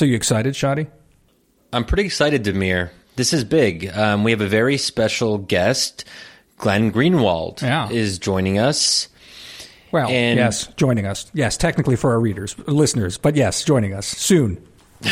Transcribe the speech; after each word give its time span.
So 0.00 0.06
you 0.06 0.16
excited, 0.16 0.54
Shadi? 0.54 0.86
I'm 1.74 1.84
pretty 1.84 2.04
excited, 2.06 2.42
Damir. 2.42 2.88
This 3.16 3.34
is 3.34 3.44
big. 3.44 3.86
Um, 3.94 4.24
we 4.24 4.30
have 4.30 4.40
a 4.40 4.46
very 4.48 4.78
special 4.78 5.36
guest. 5.36 6.06
Glenn 6.56 6.90
Greenwald 6.90 7.60
Yeah. 7.60 7.90
is 7.90 8.18
joining 8.18 8.58
us. 8.58 9.08
Well, 9.92 10.08
And- 10.08 10.38
yes, 10.38 10.68
joining 10.78 11.04
us. 11.04 11.30
Yes, 11.34 11.58
technically 11.58 11.96
for 11.96 12.12
our 12.12 12.18
readers, 12.18 12.56
listeners, 12.66 13.18
but 13.18 13.36
yes, 13.36 13.62
joining 13.62 13.92
us 13.92 14.06
soon. 14.06 14.56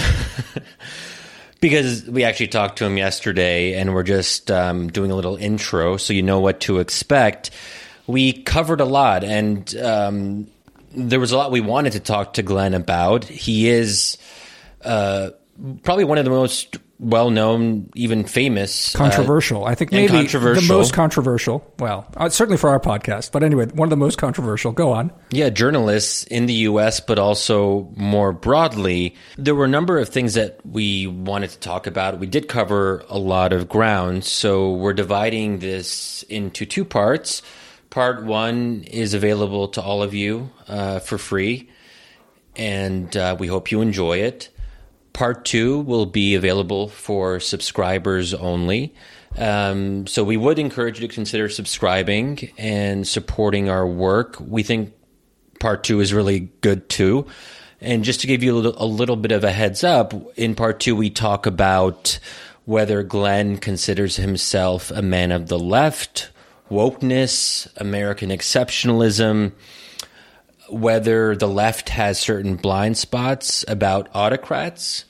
Because 1.61 2.05
we 2.07 2.25
actually 2.25 2.49
talked 2.49 2.79
to 2.79 2.87
him 2.87 2.97
yesterday 2.97 3.75
and 3.75 3.93
we're 3.93 4.05
just 4.05 4.51
um, 4.51 4.89
doing 4.89 5.11
a 5.11 5.15
little 5.17 5.37
intro 5.37 5.97
so 5.99 6.15
you 6.15 6.23
know 6.23 6.41
what 6.41 6.61
to 6.61 6.79
expect. 6.79 7.51
We 8.07 8.33
covered 8.33 8.81
a 8.81 8.85
lot 8.87 9.23
and 9.25 9.77
um, 9.77 10.47
there 10.97 11.21
was 11.21 11.33
a 11.33 11.37
lot 11.37 11.51
we 11.51 11.61
wanted 11.61 11.93
to 11.95 12.01
talk 12.01 12.35
to 12.35 12.43
Glenn 12.43 12.75
about. 12.75 13.25
He 13.25 13.69
is 13.69 14.17
uh, 14.89 15.31
probably 15.83 16.05
one 16.05 16.19
of 16.19 16.25
the 16.25 16.31
most 16.31 16.79
well 17.01 17.31
known, 17.31 17.91
even 17.95 18.25
famous. 18.25 18.95
uh, 18.95 18.99
Controversial. 18.99 19.65
I 19.65 19.75
think 19.77 19.93
maybe 19.93 20.27
the 20.27 20.65
most 20.69 20.93
controversial. 20.93 21.65
Well, 21.79 22.07
uh, 22.17 22.29
certainly 22.29 22.57
for 22.59 22.71
our 22.71 22.81
podcast, 22.81 23.31
but 23.31 23.43
anyway, 23.45 23.67
one 23.67 23.87
of 23.87 23.91
the 23.91 23.97
most 23.97 24.19
controversial. 24.19 24.73
Go 24.73 24.93
on. 24.93 25.13
Yeah, 25.31 25.51
journalists 25.51 26.25
in 26.25 26.47
the 26.47 26.55
US, 26.55 26.99
but 27.01 27.19
also 27.19 27.89
more 27.97 28.33
broadly. 28.33 29.15
There 29.37 29.55
were 29.55 29.67
a 29.67 29.69
number 29.69 29.99
of 29.99 30.09
things 30.09 30.35
that 30.35 30.59
we 30.67 31.07
wanted 31.07 31.51
to 31.51 31.59
talk 31.61 31.87
about. 31.87 32.19
We 32.19 32.27
did 32.27 32.49
cover 32.49 33.05
a 33.09 33.19
lot 33.19 33.53
of 33.53 33.69
ground, 33.69 34.25
so 34.25 34.73
we're 34.73 34.93
dividing 34.93 35.61
this 35.61 36.25
into 36.25 36.67
two 36.67 36.85
parts. 36.85 37.43
Part 37.91 38.25
one 38.25 38.83
is 38.89 39.15
available 39.15 39.69
to 39.69 39.81
all 39.83 40.03
of 40.03 40.15
you 40.15 40.51
uh, 40.67 40.99
for 40.99 41.17
free, 41.17 41.71
and 42.57 43.17
uh, 43.17 43.37
we 43.39 43.47
hope 43.47 43.71
you 43.71 43.81
enjoy 43.81 44.19
it. 44.19 44.49
Part 45.19 45.45
two 45.45 45.81
will 45.81 46.07
be 46.07 46.37
available 46.37 46.87
for 46.87 47.41
subscribers 47.41 48.35
only. 48.35 48.95
Um, 49.37 50.07
so 50.07 50.23
we 50.23 50.37
would 50.37 50.61
encourage 50.61 51.01
you 51.01 51.09
to 51.09 51.13
consider 51.13 51.49
subscribing 51.49 52.53
and 52.57 53.05
supporting 53.05 53.69
our 53.69 53.85
work. 53.85 54.37
We 54.39 54.63
think 54.63 54.93
part 55.59 55.83
two 55.83 55.99
is 55.99 56.15
really 56.15 56.51
good 56.61 56.89
too. 56.89 57.27
And 57.81 58.05
just 58.05 58.21
to 58.21 58.29
give 58.29 58.45
you 58.45 58.55
a 58.55 58.59
little, 58.59 58.81
a 58.81 58.87
little 58.87 59.17
bit 59.17 59.33
of 59.33 59.43
a 59.43 59.51
heads 59.51 59.83
up, 59.83 60.15
in 60.39 60.55
part 60.55 60.79
two, 60.79 60.95
we 60.95 61.11
talk 61.11 61.47
about 61.47 62.21
whether 62.65 63.03
Glenn 63.03 63.57
considers 63.57 64.15
himself 64.15 64.93
a 64.93 65.03
man 65.03 65.33
of 65.33 65.49
the 65.49 65.59
left, 65.59 66.31
wokeness, 66.71 67.67
American 67.77 68.31
exceptionalism, 68.31 69.51
whether 70.71 71.35
the 71.35 71.49
left 71.49 71.89
has 71.89 72.21
certain 72.21 72.55
blind 72.55 72.97
spots 72.97 73.65
about 73.67 74.09
autocrats. 74.15 75.07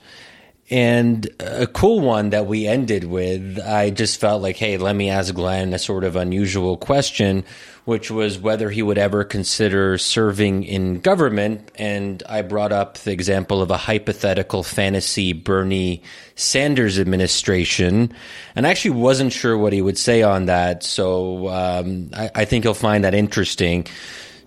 And 0.71 1.27
a 1.41 1.67
cool 1.67 2.01
one 2.01 2.31
that 2.31 2.47
we 2.47 2.67
ended 2.67 3.05
with, 3.05 3.59
I 3.59 3.89
just 3.89 4.21
felt 4.21 4.43
like, 4.43 4.57
hey, 4.57 4.77
let 4.77 4.95
me 4.95 5.09
ask 5.09 5.35
Glenn 5.35 5.73
a 5.73 5.79
sort 5.79 6.05
of 6.05 6.15
unusual 6.15 6.77
question, 6.77 7.45
which 7.87 8.11
was 8.11 8.39
whether 8.39 8.69
he 8.69 8.83
would 8.83 8.99
ever 8.99 9.25
consider 9.25 9.97
serving 9.97 10.65
in 10.65 11.01
government. 11.01 11.71
And 11.77 12.23
I 12.29 12.43
brought 12.43 12.73
up 12.73 12.99
the 12.99 13.13
example 13.13 13.63
of 13.63 13.71
a 13.71 13.79
hypothetical 13.79 14.63
fantasy 14.63 15.33
Bernie 15.33 16.03
Sanders 16.35 16.99
administration. 16.99 18.13
And 18.55 18.67
I 18.67 18.71
actually 18.71 18.91
wasn't 18.91 19.33
sure 19.33 19.57
what 19.57 19.73
he 19.73 19.81
would 19.81 19.97
say 19.97 20.23
on 20.23 20.47
that. 20.47 20.83
So 20.83 21.49
um, 21.49 22.11
I, 22.15 22.31
I 22.35 22.45
think 22.45 22.65
he'll 22.65 22.75
find 22.75 23.05
that 23.05 23.15
interesting. 23.15 23.87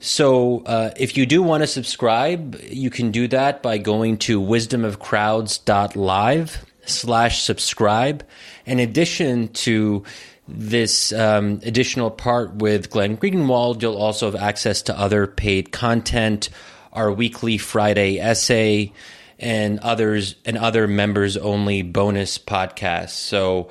So, 0.03 0.63
uh, 0.65 0.89
if 0.97 1.15
you 1.15 1.27
do 1.27 1.43
want 1.43 1.61
to 1.61 1.67
subscribe, 1.67 2.59
you 2.63 2.89
can 2.89 3.11
do 3.11 3.27
that 3.27 3.61
by 3.61 3.77
going 3.77 4.17
to 4.17 4.41
wisdomofcrowds.live 4.41 6.65
slash 6.87 7.43
subscribe. 7.43 8.25
In 8.65 8.79
addition 8.79 9.49
to 9.49 10.03
this 10.47 11.13
um, 11.13 11.59
additional 11.63 12.09
part 12.09 12.55
with 12.55 12.89
Glenn 12.89 13.15
Greenwald, 13.15 13.83
you'll 13.83 13.95
also 13.95 14.31
have 14.31 14.41
access 14.41 14.81
to 14.83 14.99
other 14.99 15.27
paid 15.27 15.71
content, 15.71 16.49
our 16.91 17.11
weekly 17.11 17.59
Friday 17.59 18.17
essay, 18.17 18.91
and 19.37 19.77
others 19.81 20.33
and 20.45 20.57
other 20.57 20.87
members 20.87 21.37
only 21.37 21.83
bonus 21.83 22.39
podcasts. 22.39 23.11
So, 23.11 23.69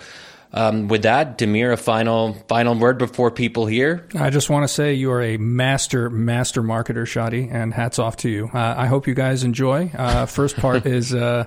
um, 0.53 0.89
with 0.89 1.03
that, 1.03 1.39
Damir, 1.39 1.73
a 1.73 1.77
final 1.77 2.35
final 2.49 2.75
word 2.75 2.99
before 2.99 3.31
people 3.31 3.67
here. 3.67 4.09
I 4.15 4.31
just 4.31 4.51
want 4.51 4.65
to 4.65 4.69
say 4.69 4.95
you 4.95 5.13
are 5.13 5.23
a 5.23 5.37
master, 5.37 6.11
master 6.11 6.63
marketer, 6.63 7.05
Shadi, 7.05 7.53
and 7.53 7.73
hats 7.73 7.99
off 7.99 8.17
to 8.19 8.29
you. 8.29 8.51
Uh, 8.53 8.75
I 8.77 8.87
hope 8.87 9.07
you 9.07 9.15
guys 9.15 9.45
enjoy. 9.45 9.91
Uh, 9.97 10.27
first 10.27 10.57
part 10.57 10.87
is 10.99 11.15
uh, 11.15 11.45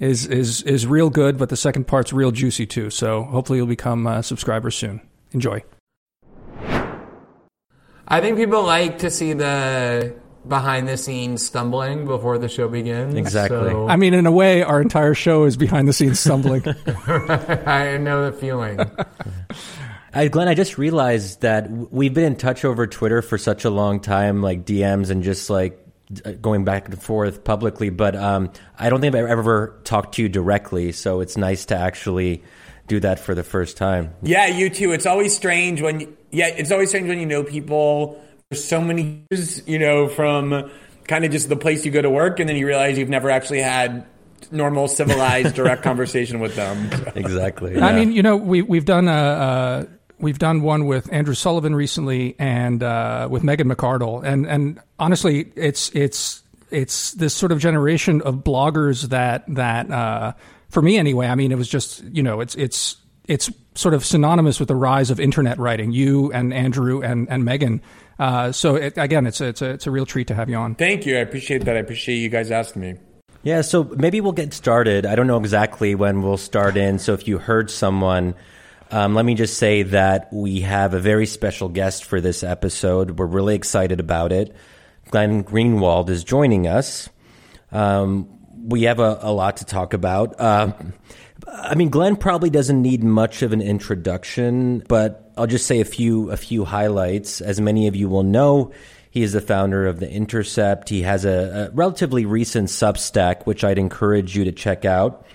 is 0.00 0.26
is 0.26 0.62
is 0.62 0.86
real 0.86 1.10
good, 1.10 1.38
but 1.38 1.48
the 1.48 1.56
second 1.56 1.86
part's 1.86 2.12
real 2.12 2.32
juicy 2.32 2.66
too. 2.66 2.90
So 2.90 3.22
hopefully 3.22 3.58
you'll 3.58 3.68
become 3.68 4.06
uh, 4.06 4.22
subscribers 4.22 4.74
soon. 4.74 5.00
Enjoy. 5.32 5.62
I 8.08 8.20
think 8.20 8.36
people 8.36 8.64
like 8.64 8.98
to 8.98 9.10
see 9.10 9.34
the 9.34 10.16
behind 10.46 10.88
the 10.88 10.96
scenes 10.96 11.44
stumbling 11.44 12.06
before 12.06 12.38
the 12.38 12.48
show 12.48 12.68
begins. 12.68 13.14
Exactly. 13.14 13.70
So 13.70 13.88
I 13.88 13.96
mean, 13.96 14.14
in 14.14 14.26
a 14.26 14.32
way, 14.32 14.62
our 14.62 14.80
entire 14.80 15.14
show 15.14 15.44
is 15.44 15.56
behind 15.56 15.88
the 15.88 15.92
scenes 15.92 16.20
stumbling. 16.20 16.62
I 16.66 17.98
know 17.98 18.30
the 18.30 18.36
feeling. 18.36 18.80
I, 20.12 20.28
Glenn, 20.28 20.48
I 20.48 20.54
just 20.54 20.78
realized 20.78 21.42
that 21.42 21.70
we've 21.70 22.14
been 22.14 22.24
in 22.24 22.36
touch 22.36 22.64
over 22.64 22.86
Twitter 22.86 23.22
for 23.22 23.38
such 23.38 23.64
a 23.64 23.70
long 23.70 24.00
time, 24.00 24.42
like 24.42 24.64
DMs 24.64 25.10
and 25.10 25.22
just 25.22 25.50
like 25.50 25.84
uh, 26.24 26.32
going 26.32 26.64
back 26.64 26.88
and 26.88 27.00
forth 27.00 27.44
publicly. 27.44 27.90
But 27.90 28.16
um, 28.16 28.50
I 28.78 28.90
don't 28.90 29.00
think 29.00 29.14
I've 29.14 29.26
ever 29.26 29.78
talked 29.84 30.14
to 30.16 30.22
you 30.22 30.28
directly, 30.28 30.92
so 30.92 31.20
it's 31.20 31.36
nice 31.36 31.66
to 31.66 31.76
actually 31.76 32.42
do 32.88 32.98
that 33.00 33.20
for 33.20 33.34
the 33.34 33.44
first 33.44 33.76
time. 33.76 34.12
Yeah, 34.22 34.46
you 34.46 34.68
too. 34.70 34.92
It's 34.92 35.06
always 35.06 35.34
strange 35.36 35.80
when 35.80 36.16
yeah, 36.32 36.48
it's 36.48 36.72
always 36.72 36.88
strange 36.88 37.08
when 37.08 37.20
you 37.20 37.26
know 37.26 37.44
people 37.44 38.20
for 38.50 38.56
so 38.56 38.80
many 38.80 39.24
years, 39.30 39.66
you 39.68 39.78
know, 39.78 40.08
from 40.08 40.70
kind 41.06 41.24
of 41.24 41.30
just 41.30 41.48
the 41.48 41.56
place 41.56 41.84
you 41.84 41.92
go 41.92 42.02
to 42.02 42.10
work, 42.10 42.40
and 42.40 42.48
then 42.48 42.56
you 42.56 42.66
realize 42.66 42.98
you've 42.98 43.08
never 43.08 43.30
actually 43.30 43.60
had 43.60 44.04
normal, 44.50 44.88
civilized, 44.88 45.54
direct 45.54 45.82
conversation 45.84 46.40
with 46.40 46.56
them. 46.56 46.90
Exactly. 47.14 47.80
I 47.80 47.94
mean, 47.94 48.10
you 48.10 48.22
know, 48.22 48.36
we 48.36 48.62
we've 48.62 48.84
done 48.84 49.08
a. 49.08 49.12
Uh, 49.12 49.84
We've 50.22 50.38
done 50.38 50.60
one 50.60 50.84
with 50.84 51.10
Andrew 51.10 51.32
Sullivan 51.32 51.74
recently, 51.74 52.36
and 52.38 52.82
uh, 52.82 53.26
with 53.30 53.42
Megan 53.42 53.70
McArdle, 53.70 54.22
and 54.22 54.46
and 54.46 54.78
honestly, 54.98 55.50
it's 55.56 55.90
it's 55.94 56.42
it's 56.70 57.12
this 57.12 57.32
sort 57.32 57.52
of 57.52 57.58
generation 57.58 58.20
of 58.20 58.44
bloggers 58.44 59.08
that 59.08 59.44
that 59.54 59.90
uh, 59.90 60.34
for 60.68 60.82
me 60.82 60.98
anyway. 60.98 61.26
I 61.26 61.36
mean, 61.36 61.52
it 61.52 61.56
was 61.56 61.70
just 61.70 62.04
you 62.04 62.22
know, 62.22 62.40
it's 62.40 62.54
it's 62.56 62.96
it's 63.28 63.50
sort 63.74 63.94
of 63.94 64.04
synonymous 64.04 64.60
with 64.60 64.68
the 64.68 64.76
rise 64.76 65.10
of 65.10 65.18
internet 65.18 65.58
writing. 65.58 65.90
You 65.90 66.30
and 66.32 66.52
Andrew 66.52 67.00
and 67.00 67.26
and 67.30 67.42
Megan. 67.42 67.80
Uh, 68.20 68.52
so 68.52 68.76
it, 68.76 68.92
again, 68.98 69.26
it's 69.26 69.40
a, 69.40 69.46
it's 69.46 69.62
a 69.62 69.70
it's 69.70 69.86
a 69.86 69.90
real 69.90 70.04
treat 70.04 70.26
to 70.26 70.34
have 70.34 70.50
you 70.50 70.56
on. 70.56 70.74
Thank 70.74 71.06
you. 71.06 71.16
I 71.16 71.20
appreciate 71.20 71.64
that. 71.64 71.74
I 71.74 71.80
appreciate 71.80 72.16
you 72.16 72.28
guys 72.28 72.50
asking 72.50 72.82
me. 72.82 72.94
Yeah, 73.42 73.62
so 73.62 73.84
maybe 73.84 74.20
we'll 74.20 74.32
get 74.32 74.52
started. 74.52 75.06
I 75.06 75.14
don't 75.14 75.26
know 75.26 75.38
exactly 75.38 75.94
when 75.94 76.20
we'll 76.20 76.36
start 76.36 76.76
in. 76.76 76.98
So 76.98 77.14
if 77.14 77.26
you 77.26 77.38
heard 77.38 77.70
someone, 77.70 78.34
um, 78.90 79.14
let 79.14 79.24
me 79.24 79.34
just 79.34 79.56
say 79.56 79.84
that 79.84 80.30
we 80.30 80.60
have 80.60 80.92
a 80.92 81.00
very 81.00 81.24
special 81.24 81.70
guest 81.70 82.04
for 82.04 82.20
this 82.20 82.42
episode. 82.42 83.18
We're 83.18 83.24
really 83.24 83.54
excited 83.54 84.00
about 84.00 84.32
it. 84.32 84.54
Glenn 85.10 85.42
Greenwald 85.42 86.10
is 86.10 86.22
joining 86.22 86.66
us. 86.66 87.08
Um, 87.72 88.28
we 88.62 88.82
have 88.82 89.00
a, 89.00 89.18
a 89.22 89.32
lot 89.32 89.56
to 89.58 89.64
talk 89.64 89.94
about. 89.94 90.38
Um 90.38 90.92
I 91.48 91.74
mean, 91.74 91.88
Glenn 91.88 92.16
probably 92.16 92.50
doesn't 92.50 92.80
need 92.80 93.02
much 93.02 93.42
of 93.42 93.52
an 93.52 93.60
introduction, 93.62 94.84
but 94.88 95.29
I'll 95.40 95.46
just 95.46 95.66
say 95.66 95.80
a 95.80 95.86
few 95.86 96.30
a 96.30 96.36
few 96.36 96.66
highlights. 96.66 97.40
As 97.40 97.62
many 97.62 97.86
of 97.86 97.96
you 97.96 98.10
will 98.10 98.22
know, 98.22 98.72
he 99.10 99.22
is 99.22 99.32
the 99.32 99.40
founder 99.40 99.86
of 99.86 99.98
The 99.98 100.10
Intercept. 100.10 100.90
He 100.90 101.00
has 101.02 101.24
a, 101.24 101.70
a 101.70 101.74
relatively 101.74 102.26
recent 102.26 102.68
Substack, 102.68 103.46
which 103.46 103.64
I'd 103.64 103.78
encourage 103.78 104.36
you 104.36 104.44
to 104.44 104.52
check 104.52 104.84
out. 104.84 105.26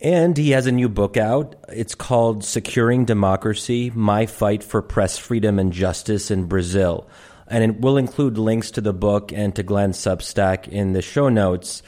And 0.00 0.36
he 0.36 0.50
has 0.50 0.68
a 0.68 0.72
new 0.72 0.88
book 0.88 1.16
out. 1.16 1.56
It's 1.68 1.96
called 1.96 2.44
Securing 2.44 3.04
Democracy 3.04 3.90
My 3.94 4.26
Fight 4.26 4.62
for 4.62 4.80
Press 4.80 5.18
Freedom 5.18 5.58
and 5.58 5.72
Justice 5.72 6.30
in 6.30 6.46
Brazil. 6.46 7.08
And 7.48 7.64
it 7.64 7.80
will 7.80 7.96
include 7.96 8.38
links 8.38 8.70
to 8.72 8.80
the 8.80 8.92
book 8.92 9.32
and 9.32 9.54
to 9.56 9.64
Glenn's 9.64 9.98
Substack 9.98 10.68
in 10.68 10.92
the 10.92 11.02
show 11.02 11.28
notes. 11.28 11.82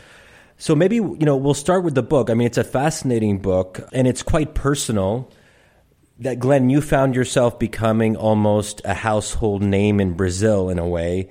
So 0.59 0.75
maybe, 0.75 0.97
you 0.97 1.19
know, 1.21 1.37
we'll 1.37 1.55
start 1.55 1.85
with 1.85 1.95
the 1.95 2.03
book. 2.03 2.31
I 2.31 2.35
mean, 2.35 2.47
it's 2.47 2.59
a 2.59 2.65
fascinating 2.65 3.39
book 3.39 3.81
and 3.93 4.09
it's 4.09 4.25
quite 4.25 4.55
personal. 4.55 5.31
That 6.21 6.39
Glenn, 6.39 6.71
you 6.71 6.81
found 6.81 7.17
yourself 7.17 7.59
becoming 7.59 8.17
almost 8.17 8.81
a 8.85 8.95
household 8.95 9.63
name 9.63 10.01
in 10.01 10.15
Brazil 10.15 10.71
in 10.71 10.79
a 10.79 10.87
way. 10.87 11.31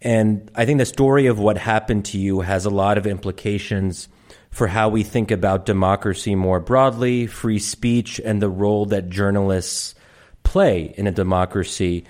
And 0.00 0.50
I 0.54 0.64
think 0.64 0.78
the 0.78 0.86
story 0.86 1.26
of 1.26 1.38
what 1.38 1.58
happened 1.58 2.06
to 2.06 2.18
you 2.18 2.40
has 2.40 2.64
a 2.64 2.70
lot 2.70 2.98
of 2.98 3.06
implications 3.06 4.08
for 4.50 4.66
how 4.66 4.88
we 4.88 5.02
think 5.02 5.30
about 5.30 5.66
democracy 5.66 6.34
more 6.34 6.60
broadly, 6.60 7.26
free 7.26 7.58
speech, 7.58 8.20
and 8.22 8.40
the 8.40 8.48
role 8.48 8.86
that 8.86 9.08
journalists 9.08 9.94
play 10.42 10.94
in 10.96 11.06
a 11.06 11.12
democracy. 11.12 12.04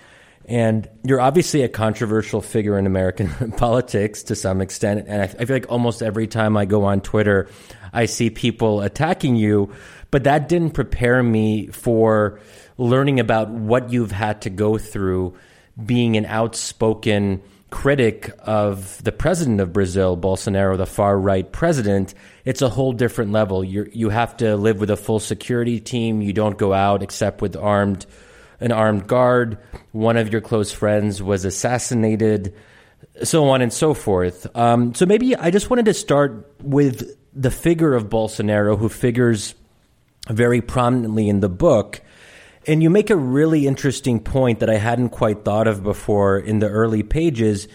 And 0.46 0.88
you're 1.04 1.20
obviously 1.20 1.62
a 1.62 1.68
controversial 1.68 2.40
figure 2.40 2.78
in 2.78 2.86
American 2.86 3.52
politics 3.56 4.24
to 4.24 4.34
some 4.34 4.60
extent. 4.60 5.04
And 5.06 5.22
I, 5.22 5.26
feel 5.28 5.54
like 5.54 5.70
almost 5.70 6.02
every 6.02 6.26
time 6.26 6.56
I 6.56 6.64
go 6.64 6.84
on 6.84 7.00
Twitter, 7.00 7.48
I 7.92 8.06
see 8.06 8.30
people 8.30 8.80
attacking 8.80 9.36
you. 9.36 9.72
But 10.12 10.24
that 10.24 10.48
didn't 10.48 10.70
prepare 10.70 11.20
me 11.22 11.66
for 11.68 12.38
learning 12.78 13.18
about 13.18 13.50
what 13.50 13.90
you've 13.90 14.12
had 14.12 14.42
to 14.42 14.50
go 14.50 14.78
through 14.78 15.34
being 15.84 16.16
an 16.16 16.26
outspoken 16.26 17.42
critic 17.70 18.30
of 18.40 19.02
the 19.02 19.10
president 19.10 19.60
of 19.60 19.72
Brazil, 19.72 20.16
Bolsonaro, 20.16 20.76
the 20.76 20.86
far 20.86 21.18
right 21.18 21.50
president, 21.50 22.14
it's 22.44 22.60
a 22.60 22.68
whole 22.68 22.92
different 22.92 23.32
level. 23.32 23.64
You 23.64 23.88
you 23.92 24.10
have 24.10 24.36
to 24.36 24.56
live 24.56 24.78
with 24.78 24.90
a 24.90 24.96
full 24.96 25.18
security 25.18 25.80
team. 25.80 26.20
You 26.20 26.34
don't 26.34 26.58
go 26.58 26.72
out 26.72 27.02
except 27.02 27.40
with 27.40 27.56
armed 27.56 28.06
an 28.60 28.70
armed 28.70 29.08
guard. 29.08 29.58
One 29.92 30.18
of 30.18 30.30
your 30.30 30.42
close 30.42 30.70
friends 30.70 31.22
was 31.22 31.46
assassinated, 31.46 32.54
so 33.22 33.48
on 33.48 33.62
and 33.62 33.72
so 33.72 33.94
forth. 33.94 34.46
Um, 34.54 34.94
so 34.94 35.06
maybe 35.06 35.34
I 35.34 35.50
just 35.50 35.70
wanted 35.70 35.86
to 35.86 35.94
start 35.94 36.52
with 36.62 37.16
the 37.32 37.50
figure 37.50 37.94
of 37.94 38.10
Bolsonaro, 38.10 38.78
who 38.78 38.90
figures 38.90 39.54
very 40.28 40.60
prominently 40.60 41.28
in 41.28 41.40
the 41.40 41.48
book. 41.48 42.00
And 42.66 42.82
you 42.82 42.90
make 42.90 43.10
a 43.10 43.16
really 43.16 43.66
interesting 43.66 44.20
point 44.20 44.60
that 44.60 44.70
I 44.70 44.76
hadn't 44.76 45.08
quite 45.08 45.44
thought 45.44 45.66
of 45.66 45.82
before 45.82 46.38
in 46.38 46.60
the 46.60 46.68
early 46.68 47.02
pages. 47.02 47.66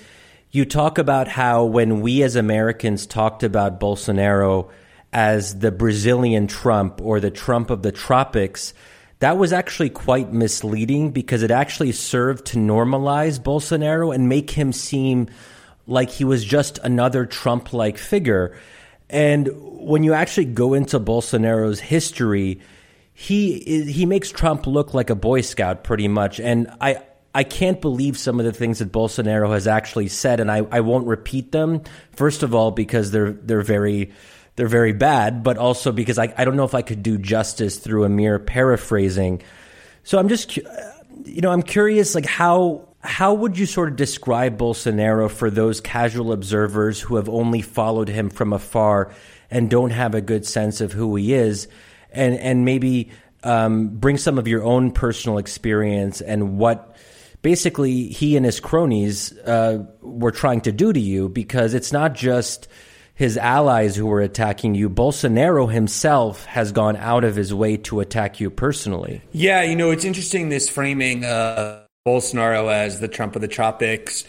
You 0.50 0.64
talk 0.64 0.98
about 0.98 1.28
how 1.28 1.66
when 1.66 2.00
we 2.00 2.24
as 2.24 2.36
Americans 2.36 3.06
talked 3.06 3.44
about 3.44 3.80
Bolsonaro 3.80 4.70
as 5.12 5.60
the 5.60 5.72
Brazilian 5.72 6.48
Trump 6.48 7.02
or 7.02 7.20
the 7.20 7.32
Trump 7.32 7.70
of 7.70 7.82
the 7.82 7.92
tropics, 7.92 8.74
that 9.20 9.38
was 9.38 9.52
actually 9.52 9.90
quite 9.90 10.32
misleading 10.32 11.12
because 11.12 11.44
it 11.44 11.52
actually 11.52 11.92
served 11.92 12.46
to 12.48 12.58
normalize 12.58 13.40
Bolsonaro 13.40 14.14
and 14.14 14.30
make 14.30 14.52
him 14.52 14.72
seem 14.72 15.28
like 15.88 16.10
he 16.10 16.24
was 16.24 16.46
just 16.46 16.78
another 16.80 17.26
Trump 17.26 17.74
like 17.74 17.98
figure. 17.98 18.56
And 19.10 19.50
when 19.56 20.04
you 20.04 20.14
actually 20.14 20.46
go 20.46 20.74
into 20.74 21.00
Bolsonaro's 21.00 21.80
history, 21.80 22.60
he 23.14 23.84
he 23.84 24.06
makes 24.06 24.32
Trump 24.32 24.68
look 24.68 24.94
like 24.94 25.10
a 25.10 25.16
boy 25.16 25.42
scout 25.42 25.84
pretty 25.84 26.08
much 26.08 26.40
and 26.40 26.70
I 26.80 27.02
I 27.34 27.44
can't 27.44 27.82
believe 27.82 28.18
some 28.18 28.40
of 28.40 28.46
the 28.46 28.52
things 28.52 28.80
that 28.80 28.92
Bolsonaro 28.92 29.52
has 29.54 29.66
actually 29.66 30.08
said 30.08 30.40
and 30.40 30.52
I, 30.52 30.58
I 30.72 30.82
won't 30.82 31.08
repeat 31.08 31.52
them 31.52 31.82
first 32.12 32.44
of 32.44 32.54
all 32.54 32.70
because 32.70 33.10
they're 33.10 33.32
they're 33.32 33.64
very 33.64 34.12
they're 34.58 34.68
very 34.68 34.92
bad, 34.92 35.44
but 35.44 35.58
also 35.58 35.92
because 35.92 36.18
I, 36.18 36.34
I 36.36 36.44
don't 36.44 36.58
know 36.58 36.66
if 36.66 36.76
I 36.76 36.82
could 36.82 37.04
do 37.04 37.18
justice 37.18 37.78
through 37.78 38.04
a 38.04 38.10
mere 38.10 38.40
paraphrasing. 38.40 39.44
So 40.04 40.18
I'm 40.18 40.28
just, 40.28 40.58
uh, 40.58 40.62
you 41.26 41.42
know, 41.42 41.52
I'm 41.52 41.62
curious, 41.62 42.16
like 42.16 42.26
how 42.26 42.87
how 43.02 43.34
would 43.34 43.58
you 43.58 43.66
sort 43.66 43.90
of 43.90 43.96
describe 43.96 44.58
Bolsonaro 44.58 45.30
for 45.30 45.50
those 45.50 45.80
casual 45.82 46.32
observers 46.32 47.00
who 47.00 47.16
have 47.16 47.30
only 47.30 47.62
followed 47.62 48.10
him 48.10 48.30
from 48.30 48.54
afar 48.54 49.12
and 49.50 49.70
don't 49.70 49.92
have 49.92 50.16
a 50.16 50.22
good 50.22 50.46
sense 50.46 50.82
of 50.82 50.92
who 50.92 51.16
he 51.16 51.34
is, 51.34 51.68
and 52.12 52.36
and 52.40 52.66
maybe 52.66 53.12
um, 53.44 53.90
bring 53.90 54.18
some 54.18 54.38
of 54.38 54.48
your 54.48 54.64
own 54.64 54.92
personal 54.92 55.38
experience 55.38 56.20
and 56.22 56.58
what 56.58 56.96
basically 57.44 58.08
he 58.08 58.36
and 58.36 58.46
his 58.46 58.60
cronies 58.60 59.38
uh, 59.40 59.86
were 60.02 60.32
trying 60.32 60.62
to 60.62 60.72
do 60.72 60.92
to 60.92 61.00
you, 61.00 61.30
because 61.30 61.74
it's 61.74 61.94
not 61.94 62.14
just 62.14 62.68
his 63.14 63.38
allies 63.38 63.96
who 63.96 64.06
were 64.06 64.22
attacking 64.22 64.76
you. 64.76 64.90
Bolsonaro 64.90 65.72
himself 65.72 66.46
has 66.46 66.72
gone 66.72 66.96
out 66.98 67.24
of 67.24 67.36
his 67.36 67.54
way 67.54 67.78
to 67.78 68.00
attack 68.00 68.40
you 68.40 68.50
personally. 68.50 69.22
Yeah, 69.32 69.64
you 69.64 69.76
know, 69.76 69.92
it's 69.92 70.04
interesting 70.04 70.50
this 70.50 70.68
framing 70.68 71.26
uh, 71.26 71.87
Bolsonaro 72.08 72.72
as 72.72 73.02
the 73.02 73.10
Trump 73.10 73.36
of 73.36 73.42
the 73.42 73.48
tropics 73.50 74.24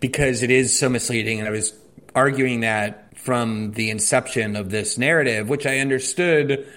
because 0.00 0.42
it 0.42 0.50
is 0.50 0.78
so 0.78 0.90
misleading. 0.90 1.38
And 1.38 1.48
I 1.48 1.50
was 1.50 1.72
arguing 2.14 2.60
that 2.60 3.16
from 3.16 3.72
the 3.72 3.88
inception 3.88 4.54
of 4.54 4.68
this 4.68 4.98
narrative, 4.98 5.48
which 5.48 5.64
I 5.64 5.78
understood 5.78 6.68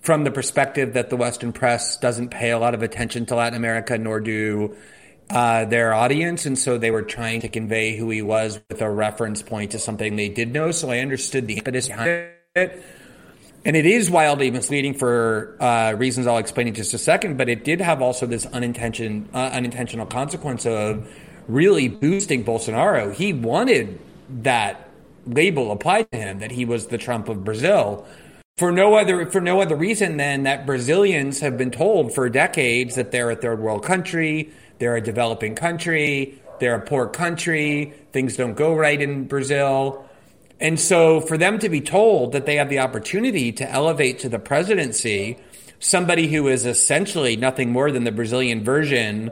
from 0.00 0.22
the 0.22 0.30
perspective 0.30 0.94
that 0.94 1.10
the 1.10 1.16
Western 1.16 1.52
press 1.52 1.96
doesn't 1.96 2.28
pay 2.28 2.50
a 2.50 2.58
lot 2.58 2.74
of 2.74 2.82
attention 2.82 3.26
to 3.26 3.34
Latin 3.34 3.56
America, 3.56 3.98
nor 3.98 4.20
do 4.20 4.76
uh, 5.30 5.64
their 5.64 5.92
audience, 5.92 6.46
and 6.46 6.58
so 6.58 6.78
they 6.78 6.90
were 6.90 7.02
trying 7.02 7.40
to 7.40 7.48
convey 7.48 7.96
who 7.96 8.08
he 8.08 8.22
was 8.22 8.60
with 8.68 8.80
a 8.80 8.88
reference 8.88 9.42
point 9.42 9.72
to 9.72 9.78
something 9.78 10.16
they 10.16 10.28
did 10.28 10.52
know. 10.52 10.70
So 10.70 10.90
I 10.90 11.00
understood 11.00 11.46
the 11.46 11.56
impetus 11.56 11.88
behind 11.88 12.28
it. 12.54 12.82
And 13.64 13.76
it 13.76 13.86
is 13.86 14.08
wildly 14.08 14.50
misleading 14.50 14.94
for 14.94 15.56
uh, 15.60 15.92
reasons 15.92 16.26
I'll 16.26 16.38
explain 16.38 16.68
in 16.68 16.74
just 16.74 16.94
a 16.94 16.98
second, 16.98 17.36
but 17.36 17.48
it 17.48 17.64
did 17.64 17.80
have 17.80 18.00
also 18.00 18.24
this 18.24 18.46
unintention, 18.52 19.28
uh, 19.34 19.50
unintentional 19.52 20.06
consequence 20.06 20.64
of 20.64 21.10
really 21.48 21.88
boosting 21.88 22.44
Bolsonaro. 22.44 23.12
He 23.12 23.32
wanted 23.32 23.98
that 24.42 24.88
label 25.26 25.72
applied 25.72 26.10
to 26.12 26.18
him 26.18 26.38
that 26.38 26.52
he 26.52 26.64
was 26.64 26.86
the 26.86 26.98
Trump 26.98 27.28
of 27.28 27.44
Brazil 27.44 28.06
for 28.56 28.72
no 28.72 28.94
other 28.94 29.26
for 29.26 29.40
no 29.40 29.60
other 29.60 29.76
reason 29.76 30.16
than 30.16 30.42
that 30.44 30.66
Brazilians 30.66 31.40
have 31.40 31.56
been 31.56 31.70
told 31.70 32.14
for 32.14 32.28
decades 32.28 32.94
that 32.96 33.12
they're 33.12 33.30
a 33.30 33.36
third 33.36 33.60
world 33.60 33.84
country, 33.84 34.50
they're 34.78 34.96
a 34.96 35.00
developing 35.00 35.54
country. 35.54 36.40
They're 36.58 36.74
a 36.74 36.80
poor 36.80 37.06
country. 37.06 37.92
Things 38.12 38.36
don't 38.36 38.54
go 38.54 38.74
right 38.74 39.00
in 39.00 39.24
Brazil. 39.24 40.07
And 40.60 40.78
so 40.78 41.20
for 41.20 41.38
them 41.38 41.58
to 41.60 41.68
be 41.68 41.80
told 41.80 42.32
that 42.32 42.46
they 42.46 42.56
have 42.56 42.68
the 42.68 42.80
opportunity 42.80 43.52
to 43.52 43.70
elevate 43.70 44.18
to 44.20 44.28
the 44.28 44.38
presidency 44.38 45.38
somebody 45.78 46.26
who 46.26 46.48
is 46.48 46.66
essentially 46.66 47.36
nothing 47.36 47.70
more 47.70 47.90
than 47.92 48.04
the 48.04 48.12
Brazilian 48.12 48.64
version 48.64 49.30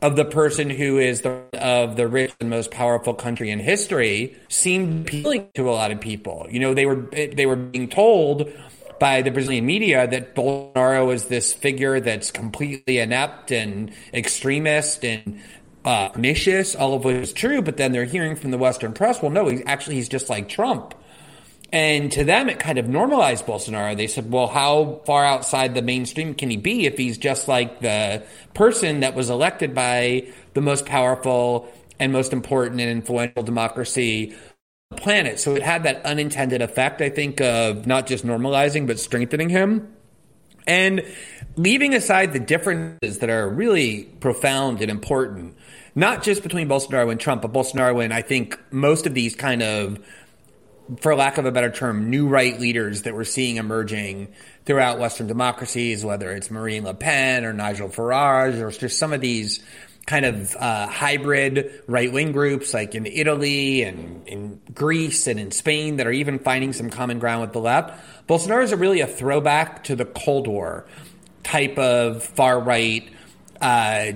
of 0.00 0.14
the 0.14 0.24
person 0.24 0.70
who 0.70 0.98
is 0.98 1.22
the 1.22 1.42
of 1.54 1.96
the 1.96 2.06
rich 2.06 2.32
and 2.40 2.48
most 2.48 2.70
powerful 2.70 3.14
country 3.14 3.50
in 3.50 3.58
history 3.58 4.36
seemed 4.48 5.00
appealing 5.00 5.48
to 5.54 5.68
a 5.68 5.72
lot 5.72 5.90
of 5.90 6.00
people. 6.00 6.46
You 6.48 6.60
know, 6.60 6.74
they 6.74 6.86
were 6.86 7.08
they 7.10 7.46
were 7.46 7.56
being 7.56 7.88
told 7.88 8.52
by 9.00 9.22
the 9.22 9.30
Brazilian 9.30 9.66
media 9.66 10.06
that 10.06 10.34
Bolsonaro 10.34 11.12
is 11.12 11.26
this 11.26 11.52
figure 11.52 12.00
that's 12.00 12.30
completely 12.30 12.98
inept 12.98 13.50
and 13.50 13.92
extremist 14.12 15.04
and 15.04 15.40
uh, 15.84 16.08
pernicious, 16.10 16.74
all 16.74 16.94
of 16.94 17.04
which 17.04 17.16
is 17.16 17.32
true. 17.32 17.62
But 17.62 17.76
then 17.76 17.92
they're 17.92 18.04
hearing 18.04 18.36
from 18.36 18.50
the 18.50 18.58
Western 18.58 18.92
press, 18.92 19.22
well, 19.22 19.30
no, 19.30 19.48
he's 19.48 19.62
actually 19.66 19.96
he's 19.96 20.08
just 20.08 20.28
like 20.28 20.48
Trump. 20.48 20.94
And 21.70 22.10
to 22.12 22.24
them, 22.24 22.48
it 22.48 22.58
kind 22.58 22.78
of 22.78 22.88
normalized 22.88 23.44
Bolsonaro. 23.44 23.94
They 23.94 24.06
said, 24.06 24.30
well, 24.32 24.46
how 24.46 25.02
far 25.04 25.24
outside 25.24 25.74
the 25.74 25.82
mainstream 25.82 26.34
can 26.34 26.48
he 26.48 26.56
be 26.56 26.86
if 26.86 26.96
he's 26.96 27.18
just 27.18 27.46
like 27.46 27.80
the 27.80 28.22
person 28.54 29.00
that 29.00 29.14
was 29.14 29.28
elected 29.28 29.74
by 29.74 30.28
the 30.54 30.62
most 30.62 30.86
powerful 30.86 31.70
and 32.00 32.10
most 32.10 32.32
important 32.32 32.80
and 32.80 32.90
influential 32.90 33.42
democracy 33.42 34.32
on 34.90 34.96
the 34.96 35.02
planet. 35.02 35.40
So 35.40 35.56
it 35.56 35.62
had 35.62 35.82
that 35.82 36.06
unintended 36.06 36.62
effect, 36.62 37.02
I 37.02 37.10
think, 37.10 37.40
of 37.42 37.86
not 37.86 38.06
just 38.06 38.24
normalizing, 38.24 38.86
but 38.86 38.98
strengthening 38.98 39.50
him. 39.50 39.94
And 40.66 41.02
leaving 41.56 41.94
aside 41.94 42.32
the 42.32 42.40
differences 42.40 43.18
that 43.18 43.30
are 43.30 43.48
really 43.48 44.04
profound 44.20 44.80
and 44.80 44.90
important, 44.90 45.56
not 45.98 46.22
just 46.22 46.44
between 46.44 46.68
Bolsonaro 46.68 47.10
and 47.10 47.18
Trump, 47.18 47.42
but 47.42 47.52
Bolsonaro 47.52 48.04
and 48.04 48.14
I 48.14 48.22
think 48.22 48.56
most 48.70 49.04
of 49.06 49.14
these 49.14 49.34
kind 49.34 49.64
of, 49.64 49.98
for 51.00 51.16
lack 51.16 51.38
of 51.38 51.44
a 51.44 51.50
better 51.50 51.72
term, 51.72 52.08
new 52.08 52.28
right 52.28 52.58
leaders 52.58 53.02
that 53.02 53.14
we're 53.14 53.24
seeing 53.24 53.56
emerging 53.56 54.28
throughout 54.64 55.00
Western 55.00 55.26
democracies, 55.26 56.04
whether 56.04 56.30
it's 56.30 56.52
Marine 56.52 56.84
Le 56.84 56.94
Pen 56.94 57.44
or 57.44 57.52
Nigel 57.52 57.88
Farage 57.88 58.60
or 58.60 58.70
just 58.70 58.96
some 58.96 59.12
of 59.12 59.20
these 59.20 59.58
kind 60.06 60.24
of 60.24 60.54
uh, 60.54 60.86
hybrid 60.86 61.82
right 61.88 62.12
wing 62.12 62.30
groups 62.30 62.72
like 62.72 62.94
in 62.94 63.04
Italy 63.04 63.82
and 63.82 64.26
in 64.28 64.60
Greece 64.72 65.26
and 65.26 65.40
in 65.40 65.50
Spain 65.50 65.96
that 65.96 66.06
are 66.06 66.12
even 66.12 66.38
finding 66.38 66.72
some 66.72 66.90
common 66.90 67.18
ground 67.18 67.40
with 67.40 67.52
the 67.52 67.60
left. 67.60 68.00
Bolsonaro 68.28 68.62
is 68.62 68.70
a 68.70 68.76
really 68.76 69.00
a 69.00 69.06
throwback 69.08 69.82
to 69.84 69.96
the 69.96 70.04
Cold 70.04 70.46
War 70.46 70.86
type 71.42 71.76
of 71.76 72.22
far 72.22 72.60
right 72.60 73.10
uh, 73.60 74.12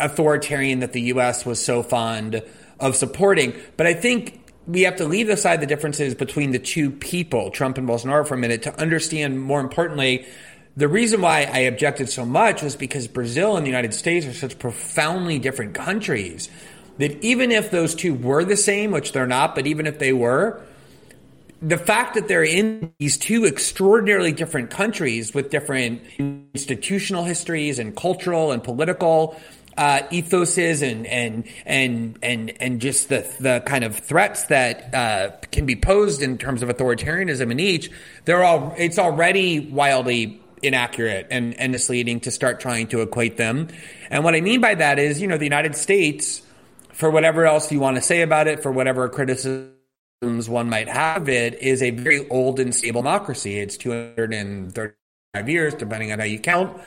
authoritarian 0.00 0.80
that 0.80 0.92
the 0.92 1.02
U.S. 1.02 1.46
was 1.46 1.64
so 1.64 1.82
fond 1.82 2.42
of 2.80 2.96
supporting. 2.96 3.54
But 3.76 3.86
I 3.86 3.94
think 3.94 4.40
we 4.66 4.82
have 4.82 4.96
to 4.96 5.04
leave 5.04 5.28
aside 5.28 5.60
the 5.60 5.66
differences 5.66 6.14
between 6.14 6.52
the 6.52 6.58
two 6.58 6.90
people, 6.90 7.50
Trump 7.50 7.78
and 7.78 7.88
Bolsonaro, 7.88 8.26
for 8.26 8.34
a 8.34 8.38
minute 8.38 8.62
to 8.62 8.80
understand 8.80 9.40
more 9.40 9.60
importantly 9.60 10.26
the 10.76 10.88
reason 10.88 11.20
why 11.20 11.48
I 11.50 11.60
objected 11.60 12.08
so 12.08 12.26
much 12.26 12.62
was 12.62 12.74
because 12.74 13.06
Brazil 13.06 13.56
and 13.56 13.64
the 13.64 13.70
United 13.70 13.94
States 13.94 14.26
are 14.26 14.32
such 14.32 14.58
profoundly 14.58 15.38
different 15.38 15.74
countries 15.74 16.48
that 16.98 17.22
even 17.22 17.52
if 17.52 17.70
those 17.70 17.94
two 17.94 18.14
were 18.14 18.44
the 18.44 18.56
same, 18.56 18.90
which 18.90 19.12
they're 19.12 19.26
not, 19.26 19.54
but 19.54 19.66
even 19.66 19.86
if 19.86 19.98
they 19.98 20.12
were, 20.12 20.60
the 21.62 21.78
fact 21.78 22.14
that 22.14 22.28
they're 22.28 22.44
in 22.44 22.92
these 22.98 23.16
two 23.16 23.46
extraordinarily 23.46 24.32
different 24.32 24.70
countries 24.70 25.32
with 25.32 25.50
different 25.50 26.02
institutional 26.18 27.24
histories 27.24 27.78
and 27.78 27.96
cultural 27.96 28.50
and 28.50 28.62
political 28.62 29.40
uh, 29.76 30.00
ethoses 30.10 30.88
and 30.88 31.06
and 31.06 31.44
and 31.66 32.18
and 32.22 32.52
and 32.60 32.80
just 32.80 33.08
the 33.08 33.26
the 33.40 33.62
kind 33.66 33.84
of 33.84 33.96
threats 33.96 34.44
that 34.44 34.94
uh, 34.94 35.30
can 35.50 35.66
be 35.66 35.76
posed 35.76 36.22
in 36.22 36.38
terms 36.38 36.62
of 36.62 36.68
authoritarianism 36.68 37.50
in 37.50 37.60
each, 37.60 37.90
they're 38.24 38.44
all 38.44 38.74
it's 38.76 38.98
already 38.98 39.60
wildly 39.60 40.40
inaccurate 40.64 41.26
and, 41.30 41.54
and 41.54 41.72
misleading 41.72 42.20
to 42.20 42.30
start 42.30 42.60
trying 42.60 42.88
to 42.88 43.02
equate 43.02 43.36
them. 43.36 43.68
And 44.10 44.24
what 44.24 44.34
I 44.34 44.40
mean 44.40 44.60
by 44.60 44.74
that 44.74 44.98
is, 44.98 45.20
you 45.20 45.28
know, 45.28 45.36
the 45.36 45.44
United 45.44 45.76
States, 45.76 46.42
for 46.92 47.10
whatever 47.10 47.46
else 47.46 47.70
you 47.70 47.80
want 47.80 47.96
to 47.96 48.02
say 48.02 48.22
about 48.22 48.46
it, 48.46 48.62
for 48.62 48.72
whatever 48.72 49.08
criticisms 49.08 50.48
one 50.48 50.68
might 50.68 50.88
have 50.88 51.28
it, 51.28 51.60
is 51.60 51.82
a 51.82 51.90
very 51.90 52.28
old 52.28 52.60
and 52.60 52.74
stable 52.74 53.02
democracy. 53.02 53.58
It's 53.58 53.76
235 53.76 55.48
years, 55.48 55.74
depending 55.74 56.12
on 56.12 56.18
how 56.18 56.24
you 56.24 56.38
count. 56.38 56.80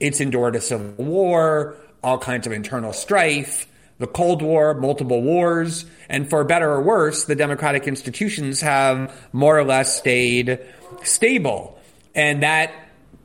It's 0.00 0.20
endured 0.20 0.54
a 0.54 0.60
civil 0.60 1.04
war, 1.04 1.76
all 2.02 2.18
kinds 2.18 2.46
of 2.46 2.52
internal 2.52 2.92
strife, 2.92 3.66
the 3.98 4.06
Cold 4.06 4.42
War, 4.42 4.74
multiple 4.74 5.22
wars, 5.22 5.84
and 6.08 6.28
for 6.28 6.44
better 6.44 6.70
or 6.70 6.80
worse, 6.80 7.24
the 7.24 7.34
democratic 7.34 7.88
institutions 7.88 8.60
have 8.60 9.12
more 9.32 9.58
or 9.58 9.64
less 9.64 9.96
stayed 9.96 10.60
stable. 11.02 11.78
And 12.14 12.42
that 12.42 12.72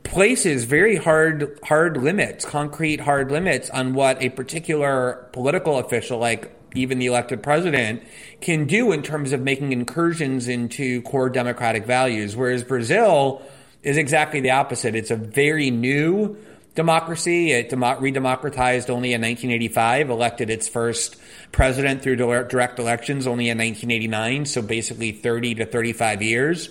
places 0.03 0.65
very 0.65 0.95
hard 0.95 1.59
hard 1.63 1.97
limits, 1.97 2.45
concrete 2.45 2.99
hard 2.99 3.31
limits 3.31 3.69
on 3.69 3.93
what 3.93 4.21
a 4.21 4.29
particular 4.29 5.27
political 5.31 5.79
official 5.79 6.19
like 6.19 6.55
even 6.75 6.97
the 6.97 7.05
elected 7.05 7.43
president 7.43 8.03
can 8.41 8.65
do 8.65 8.91
in 8.91 9.03
terms 9.03 9.31
of 9.31 9.39
making 9.39 9.71
incursions 9.71 10.47
into 10.47 11.01
core 11.03 11.29
democratic 11.29 11.85
values 11.85 12.35
whereas 12.35 12.63
Brazil 12.63 13.41
is 13.83 13.97
exactly 13.97 14.39
the 14.39 14.51
opposite. 14.51 14.95
It's 14.95 15.11
a 15.11 15.15
very 15.15 15.69
new 15.69 16.37
democracy. 16.75 17.51
It 17.51 17.69
demo- 17.69 17.99
redemocratized 17.99 18.89
only 18.89 19.13
in 19.13 19.21
1985, 19.21 20.09
elected 20.09 20.49
its 20.49 20.67
first 20.67 21.17
president 21.51 22.01
through 22.01 22.15
direct 22.15 22.79
elections 22.79 23.27
only 23.27 23.49
in 23.49 23.57
1989, 23.57 24.45
so 24.45 24.61
basically 24.61 25.11
30 25.11 25.55
to 25.55 25.65
35 25.65 26.21
years. 26.21 26.69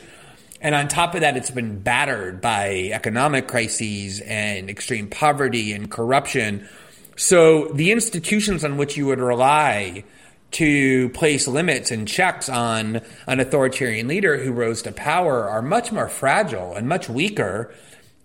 And 0.60 0.74
on 0.74 0.88
top 0.88 1.14
of 1.14 1.22
that, 1.22 1.36
it's 1.36 1.50
been 1.50 1.80
battered 1.80 2.40
by 2.40 2.90
economic 2.92 3.48
crises 3.48 4.20
and 4.20 4.70
extreme 4.70 5.08
poverty 5.08 5.72
and 5.72 5.90
corruption. 5.90 6.68
So 7.16 7.66
the 7.68 7.90
institutions 7.90 8.64
on 8.64 8.76
which 8.76 8.96
you 8.96 9.06
would 9.06 9.18
rely 9.18 10.04
to 10.52 11.08
place 11.10 11.48
limits 11.48 11.90
and 11.90 12.06
checks 12.06 12.48
on 12.48 13.00
an 13.26 13.40
authoritarian 13.40 14.06
leader 14.06 14.36
who 14.38 14.52
rose 14.52 14.82
to 14.82 14.92
power 14.92 15.48
are 15.48 15.62
much 15.62 15.90
more 15.90 16.08
fragile 16.08 16.74
and 16.74 16.88
much 16.88 17.08
weaker 17.08 17.74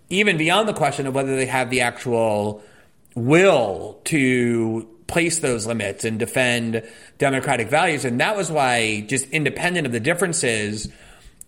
even 0.09 0.37
beyond 0.37 0.67
the 0.67 0.73
question 0.73 1.07
of 1.07 1.15
whether 1.15 1.35
they 1.35 1.45
have 1.45 1.69
the 1.69 1.81
actual 1.81 2.63
will 3.15 3.99
to 4.05 4.87
place 5.07 5.39
those 5.39 5.65
limits 5.65 6.05
and 6.05 6.19
defend 6.19 6.83
democratic 7.17 7.69
values. 7.69 8.05
And 8.05 8.19
that 8.19 8.35
was 8.35 8.51
why, 8.51 9.01
just 9.07 9.29
independent 9.29 9.87
of 9.87 9.93
the 9.93 9.99
differences, 9.99 10.89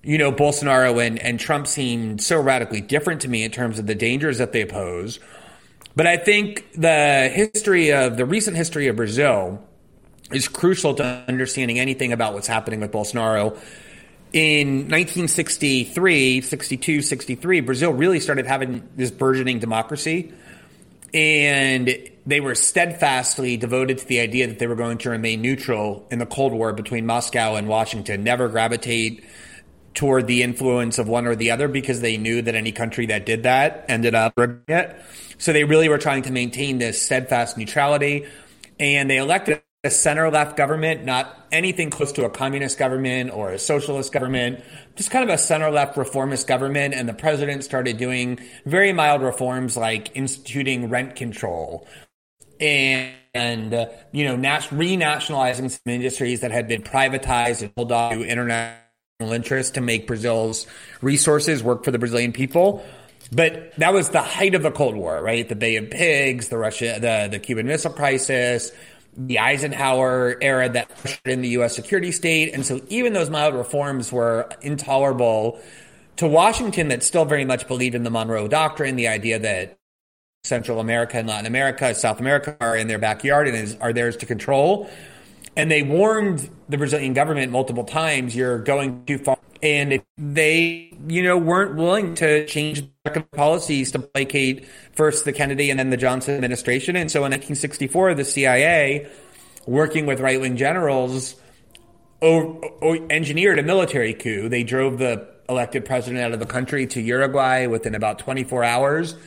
you 0.01 0.18
know, 0.18 0.32
Bolsonaro 0.32 1.06
and, 1.06 1.20
and 1.20 1.39
Trump 1.39 1.68
seemed 1.68 2.22
so 2.22 2.39
radically 2.39 2.82
different 2.82 3.22
to 3.22 3.28
me 3.28 3.44
in 3.44 3.51
terms 3.51 3.80
of 3.80 3.86
the 3.86 3.96
dangers 3.96 4.38
that 4.38 4.54
they 4.54 4.66
pose. 4.66 5.20
But 5.96 6.08
I 6.08 6.18
think 6.18 6.72
the 6.74 7.30
history 7.34 7.92
of 7.92 8.16
the 8.16 8.25
recent 8.25 8.56
history 8.56 8.88
of 8.88 8.96
Brazil 8.96 9.62
is 10.32 10.48
crucial 10.48 10.94
to 10.96 11.04
understanding 11.28 11.80
anything 11.80 12.13
about 12.13 12.34
what's 12.34 12.48
happening 12.48 12.80
with 12.80 12.92
Bolsonaro 12.92 13.58
in 14.31 14.89
1963, 14.89 16.41
62, 16.41 17.01
63, 17.01 17.59
Brazil 17.62 17.91
really 17.91 18.19
started 18.19 18.45
having 18.45 18.88
this 18.95 19.12
burgeoning 19.12 19.59
democracy. 19.59 20.31
And 21.13 21.98
they 22.27 22.39
were 22.39 22.53
steadfastly 22.53 23.57
devoted 23.57 23.98
to 23.98 24.05
the 24.05 24.19
idea 24.19 24.45
that 24.48 24.59
they 24.59 24.67
were 24.67 24.75
going 24.75 25.00
to 25.00 25.09
remain 25.09 25.41
neutral 25.41 26.07
in 26.12 26.19
the 26.19 26.27
Cold 26.27 26.53
War 26.53 26.74
between 26.74 27.07
Moscow 27.07 27.55
and 27.55 27.67
Washington, 27.67 28.24
never 28.24 28.48
gravitate 28.48 29.24
toward 29.95 30.27
the 30.27 30.43
influence 30.43 31.00
of 31.00 31.07
one 31.07 31.25
or 31.25 31.36
the 31.36 31.50
other 31.50 31.67
because 31.67 32.01
they 32.01 32.17
knew 32.17 32.43
that 32.43 32.53
any 32.53 32.71
country 32.71 33.07
that 33.07 33.25
did 33.25 33.43
that 33.43 33.86
ended 33.89 34.13
up 34.13 34.33
it. 34.38 35.01
So 35.39 35.51
they 35.51 35.63
really 35.63 35.89
were 35.89 35.98
trying 35.98 36.21
to 36.24 36.31
maintain 36.31 36.77
this 36.77 37.01
steadfast 37.01 37.57
neutrality. 37.57 38.27
And 38.79 39.09
they 39.09 39.17
elected 39.17 39.62
a 39.83 39.89
center 39.89 40.29
left 40.29 40.57
government, 40.57 41.05
not 41.05 41.48
anything 41.53 41.89
close 41.89 42.12
to 42.12 42.25
a 42.25 42.29
communist 42.29 42.77
government 42.77 43.31
or 43.31 43.51
a 43.51 43.59
socialist 43.59 44.12
government, 44.12 44.62
just 44.95 45.09
kind 45.09 45.24
of 45.24 45.33
a 45.33 45.38
center 45.38 45.71
left 45.71 45.95
reformist 45.95 46.48
government. 46.48 46.93
And 46.93 47.07
the 47.07 47.13
president 47.13 47.63
started 47.63 47.98
doing 47.98 48.39
very 48.65 48.91
mild 48.91 49.21
reforms 49.21 49.77
like 49.77 50.15
instituting 50.15 50.89
rent 50.89 51.15
control 51.15 51.88
and, 52.59 53.13
and 53.33 53.74
uh, 53.74 53.86
you 54.12 54.25
know, 54.25 54.36
nas- 54.36 54.67
renationalizing 54.67 55.71
some 55.71 55.93
industries 55.93 56.41
that 56.41 56.51
had 56.51 56.67
been 56.67 56.81
privatized 56.81 57.62
and 57.62 57.74
pulled 57.74 57.93
off 57.93 58.12
to 58.12 58.24
international 58.24 58.81
interests 59.31 59.71
to 59.74 59.81
make 59.81 60.07
Brazil's 60.07 60.67
resources 61.01 61.63
work 61.63 61.86
for 61.86 61.91
the 61.91 62.00
Brazilian 62.00 62.33
people. 62.33 62.83
But 63.31 63.75
that 63.77 63.93
was 63.93 64.09
the 64.09 64.21
height 64.21 64.55
of 64.55 64.63
the 64.63 64.71
Cold 64.71 64.95
War, 64.95 65.21
right? 65.21 65.48
The 65.48 65.55
Bay 65.55 65.75
of 65.75 65.89
Pigs, 65.89 66.50
the 66.50 66.57
Russia, 66.57 66.98
the, 67.00 67.29
the 67.31 67.39
Cuban 67.39 67.67
Missile 67.67 67.93
Crisis, 67.93 68.71
the 69.16 69.39
Eisenhower 69.39 70.38
era 70.42 70.70
that 70.70 70.89
pushed 70.98 71.25
in 71.25 71.42
the 71.42 71.50
U.S. 71.50 71.75
security 71.75 72.12
state. 72.12 72.54
And 72.54 72.66
so 72.66 72.82
even 72.89 73.13
those 73.13 73.30
mild 73.30 73.56
reforms 73.56 74.12
were 74.12 74.50
intolerable 74.62 75.60
to 76.18 76.28
Washington 76.28 76.89
that 76.89 77.04
still 77.04 77.25
very 77.25 77.46
much 77.46 77.68
believed 77.68 77.96
in 77.96 78.04
the 78.04 78.10
Monroe 78.10 78.48
Doctrine, 78.48 78.96
the 78.96 79.08
idea 79.08 79.39
that 79.39 79.78
Central 80.44 80.80
America 80.80 81.18
and 81.18 81.28
Latin 81.28 81.46
America, 81.46 81.94
South 81.94 82.20
America 82.20 82.56
are 82.62 82.75
in 82.75 82.88
their 82.88 83.00
backyard 83.00 83.48
and 83.48 83.58
is, 83.58 83.75
are 83.82 83.94
theirs 83.94 84.18
to 84.18 84.25
control. 84.25 84.89
And 85.60 85.70
they 85.70 85.84
warned 85.84 86.50
the 86.70 86.78
Brazilian 86.78 87.12
government 87.12 87.51
multiple 87.51 87.84
times, 87.84 88.34
you're 88.34 88.60
going 88.60 89.04
too 89.04 89.18
far. 89.18 89.38
And 89.62 90.01
they, 90.18 90.94
you 91.06 91.22
know, 91.22 91.38
weren't 91.38 91.75
willing 91.75 92.16
to 92.16 92.46
change 92.46 92.89
policies 93.34 93.92
to 93.92 94.00
placate 94.00 94.66
first 94.94 95.25
the 95.25 95.34
Kennedy 95.34 95.70
and 95.70 95.78
then 95.78 95.89
the 95.89 95.98
Johnson 95.98 96.36
administration. 96.36 96.96
And 96.96 97.12
so 97.12 97.20
in 97.20 97.32
1964, 97.32 98.13
the 98.13 98.24
CIA, 98.24 99.10
working 99.66 100.06
with 100.06 100.22
right 100.22 100.39
wing 100.39 100.56
generals, 100.56 101.36
o- 102.22 102.62
o- 102.82 103.08
engineered 103.10 103.60
a 103.60 103.63
military 103.63 104.13
coup. 104.13 104.48
They 104.48 104.63
drove 104.63 104.98
the 104.98 105.28
elected 105.50 105.84
president 105.84 106.24
out 106.24 106.32
of 106.32 106.39
the 106.39 106.46
country 106.46 106.88
to 106.88 107.01
Uruguay 107.01 107.66
within 107.68 107.96
about 107.96 108.20
24 108.20 108.63
hours 108.63 109.18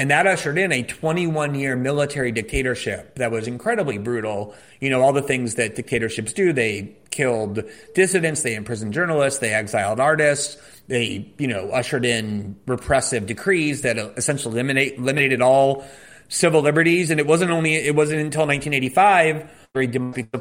and 0.00 0.10
that 0.10 0.26
ushered 0.26 0.56
in 0.56 0.72
a 0.72 0.82
21 0.82 1.54
year 1.54 1.76
military 1.76 2.32
dictatorship 2.32 3.16
that 3.16 3.30
was 3.30 3.46
incredibly 3.46 3.98
brutal. 3.98 4.54
You 4.80 4.88
know, 4.88 5.02
all 5.02 5.12
the 5.12 5.20
things 5.20 5.56
that 5.56 5.74
dictatorships 5.74 6.32
do. 6.32 6.54
They 6.54 6.96
killed 7.10 7.62
dissidents, 7.94 8.40
they 8.40 8.54
imprisoned 8.54 8.94
journalists, 8.94 9.40
they 9.40 9.52
exiled 9.52 10.00
artists, 10.00 10.56
they, 10.88 11.30
you 11.36 11.46
know, 11.46 11.68
ushered 11.68 12.06
in 12.06 12.56
repressive 12.66 13.26
decrees 13.26 13.82
that 13.82 13.98
essentially 14.16 14.54
eliminate, 14.54 14.96
eliminated 14.96 15.42
all 15.42 15.84
civil 16.30 16.62
liberties. 16.62 17.10
And 17.10 17.20
it 17.20 17.26
wasn't 17.26 17.50
only, 17.50 17.74
it 17.74 17.94
wasn't 17.94 18.22
until 18.22 18.46
1985 18.46 19.50
very 19.74 19.86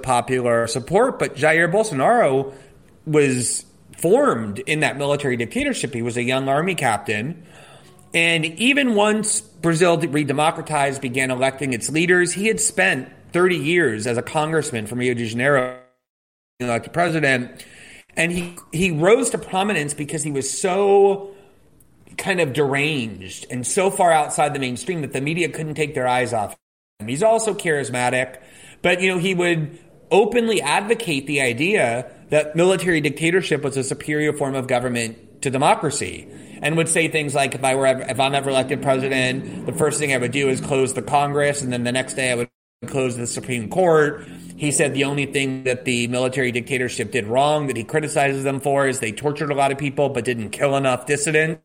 popular 0.02 0.68
support, 0.68 1.20
but 1.20 1.36
Jair 1.36 1.70
Bolsonaro 1.70 2.54
was 3.06 3.66
formed 3.98 4.60
in 4.60 4.80
that 4.80 4.96
military 4.98 5.36
dictatorship. 5.36 5.94
He 5.94 6.02
was 6.02 6.16
a 6.16 6.24
young 6.24 6.48
army 6.48 6.76
captain 6.76 7.46
and 8.14 8.46
even 8.46 8.96
once 8.96 9.42
Brazil 9.42 9.98
redemocratized, 9.98 11.02
began 11.02 11.32
electing 11.32 11.74
its 11.74 11.90
leaders, 11.90 12.34
he 12.34 12.48
had 12.48 12.60
spent 12.60 13.10
30 13.34 13.58
years 13.58 14.08
as 14.08 14.18
a 14.18 14.22
congressman 14.22 14.88
from 14.88 15.00
Rio 15.00 15.14
de 15.14 15.28
Janeiro, 15.28 15.80
elected 16.60 16.94
president. 16.94 17.66
And 18.16 18.32
he, 18.32 18.56
he 18.72 18.92
rose 18.92 19.30
to 19.32 19.38
prominence 19.38 19.94
because 19.94 20.24
he 20.24 20.32
was 20.32 20.50
so 20.50 21.36
kind 22.18 22.42
of 22.42 22.54
deranged 22.54 23.46
and 23.50 23.66
so 23.66 23.92
far 23.92 24.12
outside 24.12 24.54
the 24.54 24.60
mainstream 24.60 25.02
that 25.02 25.14
the 25.14 25.22
media 25.22 25.48
couldn't 25.48 25.76
take 25.76 25.94
their 25.94 26.08
eyes 26.08 26.34
off 26.34 26.58
him. 27.00 27.08
He's 27.08 27.24
also 27.24 27.54
charismatic, 27.54 28.42
but 28.82 29.02
you 29.02 29.10
know, 29.10 29.20
he 29.20 29.34
would 29.34 29.80
openly 30.12 30.62
advocate 30.62 31.28
the 31.28 31.40
idea 31.40 32.12
that 32.30 32.56
military 32.56 33.00
dictatorship 33.00 33.64
was 33.64 33.78
a 33.78 33.84
superior 33.84 34.34
form 34.34 34.56
of 34.56 34.68
government 34.68 35.44
to 35.44 35.50
democracy 35.52 36.28
and 36.62 36.78
would 36.78 36.90
say 36.90 37.08
things 37.08 37.34
like, 37.36 37.56
if 37.56 37.64
I 37.64 37.76
were 37.76 37.88
ever, 37.88 38.02
if 38.02 38.20
I'm 38.20 38.36
ever 38.36 38.50
elected 38.50 38.82
president, 38.82 39.66
the 39.66 39.74
first 39.74 40.00
thing 40.00 40.14
I 40.14 40.18
would 40.18 40.32
do 40.32 40.50
is 40.50 40.62
close 40.62 40.94
the 40.94 41.02
Congress, 41.02 41.62
and 41.62 41.72
then 41.72 41.84
the 41.84 41.92
next 41.92 42.14
day 42.16 42.32
I 42.32 42.36
would 42.36 42.50
close 42.88 43.18
the 43.18 43.28
Supreme 43.28 43.70
Court. 43.70 44.26
He 44.56 44.72
said 44.72 44.94
the 44.94 45.04
only 45.04 45.26
thing 45.26 45.64
that 45.66 45.86
the 45.86 46.08
military 46.08 46.52
dictatorship 46.52 47.12
did 47.12 47.28
wrong, 47.28 47.68
that 47.68 47.76
he 47.76 47.84
criticizes 47.84 48.44
them 48.44 48.60
for, 48.60 48.88
is 48.88 49.00
they 49.00 49.12
tortured 49.12 49.52
a 49.52 49.56
lot 49.56 49.72
of 49.72 49.78
people 49.78 50.10
but 50.10 50.24
didn't 50.26 50.52
kill 50.52 50.76
enough 50.76 51.06
dissidents. 51.06 51.62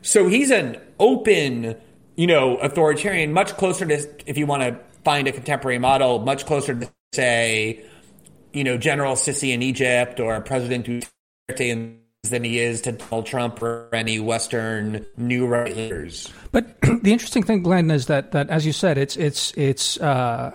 So 0.00 0.26
he's 0.26 0.50
an 0.50 0.78
open, 0.98 1.76
you 2.16 2.26
know, 2.26 2.56
authoritarian, 2.56 3.32
much 3.32 3.56
closer 3.56 3.86
to, 3.86 4.08
if 4.26 4.36
you 4.36 4.46
want 4.46 4.62
to 4.62 4.80
find 5.04 5.28
a 5.28 5.32
contemporary 5.32 5.78
model, 5.78 6.18
much 6.18 6.46
closer 6.46 6.74
to, 6.74 6.90
say, 7.12 7.84
you 8.52 8.64
know, 8.64 8.78
General 8.78 9.14
Sisi 9.14 9.52
in 9.52 9.62
Egypt 9.62 10.18
or 10.18 10.40
President 10.40 10.86
Duterte 10.86 11.60
in 11.60 12.01
than 12.30 12.44
he 12.44 12.60
is 12.60 12.82
to 12.82 12.92
Donald 12.92 13.26
Trump 13.26 13.60
or 13.60 13.88
any 13.92 14.20
Western 14.20 15.04
new 15.16 15.44
right 15.44 15.76
leaders. 15.76 16.32
But 16.52 16.80
the 17.02 17.12
interesting 17.12 17.42
thing, 17.42 17.64
Glenn, 17.64 17.90
is 17.90 18.06
that 18.06 18.30
that 18.30 18.48
as 18.48 18.64
you 18.64 18.72
said, 18.72 18.96
it's 18.96 19.16
it's 19.16 19.52
it's 19.56 20.00
uh, 20.00 20.52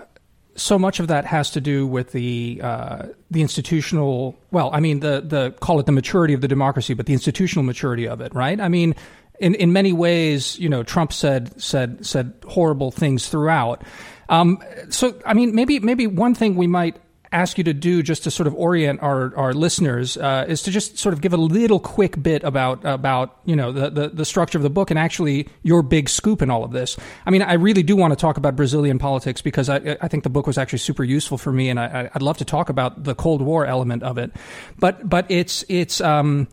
so 0.55 0.79
much 0.79 1.01
of 1.01 1.09
that 1.09 1.25
has 1.25 1.51
to 1.51 1.61
do 1.61 1.85
with 1.85 2.13
the 2.13 2.61
uh, 2.63 3.07
the 3.29 3.41
institutional. 3.41 4.39
Well, 4.49 4.69
I 4.71 4.79
mean 4.79 5.01
the 5.01 5.19
the 5.19 5.51
call 5.59 5.77
it 5.81 5.85
the 5.85 5.91
maturity 5.91 6.33
of 6.33 6.39
the 6.39 6.47
democracy, 6.47 6.93
but 6.93 7.05
the 7.05 7.13
institutional 7.13 7.65
maturity 7.65 8.07
of 8.07 8.21
it, 8.21 8.33
right? 8.33 8.59
I 8.59 8.69
mean. 8.69 8.95
in 9.39 9.53
in 9.53 9.71
many 9.71 9.93
ways, 9.93 10.57
you 10.57 10.67
know, 10.67 10.81
Trump 10.81 11.13
said 11.13 11.61
said 11.61 12.03
said 12.03 12.33
horrible 12.47 12.89
things 12.89 13.29
throughout. 13.29 13.83
Um, 14.29 14.63
so, 14.89 15.13
I 15.27 15.35
mean, 15.35 15.53
maybe 15.53 15.79
maybe 15.79 16.07
one 16.07 16.33
thing 16.33 16.55
we 16.55 16.65
might 16.65 16.97
ask 17.31 17.57
you 17.57 17.63
to 17.65 17.73
do 17.73 18.01
just 18.01 18.23
to 18.23 18.31
sort 18.31 18.47
of 18.47 18.55
orient 18.55 19.01
our, 19.01 19.35
our 19.35 19.53
listeners 19.53 20.17
uh, 20.17 20.45
is 20.47 20.63
to 20.63 20.71
just 20.71 20.97
sort 20.97 21.13
of 21.13 21.21
give 21.21 21.33
a 21.33 21.37
little 21.37 21.79
quick 21.79 22.21
bit 22.21 22.43
about 22.43 22.83
about 22.85 23.39
you 23.45 23.55
know 23.55 23.71
the, 23.71 23.89
the, 23.89 24.09
the 24.09 24.25
structure 24.25 24.57
of 24.57 24.63
the 24.63 24.69
book 24.69 24.89
and 24.89 24.99
actually 24.99 25.47
your 25.63 25.81
big 25.81 26.09
scoop 26.09 26.41
in 26.41 26.49
all 26.49 26.63
of 26.63 26.71
this. 26.71 26.97
I 27.25 27.31
mean, 27.31 27.41
I 27.41 27.53
really 27.53 27.83
do 27.83 27.95
want 27.95 28.11
to 28.11 28.17
talk 28.17 28.37
about 28.37 28.55
Brazilian 28.55 28.99
politics 28.99 29.41
because 29.41 29.69
I, 29.69 29.97
I 30.01 30.07
think 30.07 30.23
the 30.23 30.29
book 30.29 30.47
was 30.47 30.57
actually 30.57 30.79
super 30.79 31.03
useful 31.03 31.37
for 31.37 31.51
me, 31.51 31.69
and 31.69 31.79
I, 31.79 32.09
would 32.13 32.21
love 32.21 32.37
to 32.37 32.45
talk 32.45 32.69
about 32.69 33.03
the 33.03 33.15
Cold 33.15 33.41
War 33.41 33.65
element 33.65 34.03
of 34.03 34.17
it. 34.17 34.31
But 34.79 35.07
but 35.07 35.29
it's 35.29 35.65
it's 35.67 36.01
um, 36.01 36.47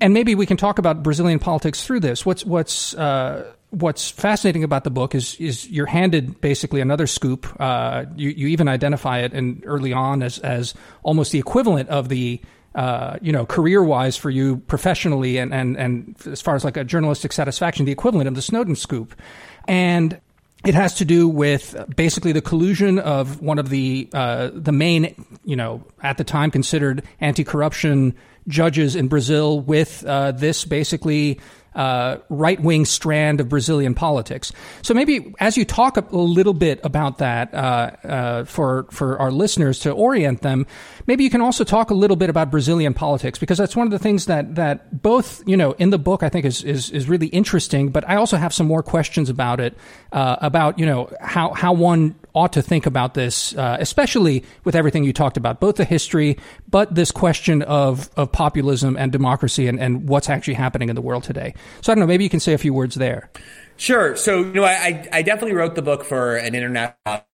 and 0.00 0.12
maybe 0.12 0.34
we 0.34 0.46
can 0.46 0.56
talk 0.56 0.78
about 0.78 1.02
Brazilian 1.02 1.38
politics 1.38 1.84
through 1.84 2.00
this. 2.00 2.26
What's 2.26 2.44
what's 2.44 2.94
uh, 2.94 3.52
what's 3.70 4.10
fascinating 4.10 4.64
about 4.64 4.84
the 4.84 4.90
book 4.90 5.14
is 5.14 5.34
is 5.36 5.68
you're 5.68 5.86
handed 5.86 6.40
basically 6.40 6.80
another 6.80 7.06
scoop. 7.06 7.46
Uh, 7.60 8.06
you 8.16 8.30
you 8.30 8.48
even 8.48 8.68
identify 8.68 9.20
it 9.20 9.32
in 9.32 9.62
early 9.64 9.92
on 9.92 10.22
as 10.22 10.38
as 10.38 10.74
almost 11.02 11.32
the 11.32 11.38
equivalent 11.38 11.88
of 11.88 12.08
the 12.08 12.40
uh, 12.74 13.18
you 13.20 13.32
know, 13.32 13.44
career 13.44 13.82
wise 13.82 14.16
for 14.16 14.30
you 14.30 14.58
professionally 14.68 15.38
and, 15.38 15.52
and, 15.52 15.76
and 15.76 16.14
as 16.26 16.40
far 16.40 16.54
as 16.54 16.64
like 16.64 16.76
a 16.76 16.84
journalistic 16.84 17.32
satisfaction, 17.32 17.86
the 17.86 17.90
equivalent 17.90 18.28
of 18.28 18.36
the 18.36 18.42
Snowden 18.42 18.76
scoop. 18.76 19.20
And 19.66 20.20
it 20.64 20.74
has 20.74 20.94
to 20.94 21.04
do 21.04 21.28
with 21.28 21.74
basically 21.96 22.30
the 22.32 22.40
collusion 22.40 22.98
of 22.98 23.40
one 23.40 23.58
of 23.58 23.68
the 23.68 24.08
uh, 24.12 24.50
the 24.52 24.70
main, 24.72 25.14
you 25.44 25.56
know, 25.56 25.84
at 26.02 26.18
the 26.18 26.24
time 26.24 26.50
considered 26.50 27.02
anti-corruption 27.20 28.14
judges 28.48 28.96
in 28.96 29.08
Brazil 29.08 29.60
with 29.60 30.04
uh, 30.06 30.32
this 30.32 30.64
basically 30.64 31.38
uh, 31.78 32.18
right 32.28 32.60
wing 32.60 32.84
strand 32.84 33.40
of 33.40 33.48
Brazilian 33.48 33.94
politics. 33.94 34.52
So 34.82 34.94
maybe 34.94 35.32
as 35.38 35.56
you 35.56 35.64
talk 35.64 35.96
a 35.96 36.16
little 36.16 36.52
bit 36.52 36.80
about 36.82 37.18
that 37.18 37.54
uh, 37.54 37.56
uh, 38.02 38.44
for 38.44 38.86
for 38.90 39.18
our 39.20 39.30
listeners 39.30 39.78
to 39.80 39.92
orient 39.92 40.42
them, 40.42 40.66
maybe 41.06 41.22
you 41.22 41.30
can 41.30 41.40
also 41.40 41.62
talk 41.62 41.90
a 41.90 41.94
little 41.94 42.16
bit 42.16 42.30
about 42.30 42.50
Brazilian 42.50 42.94
politics 42.94 43.38
because 43.38 43.58
that's 43.58 43.76
one 43.76 43.86
of 43.86 43.92
the 43.92 43.98
things 43.98 44.26
that 44.26 44.56
that 44.56 45.02
both 45.02 45.46
you 45.46 45.56
know 45.56 45.72
in 45.72 45.90
the 45.90 45.98
book 45.98 46.24
I 46.24 46.28
think 46.28 46.46
is 46.46 46.64
is, 46.64 46.90
is 46.90 47.08
really 47.08 47.28
interesting. 47.28 47.90
But 47.90 48.08
I 48.08 48.16
also 48.16 48.36
have 48.36 48.52
some 48.52 48.66
more 48.66 48.82
questions 48.82 49.30
about 49.30 49.60
it 49.60 49.76
uh, 50.10 50.36
about 50.40 50.80
you 50.80 50.86
know 50.86 51.10
how 51.20 51.52
how 51.52 51.74
one 51.74 52.16
ought 52.38 52.52
to 52.52 52.62
think 52.62 52.86
about 52.86 53.14
this, 53.14 53.54
uh, 53.56 53.76
especially 53.80 54.44
with 54.62 54.76
everything 54.76 55.02
you 55.02 55.12
talked 55.12 55.36
about, 55.36 55.58
both 55.58 55.74
the 55.74 55.84
history, 55.84 56.38
but 56.70 56.94
this 56.94 57.10
question 57.10 57.62
of, 57.62 58.08
of 58.16 58.30
populism 58.30 58.96
and 58.96 59.10
democracy 59.10 59.66
and, 59.66 59.80
and 59.80 60.08
what's 60.08 60.30
actually 60.30 60.54
happening 60.54 60.88
in 60.88 60.94
the 60.94 61.02
world 61.02 61.24
today. 61.24 61.52
So 61.80 61.90
I 61.92 61.94
don't 61.94 62.00
know, 62.00 62.06
maybe 62.06 62.22
you 62.22 62.30
can 62.30 62.38
say 62.38 62.52
a 62.52 62.58
few 62.58 62.72
words 62.72 62.94
there. 62.94 63.30
Sure. 63.76 64.14
So, 64.14 64.38
you 64.38 64.52
know, 64.52 64.64
I, 64.64 65.08
I 65.12 65.22
definitely 65.22 65.54
wrote 65.54 65.74
the 65.74 65.82
book 65.82 66.04
for 66.04 66.36
an 66.36 66.54
international 66.54 66.96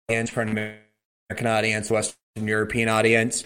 audience, 0.09 0.29
for 0.29 0.41
an 0.41 0.49
American 0.49 1.47
audience, 1.47 1.89
Western 1.89 2.17
European 2.47 2.89
audience. 2.89 3.45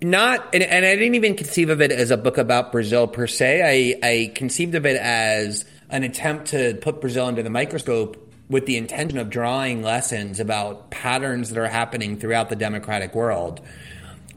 Not, 0.00 0.54
and, 0.54 0.62
and 0.62 0.84
I 0.84 0.96
didn't 0.96 1.14
even 1.14 1.34
conceive 1.34 1.68
of 1.68 1.82
it 1.82 1.92
as 1.92 2.10
a 2.10 2.16
book 2.16 2.38
about 2.38 2.72
Brazil 2.72 3.06
per 3.06 3.26
se. 3.26 3.98
I, 4.02 4.06
I 4.06 4.32
conceived 4.34 4.74
of 4.74 4.86
it 4.86 4.96
as 4.96 5.66
an 5.90 6.04
attempt 6.04 6.48
to 6.48 6.74
put 6.80 7.02
Brazil 7.02 7.26
under 7.26 7.42
the 7.42 7.50
microscope 7.50 8.33
with 8.48 8.66
the 8.66 8.76
intention 8.76 9.18
of 9.18 9.30
drawing 9.30 9.82
lessons 9.82 10.38
about 10.40 10.90
patterns 10.90 11.48
that 11.50 11.58
are 11.58 11.68
happening 11.68 12.18
throughout 12.18 12.48
the 12.48 12.56
democratic 12.56 13.14
world. 13.14 13.60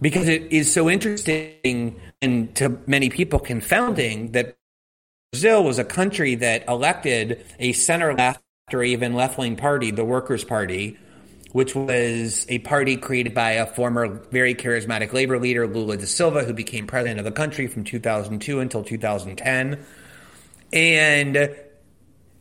Because 0.01 0.27
it 0.27 0.43
is 0.51 0.71
so 0.71 0.89
interesting 0.89 1.99
and 2.21 2.55
to 2.55 2.79
many 2.87 3.09
people 3.09 3.39
confounding 3.39 4.31
that 4.31 4.57
Brazil 5.31 5.63
was 5.63 5.77
a 5.77 5.83
country 5.83 6.35
that 6.35 6.67
elected 6.67 7.45
a 7.59 7.73
center 7.73 8.13
left 8.13 8.41
or 8.71 8.83
even 8.83 9.13
left 9.13 9.37
wing 9.37 9.55
party, 9.55 9.91
the 9.91 10.05
Workers' 10.05 10.43
Party, 10.43 10.97
which 11.51 11.75
was 11.75 12.45
a 12.49 12.59
party 12.59 12.97
created 12.97 13.33
by 13.33 13.51
a 13.51 13.65
former 13.65 14.07
very 14.31 14.53
charismatic 14.53 15.13
labor 15.13 15.39
leader, 15.39 15.67
Lula 15.67 15.97
da 15.97 16.05
Silva, 16.05 16.43
who 16.43 16.53
became 16.53 16.87
president 16.87 17.19
of 17.19 17.25
the 17.25 17.31
country 17.31 17.67
from 17.67 17.83
2002 17.83 18.59
until 18.59 18.83
2010. 18.83 19.85
And 20.73 21.55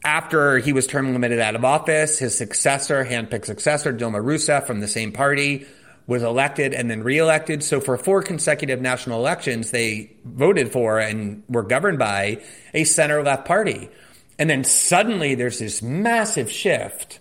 after 0.07 0.59
he 0.59 0.73
was 0.73 0.87
term 0.87 1.13
limited 1.13 1.41
out 1.41 1.57
of 1.57 1.65
office, 1.65 2.17
his 2.21 2.39
successor, 2.39 3.05
handpicked 3.05 3.45
successor, 3.45 3.93
Dilma 3.93 4.23
Rousseff 4.23 4.65
from 4.65 4.79
the 4.79 4.87
same 4.87 5.11
party, 5.11 5.67
was 6.07 6.23
elected 6.23 6.73
and 6.73 6.89
then 6.89 7.03
reelected. 7.03 7.65
So 7.65 7.81
for 7.81 7.99
four 7.99 8.23
consecutive 8.23 8.81
national 8.81 9.19
elections, 9.19 9.73
they 9.73 10.13
voted 10.25 10.71
for 10.71 11.01
and 11.01 11.43
were 11.49 11.65
governed 11.65 11.99
by 11.99 12.41
a 12.73 12.85
center 12.85 13.21
left 13.25 13.47
party. 13.47 13.91
And 14.39 14.49
then 14.49 14.63
suddenly 14.63 15.35
there's 15.35 15.59
this 15.59 15.83
massive 15.83 16.53
shift 16.53 17.19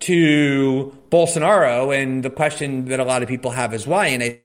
to 0.00 0.94
Bolsonaro. 1.10 1.98
And 1.98 2.22
the 2.22 2.30
question 2.30 2.84
that 2.86 3.00
a 3.00 3.04
lot 3.04 3.22
of 3.22 3.28
people 3.30 3.52
have 3.52 3.72
is 3.72 3.86
why. 3.86 4.08
And 4.08 4.22
I 4.22 4.42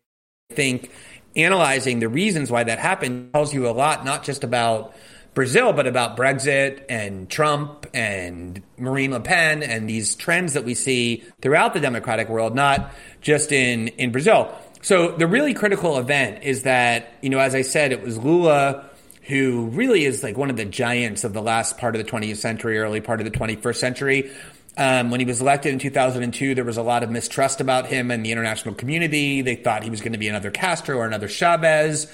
think 0.52 0.89
analyzing 1.36 2.00
the 2.00 2.08
reasons 2.08 2.50
why 2.50 2.63
that 2.63 2.80
happened 2.80 3.34
tells 3.34 3.54
you 3.54 3.67
a 3.67 3.72
lot, 3.72 4.06
not 4.06 4.24
just 4.24 4.46
about 4.46 4.96
Brazil, 5.34 5.74
but 5.74 5.88
about 5.88 6.15
Brexit 6.15 6.84
and 6.89 7.30
Trump 7.30 7.88
and 7.93 8.62
Marine 8.78 9.12
Le 9.12 9.19
Pen 9.19 9.63
and 9.63 9.89
these 9.89 10.15
trends 10.15 10.54
that 10.54 10.63
we 10.63 10.76
see 10.76 11.24
throughout 11.41 11.74
the 11.74 11.80
democratic 11.80 12.30
world, 12.30 12.56
not 12.56 12.93
just 13.22 13.52
in, 13.52 13.88
in 13.89 14.12
Brazil. 14.12 14.54
So 14.82 15.12
the 15.12 15.28
really 15.28 15.54
critical 15.54 15.98
event 15.98 16.43
is 16.43 16.63
that, 16.63 17.13
you 17.22 17.30
know, 17.30 17.39
as 17.39 17.56
I 17.56 17.62
said, 17.62 17.91
it 17.91 18.04
was 18.04 18.17
Lula 18.17 18.89
who 19.24 19.67
really 19.67 20.04
is 20.04 20.22
like 20.22 20.38
one 20.38 20.50
of 20.50 20.58
the 20.58 20.65
giants 20.65 21.24
of 21.24 21.34
the 21.34 21.41
last 21.41 21.78
part 21.78 21.96
of 21.96 22.06
the 22.06 22.12
20th 22.12 22.38
century, 22.38 22.78
early 22.78 23.00
part 23.00 23.22
of 23.22 23.26
the 23.26 23.32
21st 23.32 23.76
century. 23.78 24.32
Um, 24.76 25.12
when 25.12 25.19
he 25.19 25.26
was 25.26 25.39
elected 25.39 25.72
in 25.72 25.80
2002, 25.80 26.56
there 26.56 26.63
was 26.63 26.78
a 26.78 26.84
lot 26.84 27.04
of 27.04 27.10
mistrust 27.10 27.62
about 27.62 27.86
him 27.86 28.12
and 28.12 28.26
the 28.26 28.32
international 28.32 28.76
community. 28.76 29.41
They 29.41 29.56
thought 29.56 29.84
he 29.84 29.89
was 29.89 30.02
going 30.02 30.13
to 30.13 30.17
be 30.17 30.28
another 30.28 30.52
Castro 30.52 30.98
or 30.98 31.06
another 31.06 31.28
Chavez 31.28 32.12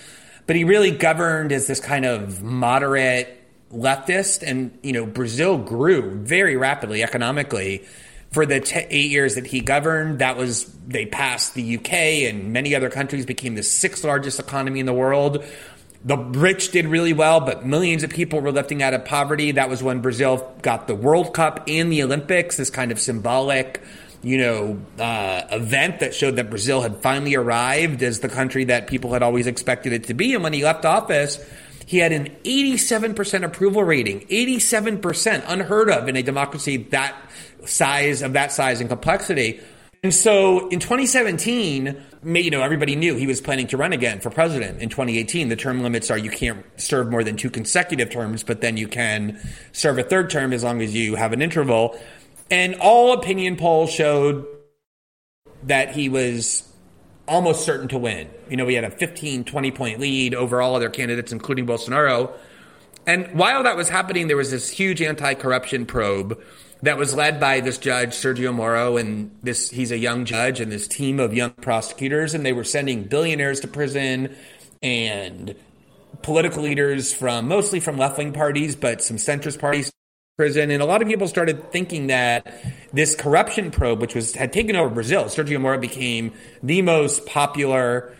but 0.49 0.55
he 0.55 0.63
really 0.63 0.89
governed 0.89 1.51
as 1.51 1.67
this 1.67 1.79
kind 1.79 2.05
of 2.05 2.41
moderate 2.41 3.39
leftist. 3.71 4.41
And, 4.41 4.75
you 4.81 4.93
know, 4.93 5.05
Brazil 5.05 5.59
grew 5.59 6.15
very 6.23 6.57
rapidly 6.57 7.03
economically 7.03 7.85
for 8.31 8.47
the 8.47 8.59
t- 8.59 8.79
eight 8.89 9.11
years 9.11 9.35
that 9.35 9.45
he 9.45 9.59
governed. 9.59 10.17
That 10.17 10.37
was, 10.37 10.65
they 10.87 11.05
passed 11.05 11.53
the 11.53 11.77
UK 11.77 11.93
and 11.93 12.51
many 12.51 12.73
other 12.73 12.89
countries, 12.89 13.27
became 13.27 13.53
the 13.53 13.61
sixth 13.61 14.03
largest 14.03 14.39
economy 14.39 14.79
in 14.79 14.87
the 14.87 14.93
world. 14.93 15.45
The 16.03 16.17
rich 16.17 16.71
did 16.71 16.87
really 16.87 17.13
well, 17.13 17.41
but 17.41 17.63
millions 17.63 18.01
of 18.01 18.09
people 18.09 18.41
were 18.41 18.51
lifting 18.51 18.81
out 18.81 18.95
of 18.95 19.05
poverty. 19.05 19.51
That 19.51 19.69
was 19.69 19.83
when 19.83 20.01
Brazil 20.01 20.51
got 20.63 20.87
the 20.87 20.95
World 20.95 21.35
Cup 21.35 21.65
and 21.67 21.91
the 21.91 22.01
Olympics, 22.01 22.57
this 22.57 22.71
kind 22.71 22.91
of 22.91 22.99
symbolic 22.99 23.83
you 24.21 24.37
know, 24.37 24.79
uh, 24.99 25.43
event 25.51 25.99
that 25.99 26.13
showed 26.13 26.35
that 26.35 26.49
Brazil 26.49 26.81
had 26.81 27.01
finally 27.01 27.35
arrived 27.35 28.03
as 28.03 28.19
the 28.19 28.29
country 28.29 28.65
that 28.65 28.87
people 28.87 29.13
had 29.13 29.23
always 29.23 29.47
expected 29.47 29.93
it 29.93 30.05
to 30.05 30.13
be. 30.13 30.33
And 30.33 30.43
when 30.43 30.53
he 30.53 30.63
left 30.63 30.85
office, 30.85 31.39
he 31.85 31.97
had 31.97 32.11
an 32.11 32.27
87% 32.43 33.43
approval 33.43 33.83
rating, 33.83 34.21
87%, 34.27 35.43
unheard 35.47 35.89
of 35.89 36.07
in 36.07 36.15
a 36.15 36.21
democracy 36.21 36.77
that 36.91 37.15
size, 37.65 38.21
of 38.21 38.33
that 38.33 38.51
size 38.51 38.79
and 38.79 38.89
complexity. 38.89 39.61
And 40.01 40.13
so 40.13 40.69
in 40.69 40.79
2017, 40.79 42.01
you 42.23 42.51
know, 42.51 42.61
everybody 42.61 42.95
knew 42.95 43.15
he 43.15 43.27
was 43.27 43.41
planning 43.41 43.67
to 43.67 43.77
run 43.77 43.91
again 43.91 44.21
for 44.21 44.29
president 44.29 44.81
in 44.81 44.89
2018. 44.89 45.49
The 45.49 45.57
term 45.57 45.81
limits 45.81 46.09
are 46.09 46.17
you 46.17 46.29
can't 46.29 46.63
serve 46.77 47.09
more 47.09 47.23
than 47.23 47.35
two 47.35 47.49
consecutive 47.49 48.09
terms, 48.09 48.43
but 48.43 48.61
then 48.61 48.77
you 48.77 48.87
can 48.87 49.39
serve 49.73 49.97
a 49.97 50.03
third 50.03 50.29
term 50.29 50.53
as 50.53 50.63
long 50.63 50.81
as 50.81 50.95
you 50.95 51.15
have 51.15 51.33
an 51.33 51.41
interval. 51.41 51.99
And 52.51 52.75
all 52.75 53.13
opinion 53.13 53.55
polls 53.55 53.91
showed 53.91 54.45
that 55.63 55.91
he 55.91 56.09
was 56.09 56.67
almost 57.27 57.63
certain 57.63 57.87
to 57.89 57.97
win. 57.97 58.29
You 58.49 58.57
know, 58.57 58.67
he 58.67 58.75
had 58.75 58.83
a 58.83 58.89
15, 58.89 59.43
20 59.43 59.71
point 59.71 59.99
lead 59.99 60.33
over 60.33 60.61
all 60.61 60.75
other 60.75 60.89
candidates, 60.89 61.31
including 61.31 61.67
Bolsonaro. 61.67 62.31
And 63.05 63.27
while 63.33 63.63
that 63.63 63.77
was 63.77 63.89
happening, 63.89 64.27
there 64.27 64.37
was 64.37 64.51
this 64.51 64.69
huge 64.69 65.01
anti 65.01 65.33
corruption 65.35 65.85
probe 65.85 66.41
that 66.81 66.97
was 66.97 67.13
led 67.13 67.39
by 67.39 67.59
this 67.59 67.77
judge, 67.77 68.09
Sergio 68.11 68.53
Moro, 68.53 68.97
and 68.97 69.31
this 69.43 69.69
he's 69.69 69.91
a 69.91 69.97
young 69.97 70.25
judge 70.25 70.59
and 70.59 70.71
this 70.71 70.87
team 70.87 71.19
of 71.19 71.33
young 71.33 71.51
prosecutors, 71.51 72.33
and 72.33 72.45
they 72.45 72.53
were 72.53 72.63
sending 72.63 73.03
billionaires 73.03 73.59
to 73.61 73.67
prison 73.67 74.35
and 74.81 75.55
political 76.21 76.63
leaders 76.63 77.13
from 77.13 77.47
mostly 77.47 77.79
from 77.79 77.97
left 77.97 78.17
wing 78.17 78.33
parties, 78.33 78.75
but 78.75 79.01
some 79.03 79.17
centrist 79.17 79.59
parties 79.59 79.91
prison, 80.39 80.71
and 80.71 80.81
a 80.81 80.85
lot 80.85 81.01
of 81.01 81.07
people 81.09 81.27
started 81.27 81.69
thinking 81.69 82.07
that 82.07 82.47
this 82.93 83.13
corruption 83.13 83.71
probe, 83.71 83.99
which 83.99 84.15
was 84.15 84.33
had 84.35 84.53
taken 84.53 84.73
over 84.73 84.89
Brazil, 84.89 85.25
Sergio 85.25 85.59
Moro 85.59 85.77
became 85.77 86.31
the 86.63 86.81
most 86.81 87.25
popular 87.25 88.15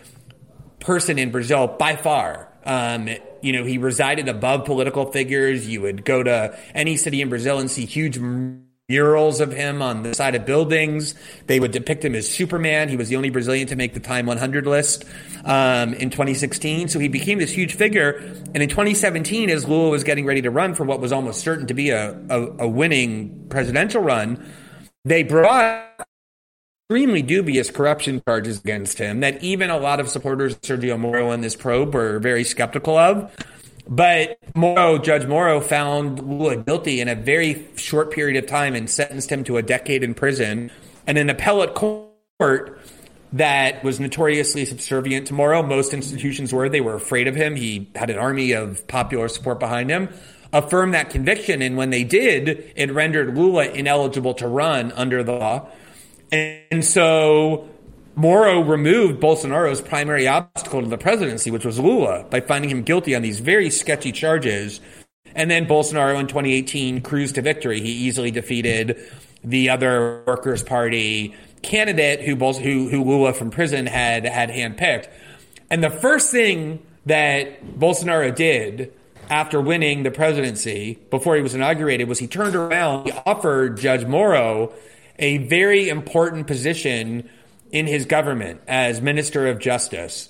person 0.80 1.18
in 1.18 1.30
Brazil 1.30 1.66
by 1.66 1.96
far. 1.96 2.52
Um, 2.66 3.08
you 3.40 3.54
know, 3.54 3.64
he 3.64 3.78
resided 3.78 4.28
above 4.28 4.66
political 4.66 5.10
figures. 5.10 5.66
You 5.66 5.80
would 5.80 6.04
go 6.04 6.22
to 6.22 6.54
any 6.74 6.98
city 6.98 7.22
in 7.22 7.30
Brazil 7.30 7.58
and 7.58 7.70
see 7.70 7.86
huge 7.86 8.18
murals 8.90 9.40
of 9.40 9.52
him 9.52 9.80
on 9.80 10.02
the 10.02 10.12
side 10.14 10.34
of 10.34 10.44
buildings. 10.44 11.14
They 11.46 11.60
would 11.60 11.70
depict 11.70 12.04
him 12.04 12.16
as 12.16 12.28
Superman. 12.28 12.88
He 12.88 12.96
was 12.96 13.08
the 13.08 13.16
only 13.16 13.30
Brazilian 13.30 13.68
to 13.68 13.76
make 13.76 13.94
the 13.94 14.00
Time 14.00 14.26
100 14.26 14.66
list 14.66 15.04
um, 15.44 15.94
in 15.94 16.10
2016. 16.10 16.88
So 16.88 16.98
he 16.98 17.06
became 17.06 17.38
this 17.38 17.52
huge 17.52 17.74
figure. 17.76 18.18
And 18.52 18.62
in 18.62 18.68
2017, 18.68 19.48
as 19.48 19.66
Lula 19.68 19.90
was 19.90 20.02
getting 20.02 20.26
ready 20.26 20.42
to 20.42 20.50
run 20.50 20.74
for 20.74 20.84
what 20.84 21.00
was 21.00 21.12
almost 21.12 21.40
certain 21.40 21.68
to 21.68 21.74
be 21.74 21.90
a, 21.90 22.18
a, 22.28 22.64
a 22.64 22.68
winning 22.68 23.46
presidential 23.48 24.02
run, 24.02 24.44
they 25.04 25.22
brought 25.22 25.86
extremely 26.90 27.22
dubious 27.22 27.70
corruption 27.70 28.20
charges 28.26 28.58
against 28.58 28.98
him 28.98 29.20
that 29.20 29.40
even 29.44 29.70
a 29.70 29.78
lot 29.78 30.00
of 30.00 30.08
supporters 30.08 30.54
of 30.54 30.60
Sergio 30.62 30.98
Moro 30.98 31.30
in 31.30 31.40
this 31.40 31.54
probe 31.54 31.94
were 31.94 32.18
very 32.18 32.42
skeptical 32.42 32.98
of. 32.98 33.32
But 33.90 34.38
Moro, 34.54 34.98
Judge 34.98 35.26
Moro 35.26 35.60
found 35.60 36.20
Lula 36.20 36.56
guilty 36.58 37.00
in 37.00 37.08
a 37.08 37.16
very 37.16 37.66
short 37.74 38.12
period 38.12 38.42
of 38.42 38.48
time 38.48 38.76
and 38.76 38.88
sentenced 38.88 39.30
him 39.30 39.42
to 39.44 39.56
a 39.56 39.62
decade 39.62 40.04
in 40.04 40.14
prison. 40.14 40.70
And 41.08 41.18
an 41.18 41.28
appellate 41.28 41.74
court 41.74 42.80
that 43.32 43.82
was 43.82 43.98
notoriously 43.98 44.64
subservient 44.64 45.26
to 45.26 45.34
Moro, 45.34 45.64
most 45.64 45.92
institutions 45.92 46.52
were, 46.52 46.68
they 46.68 46.80
were 46.80 46.94
afraid 46.94 47.26
of 47.26 47.34
him. 47.34 47.56
He 47.56 47.90
had 47.96 48.10
an 48.10 48.18
army 48.18 48.52
of 48.52 48.86
popular 48.86 49.28
support 49.28 49.58
behind 49.58 49.90
him. 49.90 50.08
Affirmed 50.52 50.94
that 50.94 51.10
conviction, 51.10 51.62
and 51.62 51.76
when 51.76 51.90
they 51.90 52.02
did, 52.02 52.72
it 52.74 52.92
rendered 52.92 53.36
Lula 53.36 53.66
ineligible 53.66 54.34
to 54.34 54.48
run 54.48 54.90
under 54.92 55.22
the 55.22 55.32
law. 55.32 55.68
And 56.32 56.84
so 56.84 57.68
Moro 58.20 58.60
removed 58.60 59.18
Bolsonaro's 59.18 59.80
primary 59.80 60.28
obstacle 60.28 60.82
to 60.82 60.86
the 60.86 60.98
presidency, 60.98 61.50
which 61.50 61.64
was 61.64 61.78
Lula, 61.78 62.26
by 62.28 62.40
finding 62.40 62.70
him 62.70 62.82
guilty 62.82 63.14
on 63.14 63.22
these 63.22 63.40
very 63.40 63.70
sketchy 63.70 64.12
charges. 64.12 64.82
And 65.34 65.50
then 65.50 65.64
Bolsonaro 65.64 66.20
in 66.20 66.26
2018 66.26 67.00
cruised 67.00 67.36
to 67.36 67.42
victory. 67.42 67.80
He 67.80 67.90
easily 67.90 68.30
defeated 68.30 69.00
the 69.42 69.70
other 69.70 70.22
Workers' 70.26 70.62
Party 70.62 71.34
candidate 71.62 72.20
who, 72.20 72.36
Bol- 72.36 72.52
who, 72.52 72.90
who 72.90 73.02
Lula 73.02 73.32
from 73.32 73.50
prison 73.50 73.86
had, 73.86 74.26
had 74.26 74.50
handpicked. 74.50 75.08
And 75.70 75.82
the 75.82 75.88
first 75.88 76.30
thing 76.30 76.84
that 77.06 77.64
Bolsonaro 77.78 78.34
did 78.34 78.92
after 79.30 79.62
winning 79.62 80.02
the 80.02 80.10
presidency, 80.10 80.98
before 81.08 81.36
he 81.36 81.42
was 81.42 81.54
inaugurated, 81.54 82.06
was 82.06 82.18
he 82.18 82.26
turned 82.26 82.54
around, 82.54 83.06
he 83.06 83.12
offered 83.24 83.78
Judge 83.78 84.04
Moro 84.04 84.74
a 85.18 85.38
very 85.38 85.88
important 85.88 86.46
position 86.46 87.30
in 87.72 87.86
his 87.86 88.06
government 88.06 88.60
as 88.66 89.00
Minister 89.00 89.46
of 89.46 89.58
Justice. 89.58 90.28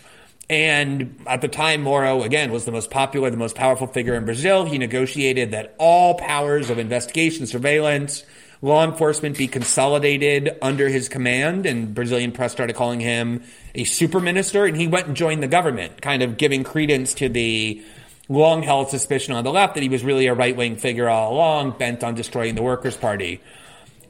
And 0.49 1.23
at 1.29 1.43
the 1.43 1.49
time, 1.49 1.83
Moro, 1.83 2.23
again, 2.23 2.51
was 2.51 2.65
the 2.65 2.73
most 2.73 2.91
popular, 2.91 3.31
the 3.31 3.37
most 3.37 3.55
powerful 3.55 3.87
figure 3.87 4.15
in 4.15 4.25
Brazil. 4.25 4.65
He 4.65 4.79
negotiated 4.79 5.53
that 5.53 5.77
all 5.79 6.15
powers 6.15 6.71
of 6.71 6.79
investigation, 6.79 7.47
surveillance, 7.47 8.25
law 8.61 8.85
enforcement 8.85 9.39
be 9.39 9.47
consolidated 9.47 10.51
under 10.61 10.89
his 10.89 11.09
command. 11.09 11.67
And 11.67 11.95
Brazilian 11.95 12.33
press 12.33 12.51
started 12.51 12.75
calling 12.75 12.99
him 12.99 13.45
a 13.77 13.85
super 13.85 14.19
minister. 14.19 14.67
And 14.67 14.77
he 14.77 14.89
went 14.89 15.07
and 15.07 15.17
joined 15.17 15.43
the 15.43 15.49
government, 15.49 16.03
kind 16.03 16.21
of 16.21 16.37
giving 16.37 16.65
credence 16.65 17.15
to 17.15 17.29
the 17.29 17.81
long 18.29 18.63
held 18.63 18.91
suspicion 18.91 19.35
on 19.35 19.45
the 19.45 19.53
left 19.53 19.75
that 19.75 19.83
he 19.83 19.89
was 19.89 20.03
really 20.03 20.27
a 20.27 20.35
right 20.35 20.57
wing 20.57 20.77
figure 20.77 21.09
all 21.09 21.33
along, 21.33 21.79
bent 21.79 22.03
on 22.03 22.15
destroying 22.15 22.57
the 22.57 22.63
Workers' 22.63 22.97
Party. 22.97 23.41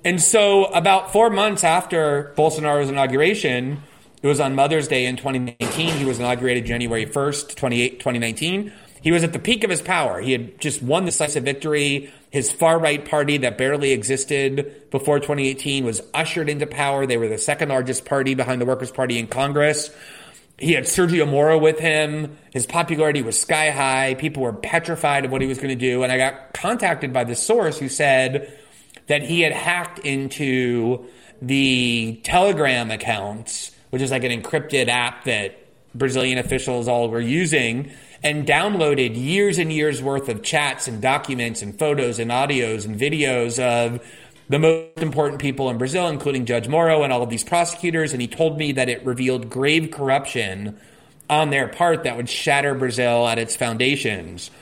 And 0.05 0.21
so, 0.21 0.65
about 0.67 1.13
four 1.13 1.29
months 1.29 1.63
after 1.63 2.33
Bolsonaro's 2.37 2.89
inauguration, 2.89 3.83
it 4.23 4.27
was 4.27 4.41
on 4.41 4.55
Mother's 4.55 4.89
Day 4.89 5.05
in 5.05 5.17
2019. 5.17 5.95
He 5.95 6.05
was 6.05 6.19
inaugurated 6.19 6.65
January 6.65 7.05
1st, 7.05 7.55
2019. 7.57 8.73
He 9.03 9.13
was 9.13 9.25
at 9.25 9.33
the 9.33 9.39
peak 9.39 9.65
of 9.65 9.71
his 9.71 9.83
power. 9.83 10.21
He 10.21 10.33
had 10.33 10.59
just 10.61 10.83
won 10.83 11.05
the 11.05 11.11
decisive 11.11 11.45
victory. 11.45 12.11
His 12.31 12.53
far 12.53 12.79
right 12.79 13.03
party 13.05 13.39
that 13.39 13.59
barely 13.59 13.93
existed 13.93 14.91
before 14.91 15.19
2018 15.19 15.85
was 15.85 16.03
ushered 16.15 16.49
into 16.49 16.67
power. 16.67 17.07
They 17.07 17.17
were 17.17 17.29
the 17.29 17.39
second 17.39 17.71
largest 17.71 18.05
party 18.05 18.35
behind 18.35 18.61
the 18.61 18.67
Workers' 18.67 18.91
Party 18.91 19.19
in 19.19 19.27
Congress. 19.27 19.91
He 20.59 20.73
had 20.73 20.85
Sergio 20.85 21.27
Moro 21.27 21.59
with 21.59 21.79
him. 21.79 22.37
His 22.53 22.67
popularity 22.67 23.23
was 23.23 23.41
sky 23.41 23.71
high. 23.71 24.15
People 24.15 24.43
were 24.43 24.53
petrified 24.53 25.25
of 25.25 25.33
what 25.33 25.41
he 25.41 25.47
was 25.47 25.57
going 25.57 25.71
to 25.71 25.75
do. 25.75 26.03
And 26.03 26.13
I 26.13 26.19
got 26.19 26.53
contacted 26.53 27.13
by 27.15 27.25
this 27.25 27.43
source 27.43 27.79
who 27.79 27.89
said, 27.89 28.60
that 29.11 29.23
he 29.23 29.41
had 29.41 29.53
hacked 29.53 29.99
into 29.99 31.05
the 31.43 32.21
Telegram 32.23 32.93
accounts, 32.93 33.73
which 33.91 34.01
is 34.01 34.13
like 34.13 34.23
an 34.23 34.31
encrypted 34.31 34.87
app 34.87 35.25
that 35.25 35.59
Brazilian 35.97 36.39
officials 36.39 36.87
all 36.87 37.09
were 37.09 37.21
using, 37.21 37.91
and 38.23 38.47
downloaded 38.47 39.21
years 39.21 39.59
and 39.59 39.73
years 39.73 40.01
worth 40.01 40.29
of 40.29 40.45
chats 40.45 40.87
and 40.87 41.03
documents 41.03 41.61
and 41.61 41.77
photos 41.77 42.21
and 42.21 42.31
audios 42.31 42.85
and 42.85 43.01
videos 43.01 43.59
of 43.61 44.01
the 44.49 44.61
most 44.61 44.99
important 44.99 45.41
people 45.41 45.71
in 45.71 45.77
Brazil, 45.77 46.07
including 46.07 46.47
Judge 46.47 46.69
Moro 46.69 47.03
and 47.03 47.13
all 47.13 47.25
of 47.25 47.31
these 47.31 47.43
prosecutors. 47.43 48.13
And 48.13 48.23
he 48.23 48.29
told 48.29 48.59
me 48.59 48.71
that 48.73 48.89
it 48.89 49.05
revealed 49.05 49.51
grave 49.51 49.91
corruption 49.91 50.79
on 51.29 51.51
their 51.51 51.67
part 51.67 52.05
that 52.05 52.17
would 52.17 52.29
shatter 52.29 52.77
Brazil 52.77 53.27
at 53.27 53.41
its 53.41 53.57
foundations. 53.57 54.53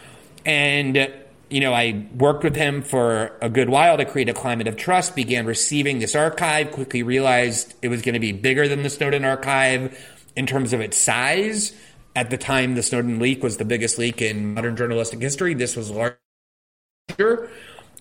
And 0.46 1.12
you 1.50 1.60
know, 1.60 1.72
I 1.72 2.06
worked 2.16 2.44
with 2.44 2.56
him 2.56 2.82
for 2.82 3.36
a 3.40 3.48
good 3.48 3.68
while 3.68 3.96
to 3.96 4.04
create 4.04 4.28
a 4.28 4.34
climate 4.34 4.68
of 4.68 4.76
trust, 4.76 5.16
began 5.16 5.46
receiving 5.46 5.98
this 5.98 6.14
archive, 6.14 6.70
quickly 6.70 7.02
realized 7.02 7.74
it 7.82 7.88
was 7.88 8.02
going 8.02 8.14
to 8.14 8.20
be 8.20 8.32
bigger 8.32 8.68
than 8.68 8.82
the 8.82 8.90
Snowden 8.90 9.24
archive 9.24 9.98
in 10.36 10.46
terms 10.46 10.72
of 10.72 10.80
its 10.80 10.96
size. 10.96 11.72
At 12.14 12.30
the 12.30 12.38
time, 12.38 12.74
the 12.74 12.82
Snowden 12.82 13.18
leak 13.18 13.42
was 13.42 13.56
the 13.56 13.64
biggest 13.64 13.98
leak 13.98 14.20
in 14.20 14.54
modern 14.54 14.76
journalistic 14.76 15.20
history. 15.20 15.54
This 15.54 15.76
was 15.76 15.90
larger. 15.90 16.18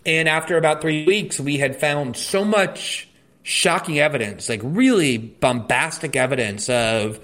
And 0.06 0.28
after 0.28 0.58
about 0.58 0.82
three 0.82 1.06
weeks, 1.06 1.40
we 1.40 1.58
had 1.58 1.80
found 1.80 2.18
so 2.18 2.44
much 2.44 3.08
shocking 3.44 4.00
evidence, 4.00 4.50
like 4.50 4.62
really 4.64 5.18
bombastic 5.18 6.16
evidence 6.16 6.68
of 6.70 7.20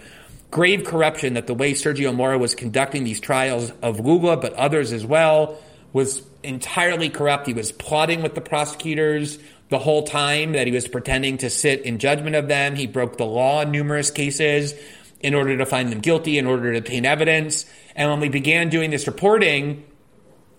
grave 0.51 0.85
corruption 0.85 1.33
that 1.33 1.47
the 1.47 1.53
way 1.53 1.73
Sergio 1.73 2.15
Moro 2.15 2.37
was 2.37 2.55
conducting 2.55 3.03
these 3.03 3.19
trials 3.19 3.71
of 3.81 3.99
Lula, 3.99 4.37
but 4.37 4.53
others 4.53 4.93
as 4.93 5.05
well, 5.05 5.57
was 5.93 6.23
entirely 6.41 7.09
corrupt. 7.09 7.47
He 7.47 7.53
was 7.53 7.71
plotting 7.71 8.21
with 8.21 8.35
the 8.35 8.41
prosecutors 8.41 9.39
the 9.69 9.79
whole 9.79 10.03
time 10.03 10.51
that 10.53 10.67
he 10.67 10.73
was 10.73 10.87
pretending 10.87 11.37
to 11.37 11.49
sit 11.49 11.81
in 11.81 11.99
judgment 11.99 12.35
of 12.35 12.47
them. 12.47 12.75
He 12.75 12.87
broke 12.87 13.17
the 13.17 13.25
law 13.25 13.61
in 13.61 13.71
numerous 13.71 14.11
cases 14.11 14.73
in 15.19 15.33
order 15.33 15.57
to 15.57 15.65
find 15.65 15.91
them 15.91 15.99
guilty, 15.99 16.37
in 16.37 16.45
order 16.45 16.73
to 16.73 16.79
obtain 16.79 17.05
evidence. 17.05 17.65
And 17.95 18.09
when 18.09 18.19
we 18.19 18.29
began 18.29 18.69
doing 18.69 18.91
this 18.91 19.07
reporting, 19.07 19.85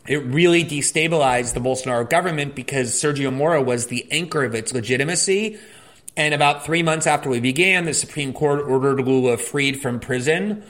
it 0.07 0.25
really 0.25 0.65
destabilized 0.65 1.55
the 1.55 1.61
Bolsonaro 1.61 2.09
government 2.09 2.55
because 2.55 2.93
Sergio 2.93 3.33
Moro 3.33 3.63
was 3.63 3.89
the 3.89 4.07
anchor 4.11 4.45
of 4.45 4.55
its 4.55 4.73
legitimacy. 4.73 5.59
And 6.17 6.33
about 6.33 6.65
three 6.65 6.83
months 6.83 7.07
after 7.07 7.29
we 7.29 7.41
began, 7.41 7.85
the 7.85 7.95
Supreme 7.95 8.33
Court 8.33 8.61
ordered 8.61 9.01
Lula 9.01 9.37
freed 9.37 9.81
from 9.81 10.01
prison. 10.01 10.65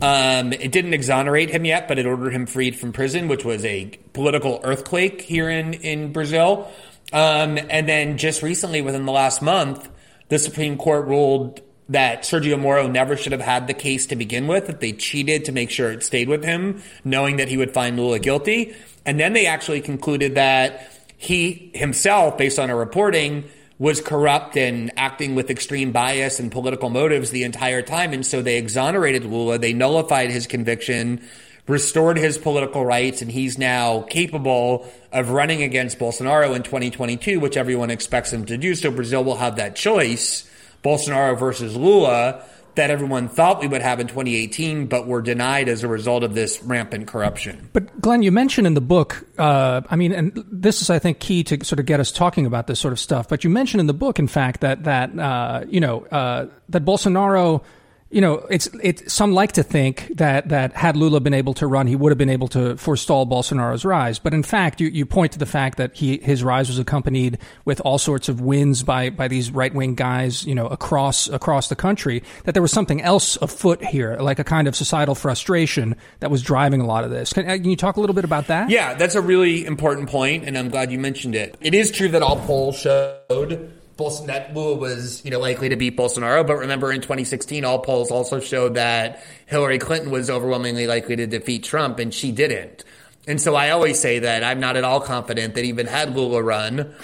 Um, 0.00 0.52
it 0.52 0.70
didn't 0.70 0.94
exonerate 0.94 1.50
him 1.50 1.64
yet, 1.64 1.88
but 1.88 1.98
it 1.98 2.06
ordered 2.06 2.32
him 2.32 2.46
freed 2.46 2.76
from 2.76 2.92
prison, 2.92 3.26
which 3.28 3.44
was 3.44 3.64
a 3.64 3.90
political 4.12 4.60
earthquake 4.62 5.22
here 5.22 5.50
in, 5.50 5.74
in 5.74 6.12
Brazil. 6.12 6.70
Um, 7.12 7.58
and 7.70 7.88
then 7.88 8.18
just 8.18 8.42
recently, 8.42 8.80
within 8.80 9.06
the 9.06 9.12
last 9.12 9.42
month, 9.42 9.88
the 10.28 10.38
Supreme 10.38 10.76
Court 10.76 11.06
ruled 11.06 11.60
that 11.88 12.22
Sergio 12.22 12.60
Moro 12.60 12.86
never 12.86 13.16
should 13.16 13.32
have 13.32 13.40
had 13.40 13.66
the 13.66 13.74
case 13.74 14.06
to 14.06 14.16
begin 14.16 14.46
with, 14.46 14.66
that 14.66 14.80
they 14.80 14.92
cheated 14.92 15.46
to 15.46 15.52
make 15.52 15.70
sure 15.70 15.90
it 15.90 16.04
stayed 16.04 16.28
with 16.28 16.44
him, 16.44 16.82
knowing 17.02 17.36
that 17.38 17.48
he 17.48 17.56
would 17.56 17.72
find 17.72 17.98
Lula 17.98 18.18
guilty. 18.18 18.74
And 19.06 19.18
then 19.18 19.32
they 19.32 19.46
actually 19.46 19.80
concluded 19.80 20.34
that 20.34 20.92
he 21.16 21.70
himself, 21.74 22.36
based 22.36 22.58
on 22.58 22.68
a 22.68 22.76
reporting, 22.76 23.44
was 23.78 24.00
corrupt 24.00 24.56
and 24.56 24.90
acting 24.96 25.34
with 25.34 25.50
extreme 25.50 25.92
bias 25.92 26.40
and 26.40 26.50
political 26.50 26.90
motives 26.90 27.30
the 27.30 27.44
entire 27.44 27.82
time. 27.82 28.12
And 28.12 28.26
so 28.26 28.42
they 28.42 28.58
exonerated 28.58 29.24
Lula. 29.24 29.58
They 29.58 29.72
nullified 29.72 30.30
his 30.30 30.46
conviction, 30.48 31.22
restored 31.68 32.16
his 32.18 32.38
political 32.38 32.84
rights, 32.84 33.22
and 33.22 33.30
he's 33.30 33.56
now 33.56 34.02
capable 34.02 34.90
of 35.12 35.30
running 35.30 35.62
against 35.62 35.98
Bolsonaro 35.98 36.56
in 36.56 36.64
2022, 36.64 37.38
which 37.38 37.56
everyone 37.56 37.90
expects 37.90 38.32
him 38.32 38.44
to 38.46 38.56
do. 38.56 38.74
So 38.74 38.90
Brazil 38.90 39.22
will 39.22 39.36
have 39.36 39.56
that 39.56 39.76
choice, 39.76 40.50
Bolsonaro 40.82 41.38
versus 41.38 41.76
Lula 41.76 42.44
that 42.74 42.90
everyone 42.90 43.28
thought 43.28 43.60
we 43.60 43.66
would 43.66 43.82
have 43.82 44.00
in 44.00 44.06
2018, 44.06 44.86
but 44.86 45.06
were 45.06 45.20
denied 45.20 45.68
as 45.68 45.82
a 45.82 45.88
result 45.88 46.22
of 46.22 46.34
this 46.34 46.62
rampant 46.62 47.06
corruption. 47.06 47.68
But 47.72 48.00
Glenn, 48.00 48.22
you 48.22 48.32
mentioned 48.32 48.66
in 48.66 48.74
the 48.74 48.80
book, 48.80 49.24
uh, 49.38 49.82
I 49.90 49.96
mean, 49.96 50.12
and 50.12 50.44
this 50.50 50.80
is, 50.80 50.90
I 50.90 50.98
think, 50.98 51.18
key 51.18 51.42
to 51.44 51.64
sort 51.64 51.80
of 51.80 51.86
get 51.86 52.00
us 52.00 52.12
talking 52.12 52.46
about 52.46 52.66
this 52.66 52.78
sort 52.78 52.92
of 52.92 53.00
stuff. 53.00 53.28
But 53.28 53.44
you 53.44 53.50
mentioned 53.50 53.80
in 53.80 53.86
the 53.86 53.94
book, 53.94 54.18
in 54.18 54.28
fact, 54.28 54.60
that 54.60 54.84
that 54.84 55.18
uh, 55.18 55.64
you 55.68 55.80
know 55.80 56.04
uh, 56.06 56.46
that 56.68 56.84
Bolsonaro 56.84 57.62
you 58.10 58.22
know, 58.22 58.36
it's 58.48 58.68
it. 58.82 59.10
Some 59.10 59.32
like 59.32 59.52
to 59.52 59.62
think 59.62 60.10
that 60.16 60.48
that 60.48 60.72
had 60.72 60.96
Lula 60.96 61.20
been 61.20 61.34
able 61.34 61.52
to 61.54 61.66
run, 61.66 61.86
he 61.86 61.94
would 61.94 62.10
have 62.10 62.16
been 62.16 62.30
able 62.30 62.48
to 62.48 62.76
forestall 62.78 63.26
Bolsonaro's 63.26 63.84
rise. 63.84 64.18
But 64.18 64.32
in 64.32 64.42
fact, 64.42 64.80
you, 64.80 64.88
you 64.88 65.04
point 65.04 65.32
to 65.32 65.38
the 65.38 65.46
fact 65.46 65.76
that 65.76 65.94
he 65.94 66.16
his 66.18 66.42
rise 66.42 66.68
was 66.68 66.78
accompanied 66.78 67.38
with 67.66 67.80
all 67.82 67.98
sorts 67.98 68.30
of 68.30 68.40
wins 68.40 68.82
by 68.82 69.10
by 69.10 69.28
these 69.28 69.50
right 69.50 69.74
wing 69.74 69.94
guys, 69.94 70.46
you 70.46 70.54
know, 70.54 70.66
across 70.68 71.28
across 71.28 71.68
the 71.68 71.76
country. 71.76 72.22
That 72.44 72.52
there 72.52 72.62
was 72.62 72.72
something 72.72 73.02
else 73.02 73.36
afoot 73.42 73.84
here, 73.84 74.16
like 74.16 74.38
a 74.38 74.44
kind 74.44 74.68
of 74.68 74.74
societal 74.74 75.14
frustration 75.14 75.94
that 76.20 76.30
was 76.30 76.42
driving 76.42 76.80
a 76.80 76.86
lot 76.86 77.04
of 77.04 77.10
this. 77.10 77.34
Can, 77.34 77.44
uh, 77.44 77.56
can 77.56 77.68
you 77.68 77.76
talk 77.76 77.98
a 77.98 78.00
little 78.00 78.14
bit 78.14 78.24
about 78.24 78.46
that? 78.46 78.70
Yeah, 78.70 78.94
that's 78.94 79.16
a 79.16 79.20
really 79.20 79.66
important 79.66 80.08
point, 80.08 80.44
and 80.44 80.56
I'm 80.56 80.70
glad 80.70 80.90
you 80.90 80.98
mentioned 80.98 81.34
it. 81.34 81.56
It 81.60 81.74
is 81.74 81.90
true 81.90 82.08
that 82.08 82.22
all 82.22 82.36
polls 82.36 82.78
showed 82.78 83.77
Bolson- 83.98 84.26
that 84.26 84.54
Lula 84.54 84.76
was, 84.76 85.22
you 85.24 85.30
know, 85.30 85.40
likely 85.40 85.68
to 85.68 85.76
beat 85.76 85.96
Bolsonaro. 85.96 86.46
But 86.46 86.56
remember, 86.58 86.92
in 86.92 87.00
2016, 87.00 87.64
all 87.64 87.80
polls 87.80 88.10
also 88.10 88.40
showed 88.40 88.74
that 88.74 89.22
Hillary 89.46 89.78
Clinton 89.78 90.10
was 90.10 90.30
overwhelmingly 90.30 90.86
likely 90.86 91.16
to 91.16 91.26
defeat 91.26 91.64
Trump, 91.64 91.98
and 91.98 92.14
she 92.14 92.30
didn't. 92.30 92.84
And 93.26 93.40
so 93.40 93.56
I 93.56 93.70
always 93.70 93.98
say 93.98 94.20
that 94.20 94.44
I'm 94.44 94.60
not 94.60 94.76
at 94.76 94.84
all 94.84 95.00
confident 95.00 95.54
that 95.54 95.64
even 95.64 95.86
had 95.86 96.16
Lula 96.16 96.42
run, 96.42 96.94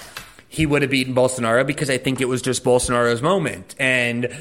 he 0.48 0.64
would 0.64 0.82
have 0.82 0.90
beaten 0.90 1.14
Bolsonaro 1.14 1.66
because 1.66 1.90
I 1.90 1.98
think 1.98 2.20
it 2.20 2.28
was 2.28 2.40
just 2.40 2.64
Bolsonaro's 2.64 3.20
moment. 3.20 3.74
And 3.78 4.34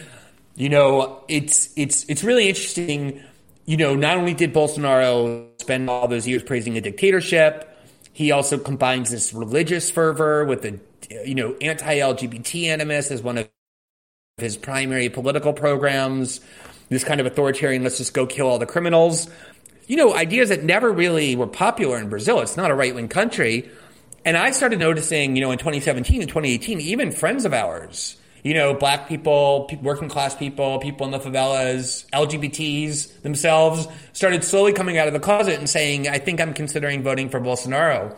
you 0.55 0.69
know, 0.69 1.23
it's 1.27 1.71
it's 1.75 2.05
it's 2.07 2.23
really 2.23 2.47
interesting. 2.47 3.21
You 3.65 3.77
know, 3.77 3.95
not 3.95 4.17
only 4.17 4.33
did 4.33 4.53
Bolsonaro 4.53 5.47
spend 5.59 5.89
all 5.89 6.07
those 6.07 6.27
years 6.27 6.43
praising 6.43 6.77
a 6.77 6.81
dictatorship, 6.81 7.69
he 8.13 8.31
also 8.31 8.57
combines 8.57 9.09
this 9.09 9.33
religious 9.33 9.89
fervor 9.89 10.45
with 10.45 10.61
the 10.61 10.79
you 11.09 11.35
know, 11.35 11.55
anti-LGBT 11.61 12.65
animus 12.67 13.11
as 13.11 13.21
one 13.21 13.37
of 13.37 13.49
his 14.37 14.57
primary 14.57 15.09
political 15.09 15.53
programs. 15.53 16.41
This 16.89 17.03
kind 17.03 17.19
of 17.19 17.25
authoritarian, 17.25 17.83
let's 17.83 17.97
just 17.97 18.13
go 18.13 18.25
kill 18.25 18.47
all 18.47 18.59
the 18.59 18.65
criminals. 18.65 19.29
You 19.87 19.97
know, 19.97 20.13
ideas 20.13 20.49
that 20.49 20.63
never 20.63 20.91
really 20.91 21.35
were 21.35 21.47
popular 21.47 21.97
in 21.97 22.09
Brazil. 22.09 22.39
It's 22.39 22.57
not 22.57 22.71
a 22.71 22.75
right 22.75 22.93
wing 22.93 23.07
country. 23.07 23.69
And 24.25 24.37
I 24.37 24.51
started 24.51 24.79
noticing, 24.79 25.35
you 25.35 25.41
know, 25.41 25.51
in 25.51 25.57
2017 25.57 26.21
and 26.21 26.29
2018, 26.29 26.79
even 26.79 27.11
friends 27.11 27.45
of 27.45 27.53
ours, 27.53 28.15
you 28.41 28.53
know, 28.53 28.73
black 28.73 29.07
people, 29.09 29.69
working 29.81 30.07
class 30.07 30.35
people, 30.35 30.79
people 30.79 31.05
in 31.05 31.11
the 31.11 31.19
favelas, 31.19 32.09
LGBTs 32.11 33.21
themselves 33.21 33.87
started 34.13 34.43
slowly 34.43 34.71
coming 34.73 34.97
out 34.97 35.07
of 35.07 35.13
the 35.13 35.19
closet 35.19 35.59
and 35.59 35.69
saying, 35.69 36.07
I 36.07 36.19
think 36.19 36.39
I'm 36.39 36.53
considering 36.53 37.03
voting 37.03 37.29
for 37.29 37.41
Bolsonaro. 37.41 38.17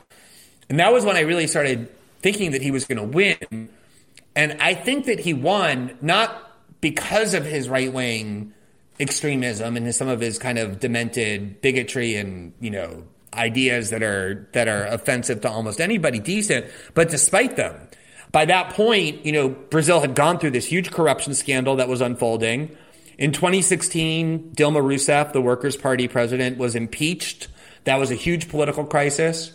And 0.69 0.79
that 0.79 0.93
was 0.93 1.05
when 1.05 1.15
I 1.15 1.21
really 1.21 1.47
started 1.47 1.89
thinking 2.21 2.51
that 2.51 2.61
he 2.61 2.71
was 2.71 2.85
going 2.85 2.97
to 2.97 3.03
win. 3.03 3.69
And 4.35 4.57
I 4.61 4.73
think 4.73 5.05
that 5.05 5.19
he 5.19 5.33
won 5.33 5.97
not 6.01 6.51
because 6.81 7.33
of 7.33 7.45
his 7.45 7.69
right 7.69 7.91
wing 7.91 8.53
extremism 8.99 9.77
and 9.77 9.85
his, 9.85 9.97
some 9.97 10.07
of 10.07 10.19
his 10.19 10.37
kind 10.37 10.57
of 10.57 10.79
demented 10.79 11.61
bigotry 11.61 12.15
and, 12.15 12.53
you 12.59 12.69
know, 12.69 13.03
ideas 13.33 13.89
that 13.89 14.01
are 14.01 14.47
that 14.53 14.67
are 14.67 14.85
offensive 14.85 15.41
to 15.41 15.49
almost 15.49 15.81
anybody 15.81 16.19
decent, 16.19 16.65
but 16.93 17.09
despite 17.09 17.55
them. 17.55 17.75
By 18.31 18.45
that 18.45 18.71
point, 18.71 19.25
you 19.25 19.31
know, 19.31 19.49
Brazil 19.49 20.01
had 20.01 20.15
gone 20.15 20.39
through 20.39 20.51
this 20.51 20.65
huge 20.65 20.91
corruption 20.91 21.33
scandal 21.33 21.77
that 21.77 21.87
was 21.87 22.01
unfolding. 22.01 22.75
In 23.17 23.31
2016, 23.31 24.51
Dilma 24.55 24.81
Rousseff, 24.81 25.31
the 25.31 25.41
Workers' 25.41 25.77
Party 25.77 26.09
president, 26.09 26.57
was 26.57 26.75
impeached. 26.75 27.47
That 27.85 27.95
was 27.95 28.11
a 28.11 28.15
huge 28.15 28.49
political 28.49 28.83
crisis. 28.83 29.53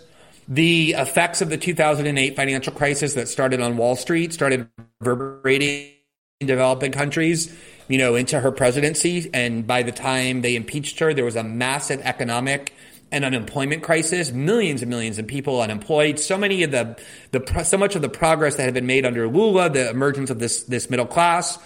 The 0.50 0.94
effects 0.94 1.40
of 1.42 1.48
the 1.48 1.56
2008 1.56 2.34
financial 2.34 2.72
crisis 2.72 3.14
that 3.14 3.28
started 3.28 3.60
on 3.60 3.76
Wall 3.76 3.94
Street 3.94 4.32
started 4.32 4.68
reverberating 5.00 5.92
in 6.40 6.48
developing 6.48 6.90
countries, 6.90 7.56
you 7.86 7.98
know, 7.98 8.16
into 8.16 8.40
her 8.40 8.50
presidency. 8.50 9.30
And 9.32 9.64
by 9.64 9.84
the 9.84 9.92
time 9.92 10.40
they 10.40 10.56
impeached 10.56 10.98
her, 10.98 11.14
there 11.14 11.24
was 11.24 11.36
a 11.36 11.44
massive 11.44 12.00
economic 12.02 12.74
and 13.12 13.24
unemployment 13.24 13.84
crisis, 13.84 14.32
millions 14.32 14.82
and 14.82 14.90
millions 14.90 15.20
of 15.20 15.28
people 15.28 15.60
unemployed. 15.60 16.18
So 16.18 16.36
many 16.36 16.64
of 16.64 16.72
the, 16.72 16.98
the 17.30 17.62
so 17.62 17.78
much 17.78 17.94
of 17.94 18.02
the 18.02 18.08
progress 18.08 18.56
that 18.56 18.64
had 18.64 18.74
been 18.74 18.86
made 18.86 19.06
under 19.06 19.28
Lula, 19.28 19.70
the 19.70 19.88
emergence 19.88 20.30
of 20.30 20.40
this 20.40 20.64
this 20.64 20.90
middle 20.90 21.06
class, 21.06 21.60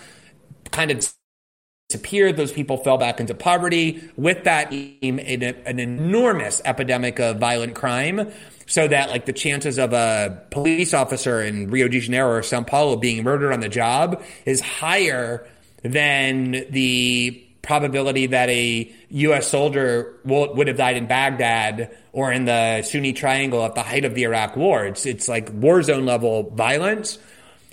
kind 0.71 0.91
of 0.91 1.11
disappeared. 1.95 2.37
Those 2.37 2.53
people 2.53 2.77
fell 2.79 2.99
back 2.99 3.21
into 3.21 3.35
poverty. 3.35 4.03
With 4.17 4.45
that 4.45 4.73
an, 4.73 5.79
enormous 5.79 6.61
epidemic 6.65 7.21
of 7.21 7.39
violent 7.39 7.75
crime 7.75 8.33
so 8.67 8.89
that 8.89 9.11
like 9.11 9.27
the 9.27 9.33
chances 9.33 9.79
of 9.79 9.93
a 9.93 10.43
police 10.51 10.93
officer 10.93 11.41
in 11.43 11.71
Rio 11.71 11.87
de 11.87 12.01
Janeiro 12.01 12.31
or 12.39 12.43
Sao 12.43 12.63
Paulo 12.63 12.97
being 12.97 13.23
murdered 13.23 13.53
on 13.53 13.61
the 13.61 13.69
job 13.69 14.23
is 14.45 14.61
higher 14.61 15.47
than 15.83 16.65
the 16.71 17.41
probability 17.63 18.27
that 18.27 18.49
a 18.49 18.91
U.S. 19.11 19.47
soldier 19.49 20.19
would 20.25 20.67
have 20.67 20.77
died 20.77 20.97
in 20.97 21.07
Baghdad 21.07 21.97
or 22.13 22.33
in 22.33 22.45
the 22.45 22.83
Sunni 22.83 23.13
Triangle 23.13 23.65
at 23.65 23.75
the 23.75 23.83
height 23.83 24.05
of 24.05 24.15
the 24.15 24.25
Iraq 24.25 24.57
War. 24.57 24.85
It's 24.87 25.07
it's 25.07 25.29
like 25.29 25.51
war 25.53 25.83
zone 25.83 26.07
level 26.07 26.51
violence, 26.51 27.19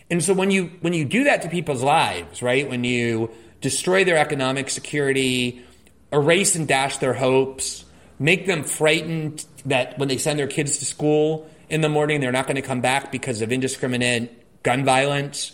and 0.09 0.23
so 0.23 0.33
when 0.33 0.51
you 0.51 0.71
when 0.81 0.93
you 0.93 1.05
do 1.05 1.23
that 1.23 1.41
to 1.43 1.49
people's 1.49 1.83
lives, 1.83 2.41
right? 2.41 2.69
When 2.69 2.83
you 2.83 3.31
destroy 3.61 4.03
their 4.03 4.17
economic 4.17 4.69
security, 4.69 5.63
erase 6.11 6.55
and 6.55 6.67
dash 6.67 6.97
their 6.97 7.13
hopes, 7.13 7.85
make 8.19 8.45
them 8.45 8.63
frightened 8.63 9.45
that 9.65 9.97
when 9.97 10.07
they 10.07 10.17
send 10.17 10.37
their 10.37 10.47
kids 10.47 10.77
to 10.77 10.85
school 10.85 11.49
in 11.69 11.81
the 11.81 11.89
morning, 11.89 12.19
they're 12.19 12.31
not 12.31 12.47
going 12.47 12.55
to 12.55 12.61
come 12.61 12.81
back 12.81 13.11
because 13.11 13.41
of 13.41 13.51
indiscriminate 13.51 14.63
gun 14.63 14.83
violence, 14.83 15.53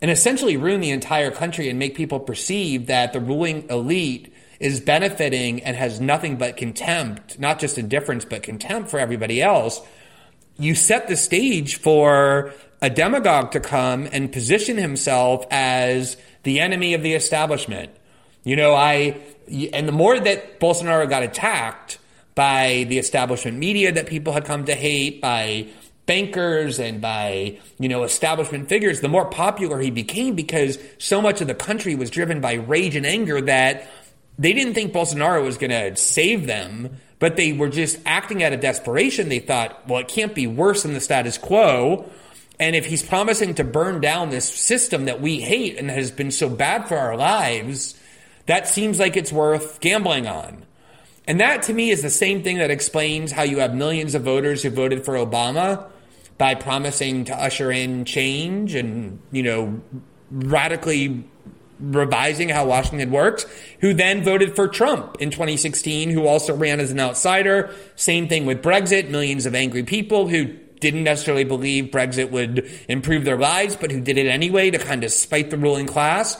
and 0.00 0.10
essentially 0.10 0.56
ruin 0.56 0.80
the 0.80 0.90
entire 0.90 1.30
country 1.30 1.68
and 1.68 1.78
make 1.78 1.94
people 1.94 2.18
perceive 2.18 2.86
that 2.86 3.12
the 3.12 3.20
ruling 3.20 3.68
elite 3.68 4.32
is 4.58 4.80
benefiting 4.80 5.62
and 5.62 5.76
has 5.76 6.00
nothing 6.00 6.36
but 6.36 6.56
contempt, 6.56 7.38
not 7.38 7.58
just 7.58 7.78
indifference, 7.78 8.24
but 8.24 8.42
contempt 8.42 8.90
for 8.90 8.98
everybody 8.98 9.42
else. 9.42 9.80
You 10.58 10.74
set 10.74 11.08
the 11.08 11.16
stage 11.16 11.76
for 11.76 12.52
a 12.82 12.90
demagogue 12.90 13.52
to 13.52 13.60
come 13.60 14.08
and 14.10 14.32
position 14.32 14.76
himself 14.76 15.46
as 15.50 16.16
the 16.42 16.60
enemy 16.60 16.94
of 16.94 17.02
the 17.02 17.14
establishment. 17.14 17.90
You 18.44 18.56
know, 18.56 18.74
I, 18.74 19.20
and 19.72 19.86
the 19.86 19.92
more 19.92 20.18
that 20.18 20.60
Bolsonaro 20.60 21.08
got 21.08 21.22
attacked, 21.22 21.98
by 22.34 22.86
the 22.88 22.98
establishment 22.98 23.58
media 23.58 23.92
that 23.92 24.06
people 24.06 24.32
had 24.32 24.44
come 24.44 24.64
to 24.64 24.74
hate, 24.74 25.20
by 25.20 25.66
bankers 26.06 26.78
and 26.78 27.00
by, 27.00 27.58
you 27.78 27.88
know, 27.88 28.02
establishment 28.02 28.68
figures, 28.68 29.00
the 29.00 29.08
more 29.08 29.26
popular 29.26 29.78
he 29.78 29.90
became 29.90 30.34
because 30.34 30.78
so 30.98 31.20
much 31.20 31.40
of 31.40 31.48
the 31.48 31.54
country 31.54 31.94
was 31.94 32.10
driven 32.10 32.40
by 32.40 32.54
rage 32.54 32.96
and 32.96 33.06
anger 33.06 33.40
that 33.42 33.88
they 34.38 34.52
didn't 34.52 34.74
think 34.74 34.92
Bolsonaro 34.92 35.44
was 35.44 35.58
going 35.58 35.70
to 35.70 35.94
save 35.96 36.46
them, 36.46 36.96
but 37.18 37.36
they 37.36 37.52
were 37.52 37.68
just 37.68 37.98
acting 38.06 38.42
out 38.42 38.52
of 38.52 38.60
desperation. 38.60 39.28
They 39.28 39.40
thought, 39.40 39.86
well, 39.86 40.00
it 40.00 40.08
can't 40.08 40.34
be 40.34 40.46
worse 40.46 40.84
than 40.84 40.94
the 40.94 41.00
status 41.00 41.36
quo. 41.36 42.08
And 42.60 42.76
if 42.76 42.84
he's 42.84 43.02
promising 43.02 43.54
to 43.54 43.64
burn 43.64 44.02
down 44.02 44.28
this 44.28 44.46
system 44.46 45.06
that 45.06 45.18
we 45.18 45.40
hate 45.40 45.78
and 45.78 45.90
has 45.90 46.10
been 46.10 46.30
so 46.30 46.50
bad 46.50 46.86
for 46.86 46.98
our 46.98 47.16
lives, 47.16 47.98
that 48.44 48.68
seems 48.68 48.98
like 48.98 49.16
it's 49.16 49.32
worth 49.32 49.80
gambling 49.80 50.26
on. 50.26 50.66
And 51.26 51.40
that 51.40 51.62
to 51.64 51.72
me 51.72 51.88
is 51.88 52.02
the 52.02 52.10
same 52.10 52.42
thing 52.42 52.58
that 52.58 52.70
explains 52.70 53.32
how 53.32 53.44
you 53.44 53.60
have 53.60 53.74
millions 53.74 54.14
of 54.14 54.24
voters 54.24 54.62
who 54.62 54.68
voted 54.68 55.06
for 55.06 55.14
Obama 55.14 55.86
by 56.36 56.54
promising 56.54 57.24
to 57.24 57.34
usher 57.34 57.72
in 57.72 58.04
change 58.04 58.74
and, 58.74 59.20
you 59.32 59.42
know, 59.42 59.80
radically 60.30 61.24
revising 61.78 62.50
how 62.50 62.66
Washington 62.66 63.10
works, 63.10 63.46
who 63.80 63.94
then 63.94 64.22
voted 64.22 64.54
for 64.54 64.68
Trump 64.68 65.16
in 65.18 65.30
2016, 65.30 66.10
who 66.10 66.26
also 66.26 66.54
ran 66.54 66.78
as 66.78 66.90
an 66.90 67.00
outsider. 67.00 67.74
Same 67.96 68.28
thing 68.28 68.44
with 68.44 68.62
Brexit, 68.62 69.08
millions 69.08 69.46
of 69.46 69.54
angry 69.54 69.82
people 69.82 70.28
who 70.28 70.56
didn't 70.80 71.04
necessarily 71.04 71.44
believe 71.44 71.86
Brexit 71.86 72.30
would 72.30 72.70
improve 72.88 73.24
their 73.24 73.38
lives, 73.38 73.76
but 73.76 73.90
who 73.90 74.00
did 74.00 74.18
it 74.18 74.26
anyway 74.26 74.70
to 74.70 74.78
kind 74.78 75.04
of 75.04 75.12
spite 75.12 75.50
the 75.50 75.58
ruling 75.58 75.86
class. 75.86 76.36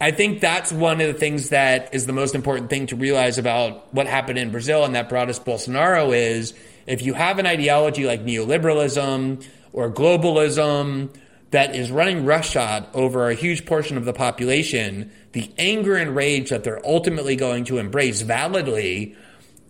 I 0.00 0.10
think 0.10 0.40
that's 0.40 0.72
one 0.72 1.00
of 1.00 1.06
the 1.08 1.14
things 1.14 1.50
that 1.50 1.94
is 1.94 2.06
the 2.06 2.12
most 2.12 2.34
important 2.34 2.70
thing 2.70 2.86
to 2.86 2.96
realize 2.96 3.36
about 3.36 3.92
what 3.92 4.06
happened 4.06 4.38
in 4.38 4.50
Brazil 4.50 4.84
and 4.84 4.94
that 4.94 5.08
brought 5.08 5.28
us 5.28 5.38
Bolsonaro 5.38 6.16
is 6.16 6.54
if 6.86 7.02
you 7.02 7.12
have 7.14 7.38
an 7.38 7.46
ideology 7.46 8.06
like 8.06 8.24
neoliberalism 8.24 9.46
or 9.72 9.90
globalism 9.90 11.14
that 11.50 11.74
is 11.74 11.90
running 11.90 12.24
roughshod 12.24 12.86
over 12.94 13.28
a 13.28 13.34
huge 13.34 13.66
portion 13.66 13.96
of 13.96 14.04
the 14.04 14.12
population, 14.12 15.10
the 15.32 15.50
anger 15.58 15.96
and 15.96 16.16
rage 16.16 16.50
that 16.50 16.64
they're 16.64 16.84
ultimately 16.86 17.36
going 17.36 17.64
to 17.64 17.78
embrace 17.78 18.22
validly 18.22 19.14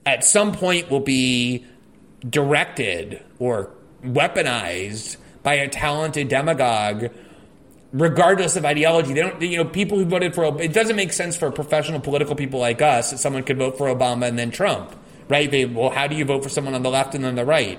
at 0.06 0.24
some 0.24 0.52
point 0.52 0.90
will 0.90 1.00
be 1.00 1.64
directed 2.28 3.22
or 3.38 3.70
weaponized 4.02 5.16
by 5.42 5.54
a 5.54 5.68
talented 5.68 6.28
demagogue 6.28 7.10
regardless 7.92 8.56
of 8.56 8.64
ideology. 8.64 9.12
They 9.12 9.20
don't, 9.20 9.40
you 9.42 9.56
know, 9.56 9.64
people 9.64 9.98
who 9.98 10.04
voted 10.04 10.34
for 10.34 10.60
it 10.60 10.72
doesn't 10.72 10.96
make 10.96 11.12
sense 11.12 11.36
for 11.36 11.50
professional 11.50 12.00
political 12.00 12.36
people 12.36 12.60
like 12.60 12.80
us 12.82 13.10
that 13.10 13.18
someone 13.18 13.42
could 13.42 13.58
vote 13.58 13.78
for 13.78 13.88
Obama 13.88 14.28
and 14.28 14.38
then 14.38 14.50
Trump, 14.50 14.94
right? 15.28 15.50
They, 15.50 15.64
well, 15.64 15.90
how 15.90 16.06
do 16.06 16.14
you 16.14 16.24
vote 16.24 16.42
for 16.42 16.48
someone 16.48 16.74
on 16.74 16.82
the 16.82 16.90
left 16.90 17.14
and 17.14 17.24
then 17.24 17.34
the 17.34 17.44
right? 17.44 17.78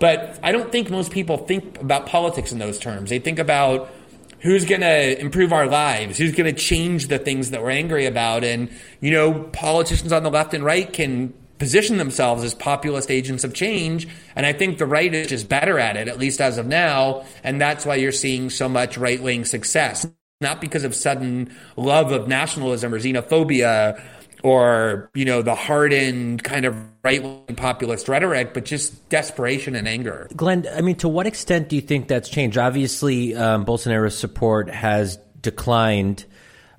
But 0.00 0.40
I 0.42 0.52
don't 0.52 0.72
think 0.72 0.90
most 0.90 1.12
people 1.12 1.38
think 1.38 1.80
about 1.80 2.06
politics 2.06 2.52
in 2.52 2.58
those 2.58 2.78
terms. 2.78 3.10
They 3.10 3.20
think 3.20 3.38
about 3.38 3.92
who's 4.40 4.64
going 4.64 4.80
to 4.80 5.20
improve 5.20 5.52
our 5.52 5.66
lives? 5.66 6.18
Who's 6.18 6.34
going 6.34 6.52
to 6.52 6.60
change 6.60 7.08
the 7.08 7.18
things 7.18 7.50
that 7.50 7.62
we're 7.62 7.70
angry 7.70 8.06
about? 8.06 8.42
And, 8.42 8.70
you 9.00 9.12
know, 9.12 9.44
politicians 9.52 10.12
on 10.12 10.24
the 10.24 10.30
left 10.30 10.52
and 10.52 10.64
right 10.64 10.92
can 10.92 11.32
position 11.58 11.98
themselves 11.98 12.42
as 12.42 12.54
populist 12.54 13.10
agents 13.10 13.44
of 13.44 13.54
change. 13.54 14.08
And 14.36 14.44
I 14.44 14.52
think 14.52 14.78
the 14.78 14.86
right 14.86 15.12
is 15.12 15.28
just 15.28 15.48
better 15.48 15.78
at 15.78 15.96
it, 15.96 16.08
at 16.08 16.18
least 16.18 16.40
as 16.40 16.58
of 16.58 16.66
now. 16.66 17.24
And 17.42 17.60
that's 17.60 17.86
why 17.86 17.96
you're 17.96 18.12
seeing 18.12 18.50
so 18.50 18.68
much 18.68 18.98
right 18.98 19.22
wing 19.22 19.44
success. 19.44 20.06
Not 20.40 20.60
because 20.60 20.84
of 20.84 20.94
sudden 20.94 21.54
love 21.76 22.12
of 22.12 22.28
nationalism 22.28 22.92
or 22.92 22.98
xenophobia 22.98 24.02
or, 24.42 25.10
you 25.14 25.24
know, 25.24 25.40
the 25.40 25.54
hardened 25.54 26.44
kind 26.44 26.66
of 26.66 26.76
right 27.02 27.22
wing 27.22 27.56
populist 27.56 28.08
rhetoric, 28.08 28.52
but 28.52 28.64
just 28.64 29.08
desperation 29.08 29.74
and 29.74 29.88
anger. 29.88 30.28
Glenn, 30.36 30.66
I 30.70 30.82
mean, 30.82 30.96
to 30.96 31.08
what 31.08 31.26
extent 31.26 31.70
do 31.70 31.76
you 31.76 31.82
think 31.82 32.08
that's 32.08 32.28
changed? 32.28 32.58
Obviously, 32.58 33.34
um, 33.34 33.64
Bolsonaro's 33.64 34.18
support 34.18 34.68
has 34.68 35.18
declined 35.40 36.26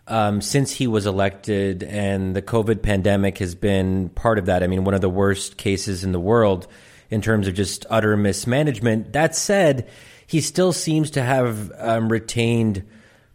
um, 0.08 0.42
since 0.42 0.72
he 0.72 0.88
was 0.88 1.06
elected, 1.06 1.84
and 1.84 2.36
the 2.36 2.42
COVID 2.42 2.82
pandemic 2.82 3.40
has 3.40 3.56
been 3.56 4.10
part 4.10 4.38
of 4.38 4.46
that. 4.46 4.64
I 4.64 4.68
mean, 4.68 4.84
one 4.84 4.94
of 4.94 5.02
the 5.02 5.10
worst 5.10 5.58
cases 5.58 6.04
in 6.04 6.12
the 6.12 6.20
world 6.20 6.68
in 7.10 7.22
terms 7.22 7.48
of 7.48 7.54
just 7.54 7.86
utter 7.90 8.16
mismanagement. 8.16 9.14
That 9.14 9.36
said, 9.36 9.90
he 10.28 10.42
still 10.42 10.74
seems 10.74 11.12
to 11.12 11.24
have 11.24 11.72
um, 11.78 12.12
retained 12.12 12.84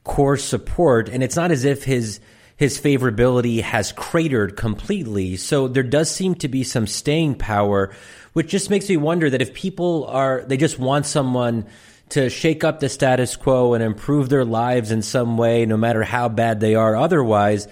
core 0.05 0.37
support, 0.37 1.09
and 1.09 1.23
it's 1.23 1.37
not 1.37 1.51
as 1.51 1.65
if 1.65 1.85
his 1.85 2.21
his 2.57 2.79
favorability 2.79 3.63
has 3.63 3.91
cratered 3.91 4.55
completely. 4.55 5.39
So 5.39 5.67
there 5.67 5.83
does 5.83 6.11
seem 6.11 6.35
to 6.37 6.49
be 6.49 6.63
some 6.63 6.87
staying 6.87 7.37
power, 7.37 7.95
which 8.35 8.49
just 8.49 8.69
makes 8.69 8.87
me 8.87 8.99
wonder 8.99 9.31
that 9.31 9.41
if 9.41 9.55
people 9.55 10.05
are 10.07 10.43
they 10.47 10.57
just 10.57 10.79
want 10.79 11.07
someone 11.07 11.67
to 12.11 12.29
shake 12.29 12.64
up 12.64 12.81
the 12.81 12.88
status 12.88 13.37
quo 13.37 13.75
and 13.75 13.83
improve 13.83 14.29
their 14.29 14.44
lives 14.44 14.90
in 14.90 15.03
some 15.03 15.37
way, 15.37 15.66
no 15.66 15.77
matter 15.77 16.03
how 16.03 16.29
bad 16.29 16.61
they 16.61 16.75
are 16.75 16.96
otherwise. 16.96 17.68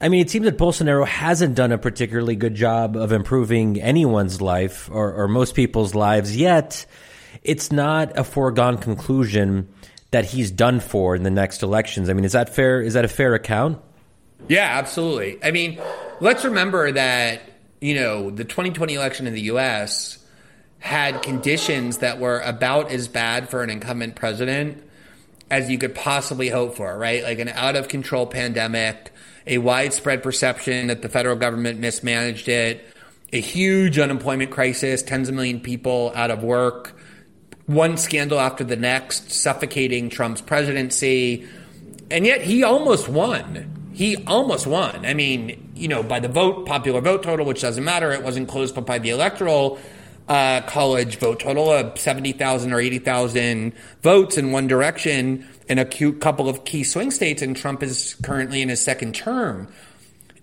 I 0.00 0.08
mean, 0.08 0.20
it 0.20 0.30
seems 0.30 0.44
that 0.44 0.58
Bolsonaro 0.58 1.06
hasn't 1.06 1.54
done 1.54 1.72
a 1.72 1.78
particularly 1.78 2.36
good 2.36 2.54
job 2.54 2.96
of 2.96 3.12
improving 3.12 3.80
anyone's 3.80 4.40
life 4.40 4.88
or, 4.92 5.12
or 5.12 5.28
most 5.28 5.54
people's 5.54 5.94
lives 5.94 6.36
yet. 6.36 6.86
It's 7.42 7.72
not 7.72 8.16
a 8.18 8.24
foregone 8.24 8.78
conclusion 8.78 9.68
that 10.10 10.24
he's 10.24 10.50
done 10.50 10.80
for 10.80 11.14
in 11.14 11.22
the 11.22 11.30
next 11.30 11.62
elections. 11.62 12.08
I 12.08 12.12
mean, 12.12 12.24
is 12.24 12.32
that 12.32 12.54
fair? 12.54 12.80
Is 12.80 12.94
that 12.94 13.04
a 13.04 13.08
fair 13.08 13.34
account? 13.34 13.80
Yeah, 14.48 14.68
absolutely. 14.78 15.38
I 15.42 15.50
mean, 15.50 15.80
let's 16.20 16.44
remember 16.44 16.92
that, 16.92 17.42
you 17.80 17.94
know, 17.94 18.30
the 18.30 18.44
2020 18.44 18.94
election 18.94 19.26
in 19.26 19.34
the 19.34 19.42
U.S 19.42 20.18
had 20.78 21.22
conditions 21.22 21.98
that 21.98 22.18
were 22.18 22.40
about 22.40 22.90
as 22.90 23.08
bad 23.08 23.48
for 23.48 23.62
an 23.62 23.70
incumbent 23.70 24.14
president 24.14 24.82
as 25.50 25.70
you 25.70 25.78
could 25.78 25.94
possibly 25.94 26.48
hope 26.48 26.76
for, 26.76 26.96
right? 26.96 27.22
Like 27.22 27.38
an 27.38 27.48
out 27.48 27.76
of 27.76 27.88
control 27.88 28.26
pandemic, 28.26 29.12
a 29.46 29.58
widespread 29.58 30.22
perception 30.22 30.88
that 30.88 31.02
the 31.02 31.08
federal 31.08 31.36
government 31.36 31.80
mismanaged 31.80 32.48
it, 32.48 32.86
a 33.32 33.40
huge 33.40 33.98
unemployment 33.98 34.50
crisis, 34.50 35.02
tens 35.02 35.28
of 35.28 35.34
million 35.34 35.60
people 35.60 36.12
out 36.14 36.30
of 36.30 36.42
work, 36.42 36.98
one 37.66 37.96
scandal 37.96 38.40
after 38.40 38.64
the 38.64 38.76
next, 38.76 39.30
suffocating 39.30 40.10
Trump's 40.10 40.40
presidency. 40.40 41.46
And 42.10 42.24
yet 42.24 42.42
he 42.42 42.62
almost 42.62 43.08
won. 43.08 43.90
He 43.92 44.16
almost 44.26 44.66
won. 44.66 45.04
I 45.04 45.12
mean, 45.12 45.72
you 45.74 45.88
know, 45.88 46.02
by 46.02 46.20
the 46.20 46.28
vote, 46.28 46.66
popular 46.66 47.00
vote 47.00 47.22
total, 47.22 47.44
which 47.44 47.60
doesn't 47.60 47.84
matter, 47.84 48.12
it 48.12 48.22
wasn't 48.22 48.48
close, 48.48 48.70
but 48.70 48.86
by 48.86 48.98
the 48.98 49.10
electoral 49.10 49.78
uh, 50.28 50.60
college 50.62 51.18
vote 51.18 51.40
total 51.40 51.70
of 51.72 51.98
70,000 51.98 52.72
or 52.72 52.80
80,000 52.80 53.72
votes 54.02 54.36
in 54.36 54.52
one 54.52 54.66
direction 54.66 55.46
in 55.68 55.78
a 55.78 55.84
couple 55.84 56.48
of 56.48 56.64
key 56.64 56.84
swing 56.84 57.10
states, 57.10 57.42
and 57.42 57.56
Trump 57.56 57.82
is 57.82 58.14
currently 58.22 58.62
in 58.62 58.68
his 58.68 58.80
second 58.80 59.14
term. 59.14 59.68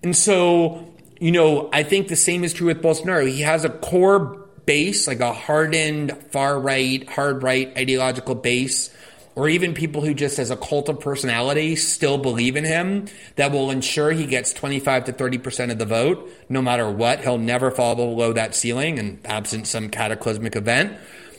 And 0.04 0.15
so, 0.15 0.88
you 1.19 1.32
know, 1.32 1.69
I 1.74 1.84
think 1.84 2.08
the 2.08 2.15
same 2.15 2.43
is 2.43 2.54
true 2.54 2.67
with 2.67 2.82
Bolsonaro. 2.82 3.28
He 3.28 3.41
has 3.41 3.65
a 3.65 3.69
core 3.69 4.48
base, 4.65 5.08
like 5.08 5.19
a 5.19 5.34
hardened 5.34 6.15
far 6.32 6.60
right, 6.60 7.08
hard 7.10 7.43
right 7.43 7.76
ideological 7.78 8.36
base 8.36 8.95
or 9.36 9.50
even 9.50 9.74
people 9.74 10.02
who 10.02 10.13
just 10.13 10.39
as 10.39 10.50
a 10.50 10.58
cult 10.58 10.89
of 10.89 11.00
personality 11.00 11.76
still 11.76 12.17
believe 12.17 12.56
in 12.56 12.63
him 12.63 13.06
that 13.36 13.52
will 13.52 13.69
ensure 13.69 14.12
he 14.12 14.26
gets 14.26 14.54
25 14.54 15.06
to 15.06 15.13
30% 15.13 15.71
of 15.71 15.78
the 15.78 15.86
vote 15.86 16.32
no 16.50 16.62
matter 16.62 16.89
what. 16.89 17.19
He'll 17.19 17.38
never 17.38 17.69
fall 17.69 17.95
below 17.95 18.34
that 18.34 18.56
ceiling 18.56 18.98
and 18.98 19.19
absent 19.26 19.67
some 19.67 19.89
cataclysmic 19.89 20.56
event 20.56 20.98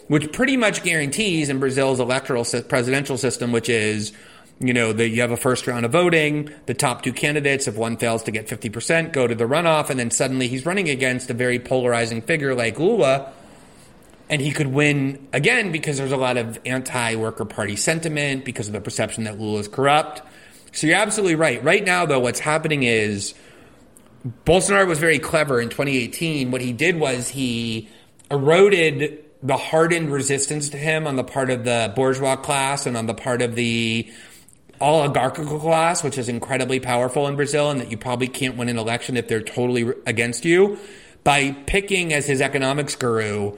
which 0.09 0.33
pretty 0.33 0.57
much 0.57 0.83
guarantees 0.83 1.49
in 1.49 1.59
Brazil's 1.59 2.01
electoral 2.01 2.45
presidential 2.69 3.19
system 3.19 3.53
which 3.53 3.69
is 3.69 4.13
you 4.61 4.73
know 4.73 4.93
that 4.93 5.09
you 5.09 5.21
have 5.21 5.31
a 5.31 5.37
first 5.37 5.67
round 5.67 5.85
of 5.85 5.93
voting 5.93 6.51
the 6.67 6.75
top 6.75 7.03
two 7.03 7.13
candidates 7.13 7.67
if 7.69 7.77
one 7.77 7.97
fails 7.97 8.23
to 8.23 8.31
get 8.31 8.47
50% 8.47 9.13
go 9.13 9.27
to 9.27 9.35
the 9.35 9.45
runoff 9.45 9.91
and 9.91 9.99
then 9.99 10.11
suddenly 10.11 10.49
he's 10.49 10.65
running 10.65 10.89
against 10.89 11.29
a 11.31 11.35
very 11.35 11.59
polarizing 11.59 12.23
figure 12.23 12.55
like 12.55 12.79
Lula 12.79 13.33
and 14.29 14.41
he 14.41 14.51
could 14.51 14.69
win 14.69 15.29
again 15.33 15.73
because 15.73 15.99
there's 15.99 16.13
a 16.13 16.17
lot 16.17 16.37
of 16.37 16.59
anti-worker 16.67 17.45
party 17.45 17.77
sentiment 17.77 18.45
because 18.45 18.67
of 18.67 18.73
the 18.73 18.81
perception 18.81 19.25
that 19.25 19.39
Lula 19.39 19.61
is 19.61 19.69
corrupt. 19.69 20.23
So 20.73 20.87
you're 20.87 20.97
absolutely 20.97 21.37
right. 21.37 21.63
Right 21.63 21.85
now, 21.85 22.07
though, 22.07 22.21
what's 22.21 22.41
happening 22.41 22.83
is 22.83 23.35
Bolsonaro 24.45 24.87
was 24.87 24.99
very 24.99 25.19
clever 25.19 25.61
in 25.61 25.69
2018. 25.69 26.51
What 26.51 26.61
he 26.61 26.73
did 26.73 26.99
was 26.99 27.29
he 27.29 27.89
eroded 28.31 29.25
the 29.43 29.57
hardened 29.57 30.11
resistance 30.11 30.71
to 30.71 30.77
him 30.77 31.07
on 31.07 31.17
the 31.17 31.25
part 31.25 31.51
of 31.51 31.65
the 31.65 31.93
bourgeois 31.95 32.37
class 32.37 32.87
and 32.87 32.97
on 32.97 33.07
the 33.07 33.15
part 33.15 33.43
of 33.43 33.55
the 33.55 34.11
oligarchical 34.81 35.61
class, 35.61 36.03
which 36.03 36.19
is 36.19 36.29
incredibly 36.29 36.81
powerful 36.81 37.29
in 37.29 37.37
Brazil, 37.37 37.71
and 37.71 37.81
that 37.81 37.91
you 37.91 37.97
probably 37.97 38.29
can't 38.29 38.57
win 38.57 38.69
an 38.69 38.77
election 38.77 39.17
if 39.17 39.29
they're 39.29 39.41
totally 39.41 39.93
against 40.05 40.45
you, 40.45 40.79
by 41.23 41.53
picking 41.67 42.13
as 42.13 42.27
his 42.27 42.41
economics 42.41 42.95
guru 42.97 43.57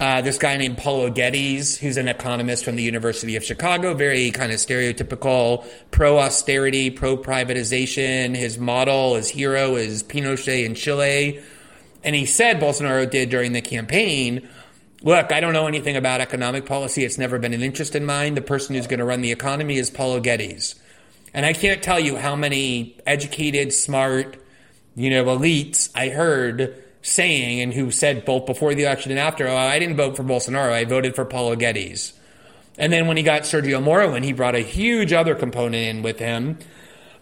uh, 0.00 0.22
this 0.22 0.38
guy 0.38 0.56
named 0.56 0.78
Paulo 0.78 1.10
Guedes, 1.10 1.76
who's 1.76 1.98
an 1.98 2.08
economist 2.08 2.64
from 2.64 2.76
the 2.76 2.82
University 2.82 3.36
of 3.36 3.44
Chicago, 3.44 3.92
very 3.92 4.30
kind 4.30 4.50
of 4.50 4.58
stereotypical 4.58 5.66
pro 5.90 6.18
austerity, 6.18 6.88
pro 6.90 7.18
privatization. 7.18 8.34
His 8.34 8.58
model, 8.58 9.16
his 9.16 9.28
hero 9.28 9.76
is 9.76 10.02
Pinochet 10.02 10.64
in 10.64 10.74
Chile. 10.74 11.42
And 12.02 12.16
he 12.16 12.24
said, 12.24 12.60
Bolsonaro 12.60 13.08
did 13.08 13.28
during 13.28 13.52
the 13.52 13.60
campaign, 13.60 14.48
look, 15.02 15.32
I 15.32 15.40
don't 15.40 15.52
know 15.52 15.66
anything 15.66 15.96
about 15.96 16.22
economic 16.22 16.64
policy. 16.64 17.04
It's 17.04 17.18
never 17.18 17.38
been 17.38 17.52
an 17.52 17.62
interest 17.62 17.94
in 17.94 18.06
mine. 18.06 18.34
The 18.34 18.40
person 18.40 18.74
who's 18.74 18.86
going 18.86 19.00
to 19.00 19.04
run 19.04 19.20
the 19.20 19.32
economy 19.32 19.76
is 19.76 19.90
Paulo 19.90 20.18
Guedes. 20.18 20.76
And 21.34 21.44
I 21.44 21.52
can't 21.52 21.82
tell 21.82 22.00
you 22.00 22.16
how 22.16 22.34
many 22.36 22.98
educated, 23.06 23.74
smart, 23.74 24.42
you 24.96 25.10
know, 25.10 25.26
elites 25.26 25.90
I 25.94 26.08
heard 26.08 26.84
saying 27.02 27.60
and 27.60 27.72
who 27.72 27.90
said 27.90 28.24
both 28.24 28.46
before 28.46 28.74
the 28.74 28.84
election 28.84 29.10
and 29.10 29.18
after, 29.18 29.48
oh, 29.48 29.56
I 29.56 29.78
didn't 29.78 29.96
vote 29.96 30.16
for 30.16 30.22
Bolsonaro, 30.22 30.72
I 30.72 30.84
voted 30.84 31.14
for 31.14 31.24
Paulo 31.24 31.56
Guedes. 31.56 32.12
And 32.78 32.92
then 32.92 33.06
when 33.06 33.16
he 33.16 33.22
got 33.22 33.42
Sergio 33.42 33.82
Moro 33.82 34.14
in, 34.14 34.22
he 34.22 34.32
brought 34.32 34.54
a 34.54 34.60
huge 34.60 35.12
other 35.12 35.34
component 35.34 35.74
in 35.74 36.02
with 36.02 36.18
him. 36.18 36.58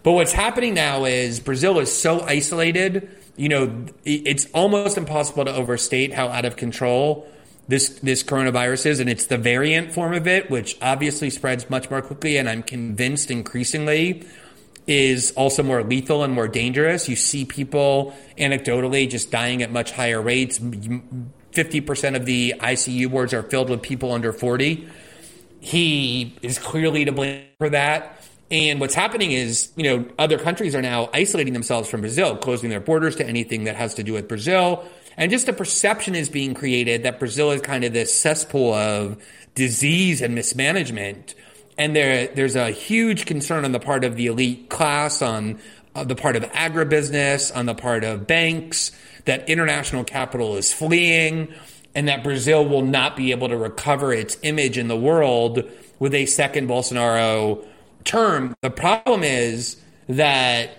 But 0.03 0.13
what's 0.13 0.31
happening 0.31 0.73
now 0.73 1.05
is 1.05 1.39
Brazil 1.39 1.79
is 1.79 1.91
so 1.95 2.21
isolated, 2.21 3.09
you 3.35 3.49
know, 3.49 3.85
it's 4.05 4.45
almost 4.53 4.97
impossible 4.97 5.45
to 5.45 5.53
overstate 5.53 6.13
how 6.13 6.29
out 6.29 6.45
of 6.45 6.55
control 6.55 7.27
this 7.69 7.89
this 7.99 8.23
coronavirus 8.23 8.87
is, 8.87 8.99
and 8.99 9.09
it's 9.09 9.27
the 9.27 9.37
variant 9.37 9.93
form 9.93 10.13
of 10.13 10.27
it, 10.27 10.49
which 10.49 10.75
obviously 10.81 11.29
spreads 11.29 11.69
much 11.69 11.89
more 11.91 12.01
quickly, 12.01 12.37
and 12.37 12.49
I'm 12.49 12.63
convinced 12.63 13.29
increasingly 13.29 14.25
is 14.89 15.31
also 15.37 15.61
more 15.61 15.83
lethal 15.83 16.23
and 16.23 16.33
more 16.33 16.47
dangerous. 16.47 17.07
You 17.07 17.15
see 17.15 17.45
people 17.45 18.15
anecdotally 18.39 19.07
just 19.07 19.29
dying 19.29 19.61
at 19.61 19.71
much 19.71 19.91
higher 19.91 20.19
rates. 20.19 20.57
50% 20.57 22.15
of 22.15 22.25
the 22.25 22.55
ICU 22.59 23.07
wards 23.07 23.31
are 23.31 23.43
filled 23.43 23.69
with 23.69 23.83
people 23.83 24.11
under 24.11 24.33
40. 24.33 24.87
He 25.59 26.35
is 26.41 26.57
clearly 26.57 27.05
to 27.05 27.11
blame 27.11 27.45
for 27.59 27.69
that. 27.69 28.23
And 28.49 28.79
what's 28.79 28.95
happening 28.95 29.31
is, 29.31 29.71
you 29.75 29.83
know, 29.83 30.05
other 30.17 30.39
countries 30.39 30.73
are 30.73 30.81
now 30.81 31.11
isolating 31.13 31.53
themselves 31.53 31.87
from 31.87 32.01
Brazil, 32.01 32.35
closing 32.35 32.71
their 32.71 32.79
borders 32.79 33.15
to 33.17 33.27
anything 33.27 33.65
that 33.65 33.75
has 33.75 33.93
to 33.93 34.03
do 34.03 34.13
with 34.13 34.27
Brazil. 34.27 34.89
And 35.17 35.29
just 35.29 35.47
a 35.47 35.53
perception 35.53 36.15
is 36.15 36.29
being 36.29 36.55
created 36.55 37.03
that 37.03 37.19
Brazil 37.19 37.51
is 37.51 37.61
kind 37.61 37.83
of 37.83 37.93
this 37.93 38.11
cesspool 38.11 38.73
of 38.73 39.23
disease 39.53 40.21
and 40.21 40.33
mismanagement 40.33 41.35
and 41.79 41.95
there 41.95 42.27
there's 42.27 42.55
a 42.55 42.69
huge 42.69 43.25
concern 43.25 43.65
on 43.65 43.71
the 43.71 43.79
part 43.79 44.03
of 44.03 44.17
the 44.17 44.27
elite 44.27 44.69
class, 44.69 45.23
on 45.23 45.57
uh, 45.95 46.03
the 46.03 46.15
part 46.15 46.35
of 46.35 46.43
agribusiness, 46.43 47.55
on 47.55 47.65
the 47.65 47.73
part 47.73 48.03
of 48.03 48.27
banks, 48.27 48.91
that 49.25 49.49
international 49.49 50.03
capital 50.03 50.57
is 50.57 50.71
fleeing, 50.71 51.51
and 51.95 52.07
that 52.07 52.23
Brazil 52.23 52.67
will 52.67 52.83
not 52.83 53.15
be 53.15 53.31
able 53.31 53.47
to 53.47 53.57
recover 53.57 54.13
its 54.13 54.37
image 54.43 54.77
in 54.77 54.89
the 54.89 54.97
world 54.97 55.63
with 55.97 56.13
a 56.13 56.25
second 56.27 56.67
Bolsonaro 56.67 57.65
term. 58.03 58.53
The 58.61 58.69
problem 58.69 59.23
is 59.23 59.77
that 60.07 60.71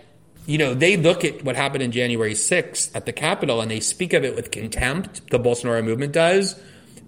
you 0.47 0.59
know, 0.59 0.75
they 0.75 0.97
look 0.97 1.25
at 1.25 1.45
what 1.45 1.55
happened 1.55 1.83
in 1.83 1.93
January 1.93 2.33
6th 2.33 2.95
at 2.95 3.07
the 3.07 3.13
Capitol 3.13 3.61
and 3.61 3.71
they 3.71 3.79
speak 3.79 4.13
of 4.13 4.25
it 4.25 4.35
with 4.35 4.51
contempt, 4.51 5.31
the 5.31 5.39
Bolsonaro 5.39 5.85
movement 5.85 6.13
does, 6.13 6.59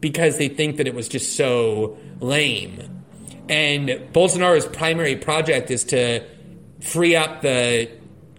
because 0.01 0.39
they 0.39 0.49
think 0.49 0.77
that 0.77 0.87
it 0.87 0.95
was 0.95 1.09
just 1.09 1.35
so 1.35 1.99
lame. 2.21 3.02
And 3.53 3.91
Bolsonaro's 4.15 4.65
primary 4.65 5.15
project 5.15 5.71
is 5.71 5.85
to 5.85 6.25
free 6.81 7.15
up 7.15 7.43
the 7.43 7.91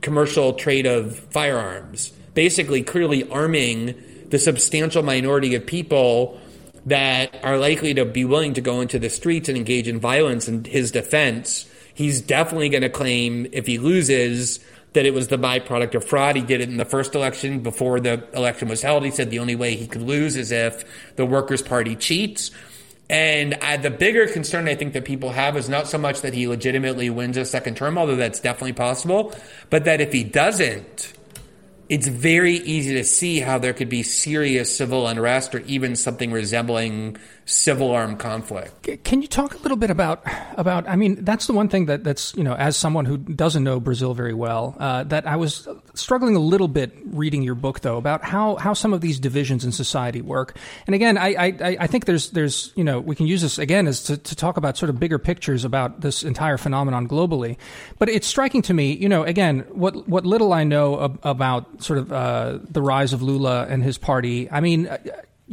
commercial 0.02 0.54
trade 0.54 0.88
of 0.88 1.20
firearms, 1.30 2.10
basically, 2.34 2.82
clearly 2.82 3.30
arming 3.30 3.94
the 4.30 4.40
substantial 4.40 5.04
minority 5.04 5.54
of 5.54 5.68
people 5.68 6.42
that 6.88 7.40
are 7.44 7.60
likely 7.60 7.94
to 7.94 8.06
be 8.06 8.26
willing 8.26 8.56
to 8.56 8.62
go 8.62 8.82
into 8.82 8.98
the 8.98 9.12
streets 9.12 9.48
and 9.48 9.56
engage 9.56 9.88
in 9.88 10.00
violence 10.00 10.48
in 10.48 10.64
his 10.64 10.90
defense. 10.90 11.70
He's 11.94 12.20
definitely 12.20 12.70
going 12.70 12.82
to 12.82 12.90
claim, 12.90 13.46
if 13.52 13.68
he 13.68 13.78
loses, 13.78 14.62
that 14.94 15.06
it 15.06 15.14
was 15.14 15.28
the 15.28 15.38
byproduct 15.38 15.94
of 15.94 16.04
fraud. 16.04 16.38
He 16.38 16.42
did 16.42 16.60
it 16.60 16.70
in 16.70 16.78
the 16.78 16.86
first 16.86 17.14
election 17.14 17.60
before 17.60 18.00
the 18.00 18.28
election 18.34 18.68
was 18.68 18.82
held. 18.82 19.06
He 19.06 19.12
said 19.12 19.30
the 19.30 19.38
only 19.38 19.56
way 19.56 19.76
he 19.76 19.86
could 19.86 20.02
lose 20.02 20.36
is 20.36 20.52
if 20.52 20.84
the 21.18 21.26
Workers' 21.28 21.62
Party 21.62 21.96
cheats. 21.96 22.50
And 23.14 23.54
uh, 23.62 23.78
the 23.78 23.92
bigger 23.92 24.26
concern 24.26 24.68
I 24.68 24.74
think 24.74 24.94
that 24.94 25.06
people 25.06 25.30
have 25.30 25.56
is 25.56 25.70
not 25.70 25.88
so 25.88 26.00
much 26.00 26.22
that 26.22 26.34
he 26.34 26.48
legitimately 26.48 27.12
wins 27.12 27.38
a 27.38 27.46
second 27.46 27.78
term, 27.78 27.96
although 27.96 28.16
that's 28.16 28.40
definitely 28.40 28.74
possible, 28.74 29.36
but 29.70 29.86
that 29.86 30.02
if 30.02 30.12
he 30.12 30.24
doesn't, 30.24 31.14
it's 31.90 32.08
very 32.08 32.56
easy 32.56 32.96
to 32.96 33.04
see 33.04 33.40
how 33.40 33.60
there 33.60 33.72
could 33.72 33.88
be 33.88 34.02
serious 34.02 34.76
civil 34.76 35.06
unrest 35.06 35.54
or 35.54 35.60
even 35.60 35.96
something 35.96 36.32
resembling 36.32 37.18
civil 37.46 37.92
armed 37.92 38.20
conflict. 38.20 39.04
Can 39.04 39.22
you 39.22 39.28
talk 39.28 39.54
a 39.54 39.58
little 39.58 39.78
bit 39.78 39.90
about 39.90 40.24
about? 40.58 40.88
I 40.88 40.96
mean, 40.96 41.24
that's 41.24 41.48
the 41.48 41.54
one 41.54 41.68
thing 41.68 41.88
that 41.88 42.04
that's 42.04 42.34
you 42.36 42.44
know, 42.44 42.54
as 42.54 42.78
someone 42.78 43.06
who 43.06 43.18
doesn't 43.18 43.64
know 43.64 43.80
Brazil 43.80 44.14
very 44.14 44.34
well, 44.34 44.76
uh, 44.80 45.04
that 45.06 45.28
I 45.28 45.36
was 45.36 45.68
struggling 45.94 46.36
a 46.36 46.40
little 46.40 46.68
bit 46.68 46.92
reading 47.06 47.44
your 47.44 47.56
book 47.56 47.82
though 47.82 47.98
about 47.98 48.24
how 48.24 48.56
how 48.56 48.74
some 48.74 48.94
of 48.94 49.02
these 49.02 49.20
divisions 49.20 49.66
in 49.66 49.72
society 49.72 50.22
work. 50.22 50.58
And 50.88 50.96
again, 50.96 51.18
I 51.18 51.36
I, 51.38 51.78
I 51.82 51.88
think 51.88 52.06
there's 52.06 52.30
there's 52.32 52.72
you 52.76 52.84
know 52.84 53.00
we 53.00 53.16
can 53.16 53.28
use 53.28 53.42
this 53.42 53.58
again 53.58 53.88
as 53.88 54.04
to, 54.04 54.18
to 54.18 54.36
talk 54.36 54.58
about 54.58 54.78
sort 54.78 54.90
of 54.90 55.00
bigger 55.00 55.20
pictures 55.20 55.66
about 55.66 56.02
this 56.02 56.24
entire 56.24 56.58
phenomenon 56.58 57.08
globally. 57.08 57.58
But 58.00 58.10
it's 58.10 58.28
striking 58.28 58.62
to 58.64 58.74
me, 58.74 58.94
you 58.94 59.10
know, 59.10 59.24
again, 59.24 59.60
what 59.72 60.08
what 60.08 60.26
little 60.26 60.54
I 60.54 60.64
know 60.64 61.04
ab- 61.04 61.20
about 61.24 61.84
sort 61.84 62.00
of 62.00 62.12
uh, 62.12 62.60
the 62.70 62.82
rise 62.82 63.14
of 63.14 63.22
Lula 63.22 63.66
and 63.70 63.84
his 63.84 63.98
party. 63.98 64.50
I 64.50 64.62
mean 64.62 64.90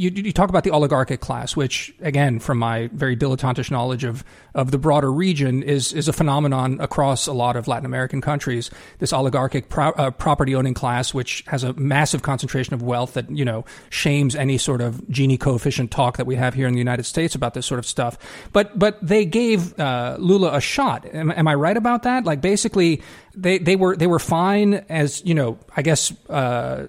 you, 0.00 0.10
you, 0.10 0.32
talk 0.32 0.48
about 0.48 0.64
the 0.64 0.70
oligarchic 0.70 1.20
class, 1.20 1.54
which, 1.54 1.94
again, 2.00 2.38
from 2.38 2.58
my 2.58 2.88
very 2.92 3.14
dilettantish 3.14 3.70
knowledge 3.70 4.02
of, 4.04 4.24
of 4.54 4.70
the 4.70 4.78
broader 4.78 5.12
region, 5.12 5.62
is 5.62 5.92
is 5.92 6.08
a 6.08 6.12
phenomenon 6.12 6.80
across 6.80 7.26
a 7.26 7.32
lot 7.32 7.54
of 7.54 7.68
Latin 7.68 7.84
American 7.84 8.22
countries. 8.22 8.70
This 8.98 9.12
oligarchic 9.12 9.68
pro, 9.68 9.90
uh, 9.90 10.10
property 10.10 10.54
owning 10.54 10.72
class, 10.72 11.12
which 11.12 11.44
has 11.48 11.64
a 11.64 11.74
massive 11.74 12.22
concentration 12.22 12.72
of 12.72 12.82
wealth 12.82 13.12
that 13.14 13.30
you 13.30 13.44
know 13.44 13.66
shames 13.90 14.34
any 14.34 14.56
sort 14.56 14.80
of 14.80 14.96
Gini 15.10 15.38
coefficient 15.38 15.90
talk 15.90 16.16
that 16.16 16.26
we 16.26 16.36
have 16.36 16.54
here 16.54 16.66
in 16.66 16.72
the 16.72 16.78
United 16.78 17.04
States 17.04 17.34
about 17.34 17.52
this 17.52 17.66
sort 17.66 17.78
of 17.78 17.86
stuff. 17.86 18.16
But 18.52 18.78
but 18.78 18.98
they 19.06 19.26
gave 19.26 19.78
uh, 19.78 20.16
Lula 20.18 20.56
a 20.56 20.60
shot. 20.60 21.04
Am, 21.12 21.30
am 21.30 21.46
I 21.46 21.54
right 21.54 21.76
about 21.76 22.04
that? 22.04 22.24
Like 22.24 22.40
basically, 22.40 23.02
they 23.34 23.58
they 23.58 23.76
were 23.76 23.96
they 23.96 24.06
were 24.06 24.18
fine 24.18 24.74
as 24.88 25.24
you 25.24 25.34
know. 25.34 25.58
I 25.76 25.82
guess 25.82 26.12
uh, 26.28 26.86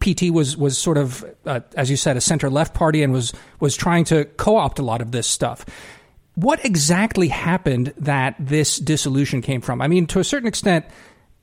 PT 0.00 0.30
was 0.30 0.56
was 0.56 0.78
sort 0.78 0.98
of 0.98 1.24
uh, 1.46 1.60
as 1.76 1.90
you 1.90 1.96
said 1.96 2.16
a 2.16 2.20
center 2.20 2.50
left 2.50 2.74
party 2.74 3.02
and 3.02 3.12
was 3.12 3.32
was 3.58 3.76
trying 3.76 4.04
to 4.04 4.24
co 4.24 4.56
opt 4.56 4.78
a 4.78 4.82
lot 4.82 5.00
of 5.00 5.12
this 5.12 5.26
stuff. 5.26 5.64
What 6.34 6.64
exactly 6.64 7.28
happened 7.28 7.92
that 7.98 8.36
this 8.38 8.78
dissolution 8.78 9.42
came 9.42 9.60
from? 9.60 9.82
I 9.82 9.88
mean, 9.88 10.06
to 10.08 10.20
a 10.20 10.24
certain 10.24 10.46
extent, 10.46 10.86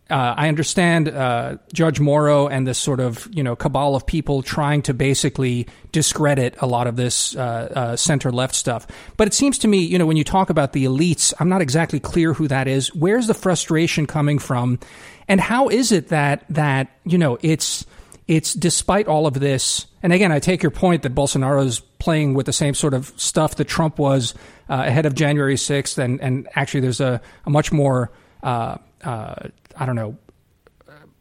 uh, 0.09 0.35
I 0.37 0.47
understand 0.47 1.09
uh, 1.09 1.57
Judge 1.73 1.99
Moro 1.99 2.47
and 2.47 2.65
this 2.65 2.77
sort 2.77 2.99
of 2.99 3.27
you 3.31 3.43
know 3.43 3.55
cabal 3.55 3.95
of 3.95 4.05
people 4.05 4.41
trying 4.41 4.81
to 4.83 4.93
basically 4.93 5.67
discredit 5.91 6.55
a 6.59 6.67
lot 6.67 6.87
of 6.87 6.95
this 6.95 7.35
uh, 7.35 7.39
uh 7.39 7.95
center 7.95 8.31
left 8.31 8.55
stuff. 8.55 8.87
But 9.17 9.27
it 9.27 9.33
seems 9.33 9.57
to 9.59 9.67
me, 9.67 9.79
you 9.79 9.97
know, 9.97 10.05
when 10.05 10.17
you 10.17 10.23
talk 10.23 10.49
about 10.49 10.73
the 10.73 10.85
elites, 10.85 11.33
I'm 11.39 11.49
not 11.49 11.61
exactly 11.61 11.99
clear 11.99 12.33
who 12.33 12.47
that 12.47 12.67
is. 12.67 12.93
Where's 12.95 13.27
the 13.27 13.33
frustration 13.33 14.07
coming 14.07 14.39
from, 14.39 14.79
and 15.27 15.41
how 15.41 15.67
is 15.69 15.91
it 15.91 16.09
that 16.09 16.45
that 16.49 16.89
you 17.05 17.17
know 17.17 17.37
it's 17.41 17.85
it's 18.27 18.53
despite 18.53 19.07
all 19.07 19.27
of 19.27 19.33
this. 19.33 19.87
And 20.03 20.13
again, 20.13 20.31
I 20.31 20.39
take 20.39 20.61
your 20.61 20.71
point 20.71 21.03
that 21.03 21.15
Bolsonaro's 21.15 21.79
playing 21.79 22.33
with 22.33 22.45
the 22.45 22.53
same 22.53 22.73
sort 22.73 22.93
of 22.93 23.11
stuff 23.17 23.55
that 23.55 23.65
Trump 23.65 23.97
was 23.97 24.33
uh, 24.69 24.83
ahead 24.85 25.05
of 25.05 25.15
January 25.15 25.55
6th, 25.55 25.97
and 25.97 26.21
and 26.21 26.47
actually 26.55 26.81
there's 26.81 27.01
a, 27.01 27.21
a 27.45 27.49
much 27.49 27.71
more 27.71 28.11
uh, 28.43 28.77
I 29.79 29.85
don't 29.85 29.95
know, 29.95 30.17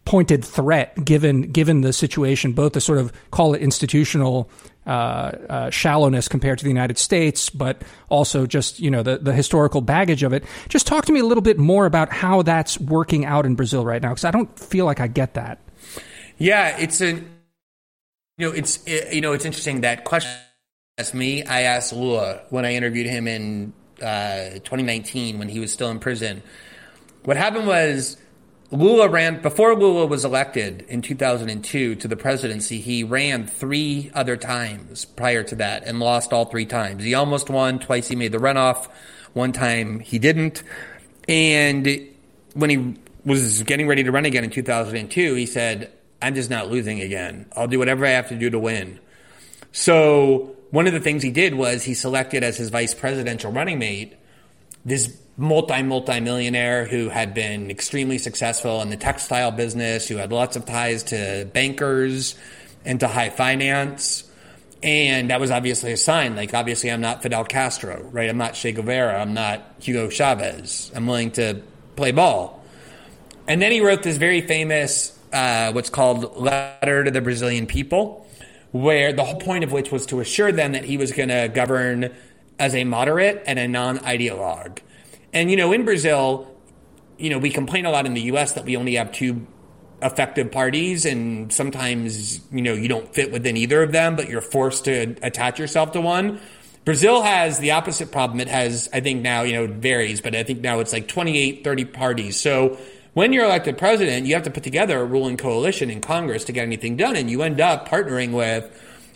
pointed 0.07 0.44
threat 0.44 1.04
given 1.04 1.42
given 1.52 1.82
the 1.82 1.92
situation, 1.92 2.52
both 2.52 2.72
the 2.72 2.80
sort 2.80 2.98
of 2.98 3.12
call 3.30 3.52
it 3.52 3.61
institutional 3.61 4.48
uh, 4.86 4.90
uh, 4.90 5.70
shallowness 5.70 6.28
compared 6.28 6.59
to 6.59 6.64
the 6.64 6.70
United 6.70 6.96
States, 6.96 7.50
but 7.50 7.82
also 8.09 8.46
just 8.46 8.80
you 8.80 8.90
know 8.90 9.02
the 9.02 9.18
the 9.18 9.34
historical 9.34 9.82
baggage 9.82 10.22
of 10.22 10.32
it. 10.32 10.44
Just 10.68 10.86
talk 10.86 11.04
to 11.04 11.12
me 11.12 11.20
a 11.20 11.24
little 11.24 11.42
bit 11.42 11.59
more 11.59 11.84
about 11.84 12.11
how 12.11 12.40
that's 12.40 12.80
working 12.80 13.26
out 13.26 13.44
in 13.44 13.54
Brazil 13.54 13.84
right 13.84 14.00
now, 14.00 14.11
because 14.11 14.24
I 14.24 14.30
don't 14.30 14.59
feel 14.59 14.86
like 14.86 15.00
I 15.00 15.09
get 15.09 15.34
that. 15.34 15.59
Yeah, 16.38 16.76
it's 16.78 17.00
a 17.02 17.12
you 17.12 17.24
know 18.38 18.52
it's 18.52 18.86
you 18.86 19.20
know 19.20 19.32
it's 19.32 19.44
interesting 19.44 19.82
that 19.82 20.04
question. 20.04 20.30
Asked 20.98 21.14
me, 21.14 21.44
I 21.44 21.62
asked 21.62 21.92
Lula 21.92 22.40
when 22.48 22.64
I 22.64 22.72
interviewed 22.72 23.07
him 23.07 23.28
in 23.28 23.74
uh, 24.00 24.50
2019 24.50 25.38
when 25.38 25.48
he 25.48 25.61
was 25.61 25.70
still 25.70 25.90
in 25.90 25.98
prison. 25.98 26.42
What 27.24 27.36
happened 27.36 27.66
was 27.66 28.16
Lula 28.72 29.08
ran 29.08 29.42
before 29.42 29.76
Lula 29.76 30.06
was 30.06 30.24
elected 30.24 30.84
in 30.88 31.00
2002 31.00 31.94
to 31.96 32.08
the 32.08 32.16
presidency. 32.16 32.80
He 32.80 33.04
ran 33.04 33.46
three 33.46 34.10
other 34.12 34.36
times 34.36 35.04
prior 35.04 35.44
to 35.44 35.54
that 35.56 35.84
and 35.84 36.00
lost 36.00 36.32
all 36.32 36.46
three 36.46 36.66
times. 36.66 37.04
He 37.04 37.14
almost 37.14 37.48
won 37.48 37.78
twice. 37.78 38.08
He 38.08 38.16
made 38.16 38.32
the 38.32 38.38
runoff. 38.38 38.88
One 39.34 39.52
time 39.52 40.00
he 40.00 40.18
didn't. 40.18 40.64
And 41.28 42.08
when 42.54 42.70
he 42.70 42.96
was 43.24 43.62
getting 43.62 43.86
ready 43.86 44.02
to 44.02 44.10
run 44.10 44.24
again 44.24 44.42
in 44.42 44.50
2002, 44.50 45.34
he 45.34 45.46
said, 45.46 45.92
"I'm 46.20 46.34
just 46.34 46.50
not 46.50 46.70
losing 46.70 47.00
again. 47.00 47.46
I'll 47.54 47.68
do 47.68 47.78
whatever 47.78 48.04
I 48.04 48.10
have 48.10 48.28
to 48.28 48.36
do 48.36 48.50
to 48.50 48.58
win." 48.58 48.98
So 49.70 50.56
one 50.70 50.86
of 50.88 50.92
the 50.92 51.00
things 51.00 51.22
he 51.22 51.30
did 51.30 51.54
was 51.54 51.84
he 51.84 51.94
selected 51.94 52.42
as 52.42 52.56
his 52.56 52.70
vice 52.70 52.94
presidential 52.94 53.52
running 53.52 53.78
mate 53.78 54.14
this 54.84 55.16
multi 55.37 55.82
multi 55.82 56.20
millionaire 56.20 56.87
who 56.87 57.09
had 57.09 57.34
been 57.34 57.70
extremely 57.70 58.18
successful 58.18 58.80
in 58.82 58.91
the 58.91 58.97
textile 58.97 59.51
business, 59.51 60.09
who 60.09 60.16
had 60.16 60.32
lots 60.32 60.57
of 60.57 60.64
ties 60.64 61.03
to 61.05 61.49
bankers 61.53 62.34
and 62.84 63.01
to 63.01 63.09
high 63.09 63.30
finance. 63.30 64.24
And 64.82 65.30
that 65.30 65.41
was 65.41 65.51
obviously 65.51 65.93
a 65.93 65.97
sign. 65.97 66.37
Like, 66.37 66.55
obviously, 66.55 66.91
I'm 66.91 67.01
not 67.01 67.22
Fidel 67.22 67.45
Castro, 67.45 68.03
right? 68.12 68.28
I'm 68.28 68.39
not 68.39 68.55
Che 68.55 68.72
Guevara. 68.72 69.20
I'm 69.20 69.34
not 69.34 69.62
Hugo 69.80 70.09
Chavez. 70.09 70.93
I'm 70.95 71.07
willing 71.07 71.32
to 71.32 71.61
play 71.97 72.12
ball. 72.12 72.62
And 73.49 73.61
then 73.61 73.72
he 73.72 73.80
wrote 73.80 74.03
this 74.03 74.16
very 74.16 74.41
famous, 74.41 75.18
uh, 75.32 75.72
what's 75.72 75.91
called 75.91 76.37
Letter 76.37 77.05
to 77.05 77.11
the 77.11 77.20
Brazilian 77.20 77.66
People, 77.66 78.26
where 78.72 79.12
the 79.12 79.24
whole 79.24 79.41
point 79.41 79.64
of 79.64 79.72
which 79.72 79.91
was 79.91 80.07
to 80.07 80.20
assure 80.20 80.53
them 80.53 80.72
that 80.72 80.84
he 80.84 80.97
was 80.97 81.12
going 81.12 81.30
to 81.30 81.49
govern 81.53 82.14
as 82.59 82.74
a 82.74 82.84
moderate 82.84 83.43
and 83.47 83.59
a 83.59 83.66
non 83.66 83.99
ideologue. 83.99 84.78
And, 85.33 85.51
you 85.51 85.57
know, 85.57 85.72
in 85.72 85.85
Brazil, 85.85 86.55
you 87.18 87.31
know, 87.31 87.39
we 87.39 87.51
complain 87.51 87.87
a 87.87 87.91
lot 87.91 88.07
in 88.07 88.14
the 88.14 88.22
US 88.22 88.53
that 88.53 88.64
we 88.64 88.77
only 88.77 88.95
have 88.95 89.12
two 89.12 89.47
effective 90.03 90.53
parties 90.53 91.07
and 91.07 91.53
sometimes, 91.53 92.41
you 92.53 92.62
know, 92.62 92.74
you 92.74 92.89
don't 92.89 93.14
fit 93.14 93.33
within 93.33 93.57
either 93.57 93.83
of 93.83 93.93
them, 93.93 94.16
but 94.16 94.29
you're 94.29 94.43
forced 94.43 94.85
to 94.85 95.16
attach 95.22 95.59
yourself 95.59 95.93
to 95.93 96.01
one. 96.01 96.41
Brazil 96.85 97.22
has 97.22 97.59
the 97.59 97.72
opposite 97.72 98.12
problem. 98.12 98.39
It 98.39 98.49
has, 98.49 98.89
I 98.93 99.01
think 99.01 99.22
now, 99.22 99.43
you 99.43 99.55
know, 99.55 99.64
it 99.64 99.70
varies, 99.70 100.20
but 100.20 100.35
I 100.35 100.43
think 100.45 100.61
now 100.61 100.79
it's 100.81 100.93
like 100.93 101.09
28, 101.09 101.64
30 101.64 101.85
parties. 101.87 102.41
So 102.41 102.79
when 103.14 103.33
you're 103.33 103.47
elected 103.47 103.79
president, 103.79 104.27
you 104.27 104.35
have 104.35 104.45
to 104.45 104.51
put 104.51 104.62
together 104.62 105.01
a 105.01 105.05
ruling 105.05 105.37
coalition 105.37 105.91
in 105.91 106.01
Congress 106.01 106.45
to 106.45 106.53
get 106.53 106.62
anything 106.62 106.97
done. 106.97 107.16
And 107.16 107.31
you 107.31 107.43
end 107.43 107.61
up 107.61 107.89
partnering 107.89 108.33
with 108.33 108.70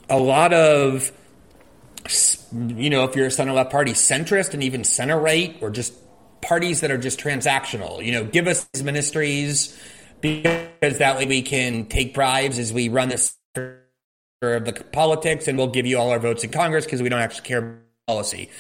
a 0.09 0.19
lot 0.19 0.53
of, 0.53 1.13
you 2.53 2.91
know, 2.91 3.05
if 3.05 3.17
you're 3.17 3.27
a 3.27 3.31
center 3.31 3.53
left 3.53 3.71
party, 3.71 3.93
centrist 3.93 4.55
and 4.55 4.63
even 4.63 4.85
center 4.85 5.19
right 5.19 5.57
or 5.61 5.71
just 5.71 5.95
parties 6.43 6.81
that 6.81 6.91
are 6.91 6.99
just 6.99 7.21
transactional. 7.21 8.05
You 8.05 8.13
know, 8.13 8.25
give 8.25 8.47
us 8.47 8.65
these 8.73 8.83
ministries 8.83 9.79
because 10.21 10.99
that 10.99 11.17
way 11.17 11.27
we 11.27 11.43
can 11.43 11.87
take 11.87 12.15
bribes 12.15 12.59
as 12.59 12.73
we 12.73 12.89
run 12.89 13.09
this 13.09 13.37
of 14.43 14.65
the 14.65 14.73
politics, 14.73 15.49
and 15.49 15.59
we'll 15.59 15.67
give 15.67 15.85
you 15.85 15.99
all 15.99 16.11
our 16.11 16.19
votes 16.19 16.45
in 16.45 16.51
Congress 16.51 16.87
because 16.87 17.03
we 17.03 17.11
don't 17.11 17.21
actually 17.21 17.47
care 17.47 17.59
about 17.59 17.81
policy. 18.07 18.51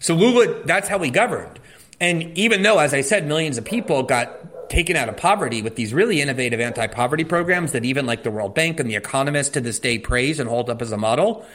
So 0.00 0.16
Lula, 0.16 0.64
that's 0.64 0.88
how 0.88 0.98
we 0.98 1.10
governed. 1.10 1.60
And 2.00 2.36
even 2.36 2.62
though, 2.62 2.78
as 2.80 2.92
I 2.92 3.02
said, 3.02 3.26
millions 3.26 3.56
of 3.56 3.64
people 3.64 4.02
got 4.02 4.68
taken 4.68 4.96
out 4.96 5.08
of 5.08 5.16
poverty 5.16 5.62
with 5.62 5.76
these 5.76 5.94
really 5.94 6.20
innovative 6.20 6.58
anti-poverty 6.58 7.24
programs 7.24 7.70
that 7.70 7.84
even 7.84 8.04
like 8.04 8.24
the 8.24 8.32
World 8.32 8.54
Bank 8.54 8.80
and 8.80 8.90
the 8.90 8.96
Economist 8.96 9.54
to 9.54 9.60
this 9.60 9.78
day 9.78 9.98
praise 9.98 10.40
and 10.40 10.48
hold 10.48 10.68
up 10.70 10.82
as 10.82 10.90
a 10.90 10.96
model, 10.96 11.46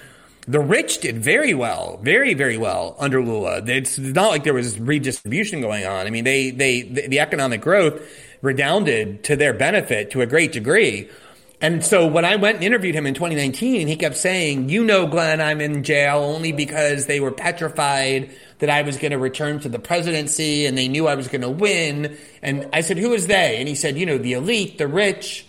the 0.47 0.59
rich 0.59 0.99
did 0.99 1.17
very 1.17 1.53
well, 1.53 1.99
very, 2.01 2.33
very 2.33 2.57
well 2.57 2.95
under 2.99 3.23
Lula. 3.23 3.63
It's 3.65 3.97
not 3.97 4.29
like 4.29 4.43
there 4.43 4.53
was 4.53 4.79
redistribution 4.79 5.61
going 5.61 5.85
on. 5.85 6.05
I 6.05 6.09
mean, 6.09 6.23
they, 6.23 6.51
they, 6.51 6.81
the 6.81 7.19
economic 7.19 7.61
growth 7.61 8.01
redounded 8.41 9.23
to 9.23 9.35
their 9.35 9.53
benefit 9.53 10.11
to 10.11 10.21
a 10.21 10.25
great 10.25 10.51
degree. 10.51 11.09
And 11.61 11.81
so 11.81 12.05
when 12.05 12.25
I 12.25 12.35
went 12.35 12.55
and 12.55 12.65
interviewed 12.65 12.93
him 12.93 13.07
in 13.07 13.13
2019, 13.13 13.87
he 13.87 13.95
kept 13.95 14.17
saying, 14.17 14.67
You 14.67 14.83
know, 14.83 15.07
Glenn, 15.07 15.39
I'm 15.39 15.61
in 15.61 15.83
jail 15.83 16.17
only 16.17 16.51
because 16.51 17.05
they 17.05 17.21
were 17.21 17.31
petrified 17.31 18.35
that 18.59 18.69
I 18.69 18.81
was 18.81 18.97
going 18.97 19.11
to 19.11 19.17
return 19.17 19.61
to 19.61 19.69
the 19.69 19.79
presidency 19.79 20.65
and 20.65 20.77
they 20.77 20.89
knew 20.89 21.07
I 21.07 21.15
was 21.15 21.29
going 21.29 21.41
to 21.41 21.49
win. 21.49 22.17
And 22.41 22.67
I 22.73 22.81
said, 22.81 22.97
Who 22.97 23.13
is 23.13 23.27
they? 23.27 23.59
And 23.59 23.69
he 23.69 23.75
said, 23.75 23.97
You 23.97 24.05
know, 24.05 24.17
the 24.17 24.33
elite, 24.33 24.77
the 24.77 24.89
rich. 24.89 25.47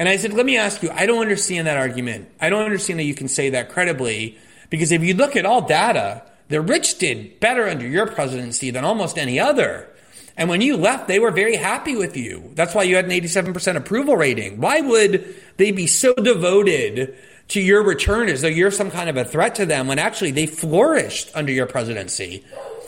And 0.00 0.08
I 0.08 0.16
said, 0.16 0.32
Let 0.32 0.46
me 0.46 0.56
ask 0.56 0.82
you, 0.82 0.90
I 0.90 1.04
don't 1.04 1.20
understand 1.20 1.66
that 1.66 1.76
argument. 1.76 2.30
I 2.40 2.48
don't 2.48 2.64
understand 2.64 2.98
that 3.00 3.04
you 3.04 3.14
can 3.14 3.28
say 3.28 3.50
that 3.50 3.68
credibly 3.68 4.38
because 4.70 4.92
if 4.92 5.04
you 5.04 5.12
look 5.12 5.36
at 5.36 5.44
all 5.44 5.60
data, 5.60 6.22
the 6.48 6.62
rich 6.62 6.96
did 6.96 7.38
better 7.38 7.68
under 7.68 7.86
your 7.86 8.06
presidency 8.06 8.70
than 8.70 8.82
almost 8.82 9.18
any 9.18 9.38
other. 9.38 9.90
And 10.38 10.48
when 10.48 10.62
you 10.62 10.78
left, 10.78 11.06
they 11.06 11.18
were 11.18 11.30
very 11.30 11.54
happy 11.54 11.96
with 11.96 12.16
you. 12.16 12.50
That's 12.54 12.74
why 12.74 12.84
you 12.84 12.96
had 12.96 13.04
an 13.04 13.10
87% 13.10 13.76
approval 13.76 14.16
rating. 14.16 14.58
Why 14.58 14.80
would 14.80 15.36
they 15.58 15.70
be 15.70 15.86
so 15.86 16.14
devoted 16.14 17.14
to 17.48 17.60
your 17.60 17.82
return 17.82 18.30
as 18.30 18.40
though 18.40 18.48
you're 18.48 18.70
some 18.70 18.90
kind 18.90 19.10
of 19.10 19.18
a 19.18 19.24
threat 19.26 19.56
to 19.56 19.66
them 19.66 19.86
when 19.86 19.98
actually 19.98 20.30
they 20.30 20.46
flourished 20.46 21.30
under 21.34 21.52
your 21.52 21.66
presidency? 21.66 22.42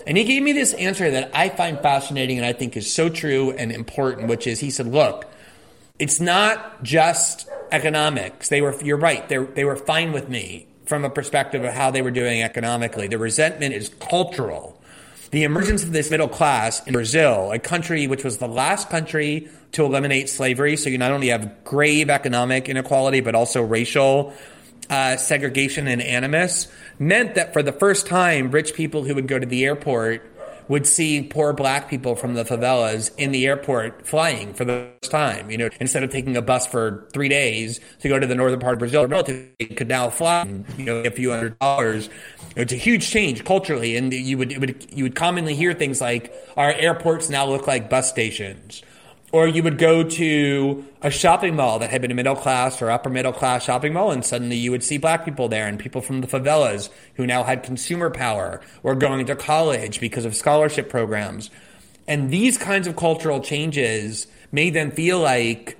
And 0.06 0.16
he 0.16 0.24
gave 0.24 0.42
me 0.42 0.52
this 0.52 0.72
answer 0.72 1.10
that 1.10 1.30
I 1.34 1.50
find 1.50 1.78
fascinating 1.78 2.38
and 2.38 2.46
I 2.46 2.54
think 2.54 2.74
is 2.74 2.90
so 2.90 3.10
true 3.10 3.50
and 3.50 3.70
important, 3.70 4.28
which 4.28 4.46
is 4.46 4.60
he 4.60 4.70
said, 4.70 4.86
look, 4.86 5.28
it's 6.02 6.18
not 6.18 6.82
just 6.82 7.48
economics. 7.70 8.48
They 8.48 8.60
were, 8.60 8.74
you're 8.82 8.96
right. 8.96 9.28
They, 9.28 9.64
were 9.64 9.76
fine 9.76 10.10
with 10.10 10.28
me 10.28 10.66
from 10.84 11.04
a 11.04 11.10
perspective 11.10 11.62
of 11.62 11.72
how 11.72 11.92
they 11.92 12.02
were 12.02 12.10
doing 12.10 12.42
economically. 12.42 13.06
The 13.06 13.18
resentment 13.18 13.72
is 13.72 13.88
cultural. 14.00 14.82
The 15.30 15.44
emergence 15.44 15.84
of 15.84 15.92
this 15.92 16.10
middle 16.10 16.26
class 16.26 16.84
in 16.88 16.94
Brazil, 16.94 17.52
a 17.52 17.60
country 17.60 18.08
which 18.08 18.24
was 18.24 18.38
the 18.38 18.48
last 18.48 18.90
country 18.90 19.48
to 19.70 19.84
eliminate 19.84 20.28
slavery, 20.28 20.76
so 20.76 20.90
you 20.90 20.98
not 20.98 21.12
only 21.12 21.28
have 21.28 21.62
grave 21.62 22.10
economic 22.10 22.68
inequality, 22.68 23.20
but 23.20 23.36
also 23.36 23.62
racial 23.62 24.34
uh, 24.90 25.16
segregation 25.16 25.86
and 25.86 26.02
animus, 26.02 26.66
meant 26.98 27.36
that 27.36 27.52
for 27.52 27.62
the 27.62 27.70
first 27.70 28.08
time, 28.08 28.50
rich 28.50 28.74
people 28.74 29.04
who 29.04 29.14
would 29.14 29.28
go 29.28 29.38
to 29.38 29.46
the 29.46 29.64
airport 29.64 30.31
would 30.68 30.86
see 30.86 31.22
poor 31.22 31.52
black 31.52 31.88
people 31.88 32.16
from 32.16 32.34
the 32.34 32.44
favelas 32.44 33.10
in 33.16 33.32
the 33.32 33.46
airport 33.46 34.06
flying 34.06 34.54
for 34.54 34.64
the 34.64 34.88
first 35.00 35.10
time. 35.10 35.50
You 35.50 35.58
know, 35.58 35.70
instead 35.80 36.02
of 36.02 36.10
taking 36.10 36.36
a 36.36 36.42
bus 36.42 36.66
for 36.66 37.08
three 37.12 37.28
days 37.28 37.80
to 38.00 38.08
go 38.08 38.18
to 38.18 38.26
the 38.26 38.34
northern 38.34 38.60
part 38.60 38.74
of 38.74 38.78
Brazil, 38.78 39.06
they 39.06 39.66
could 39.66 39.88
now 39.88 40.10
fly, 40.10 40.44
you 40.76 40.84
know, 40.84 40.96
a 40.96 41.10
few 41.10 41.30
hundred 41.30 41.58
dollars. 41.58 42.08
It's 42.56 42.72
a 42.72 42.76
huge 42.76 43.08
change 43.08 43.44
culturally, 43.44 43.96
and 43.96 44.12
you 44.12 44.38
would, 44.38 44.56
would 44.58 44.86
you 44.92 45.04
would 45.04 45.14
commonly 45.14 45.54
hear 45.54 45.72
things 45.72 46.00
like, 46.00 46.32
"Our 46.56 46.72
airports 46.72 47.30
now 47.30 47.46
look 47.46 47.66
like 47.66 47.88
bus 47.88 48.08
stations." 48.08 48.82
Or 49.32 49.48
you 49.48 49.62
would 49.62 49.78
go 49.78 50.04
to 50.04 50.84
a 51.00 51.10
shopping 51.10 51.56
mall 51.56 51.78
that 51.78 51.88
had 51.88 52.02
been 52.02 52.10
a 52.10 52.14
middle 52.14 52.36
class 52.36 52.82
or 52.82 52.90
upper 52.90 53.08
middle 53.08 53.32
class 53.32 53.64
shopping 53.64 53.94
mall, 53.94 54.10
and 54.10 54.22
suddenly 54.22 54.56
you 54.56 54.70
would 54.70 54.84
see 54.84 54.98
black 54.98 55.24
people 55.24 55.48
there 55.48 55.66
and 55.66 55.78
people 55.78 56.02
from 56.02 56.20
the 56.20 56.26
favelas 56.26 56.90
who 57.14 57.26
now 57.26 57.42
had 57.42 57.62
consumer 57.62 58.10
power 58.10 58.60
or 58.82 58.94
going 58.94 59.24
to 59.24 59.34
college 59.34 60.00
because 60.00 60.26
of 60.26 60.36
scholarship 60.36 60.90
programs. 60.90 61.50
And 62.06 62.30
these 62.30 62.58
kinds 62.58 62.86
of 62.86 62.94
cultural 62.94 63.40
changes 63.40 64.26
made 64.50 64.74
them 64.74 64.90
feel 64.90 65.18
like 65.18 65.78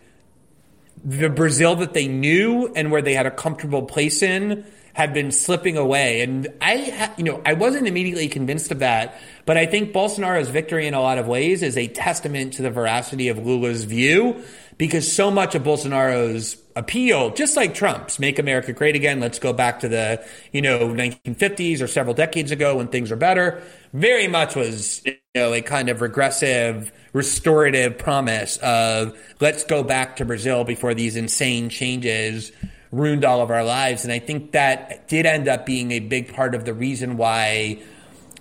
the 1.05 1.29
Brazil 1.29 1.77
that 1.77 1.93
they 1.93 2.09
knew 2.09 2.73
and 2.75 2.91
where 2.91 3.03
they 3.03 3.15
had 3.15 3.27
a 3.27 3.31
comfortable 3.31 3.83
place 3.83 4.23
in 4.23 4.65
had 4.95 5.15
been 5.15 5.33
slipping 5.33 5.77
away. 5.77 6.23
And 6.23 6.49
I, 6.61 7.13
you 7.17 7.25
know, 7.25 7.41
I 7.47 7.55
wasn't 7.55 7.87
immediately 7.87 8.29
convinced 8.29 8.71
of 8.71 8.81
that, 8.81 9.19
but 9.47 9.57
I 9.57 9.67
think 9.67 9.93
Bolsonaro's 9.93 10.49
victory 10.49 10.87
in 10.87 10.95
a 10.95 11.01
lot 11.01 11.19
of 11.19 11.27
ways 11.27 11.63
is 11.63 11.77
a 11.77 11.89
testament 11.89 12.55
to 12.55 12.63
the 12.63 12.71
veracity 12.71 13.29
of 13.29 13.39
Lula's 13.39 13.85
view 13.85 14.43
because 14.79 15.11
so 15.11 15.31
much 15.31 15.55
of 15.55 15.63
Bolsonaro's 15.63 16.57
appeal, 16.75 17.31
just 17.31 17.57
like 17.57 17.75
Trump's, 17.75 18.19
make 18.19 18.39
America 18.39 18.73
great 18.73 18.97
again. 18.97 19.21
Let's 19.21 19.39
go 19.39 19.53
back 19.53 19.81
to 19.81 19.89
the, 19.89 20.25
you 20.53 20.63
know, 20.63 20.89
1950s 20.89 21.83
or 21.83 21.87
several 21.87 22.15
decades 22.15 22.51
ago 22.51 22.77
when 22.77 22.89
things 22.89 23.11
were 23.11 23.17
better. 23.17 23.63
Very 23.93 24.29
much 24.29 24.57
was, 24.57 25.03
you 25.05 25.17
know, 25.35 25.53
a 25.53 25.61
kind 25.63 25.89
of 25.89 26.01
regressive, 26.01 26.93
restorative 27.13 27.99
promise 27.99 28.57
of 28.59 29.17
let's 29.41 29.65
go 29.65 29.83
back 29.83 30.17
to 30.17 30.25
Brazil 30.25 30.65
before 30.65 30.95
these 30.95 31.17
insane 31.17 31.69
changes 31.69 32.53
ruined 32.93 33.25
all 33.25 33.41
of 33.41 33.51
our 33.51 33.65
lives. 33.65 34.05
And 34.05 34.13
I 34.13 34.19
think 34.19 34.53
that 34.53 35.09
did 35.09 35.27
end 35.27 35.49
up 35.49 35.67
being 35.67 35.91
a 35.91 35.99
big 35.99 36.33
part 36.33 36.55
of 36.55 36.65
the 36.65 36.75
reason 36.75 37.17
why 37.17 37.83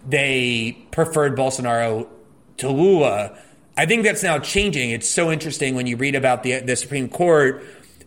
they 0.07 0.77
preferred 0.91 1.37
Bolsonaro 1.37 2.07
to 2.57 2.69
Lula. 2.69 3.37
I 3.77 3.85
think 3.85 4.03
that's 4.03 4.23
now 4.23 4.37
changing. 4.39 4.91
It's 4.91 5.09
so 5.09 5.31
interesting 5.31 5.75
when 5.75 5.87
you 5.87 5.95
read 5.95 6.15
about 6.15 6.43
the, 6.43 6.59
the 6.59 6.75
Supreme 6.75 7.07
Court 7.07 7.63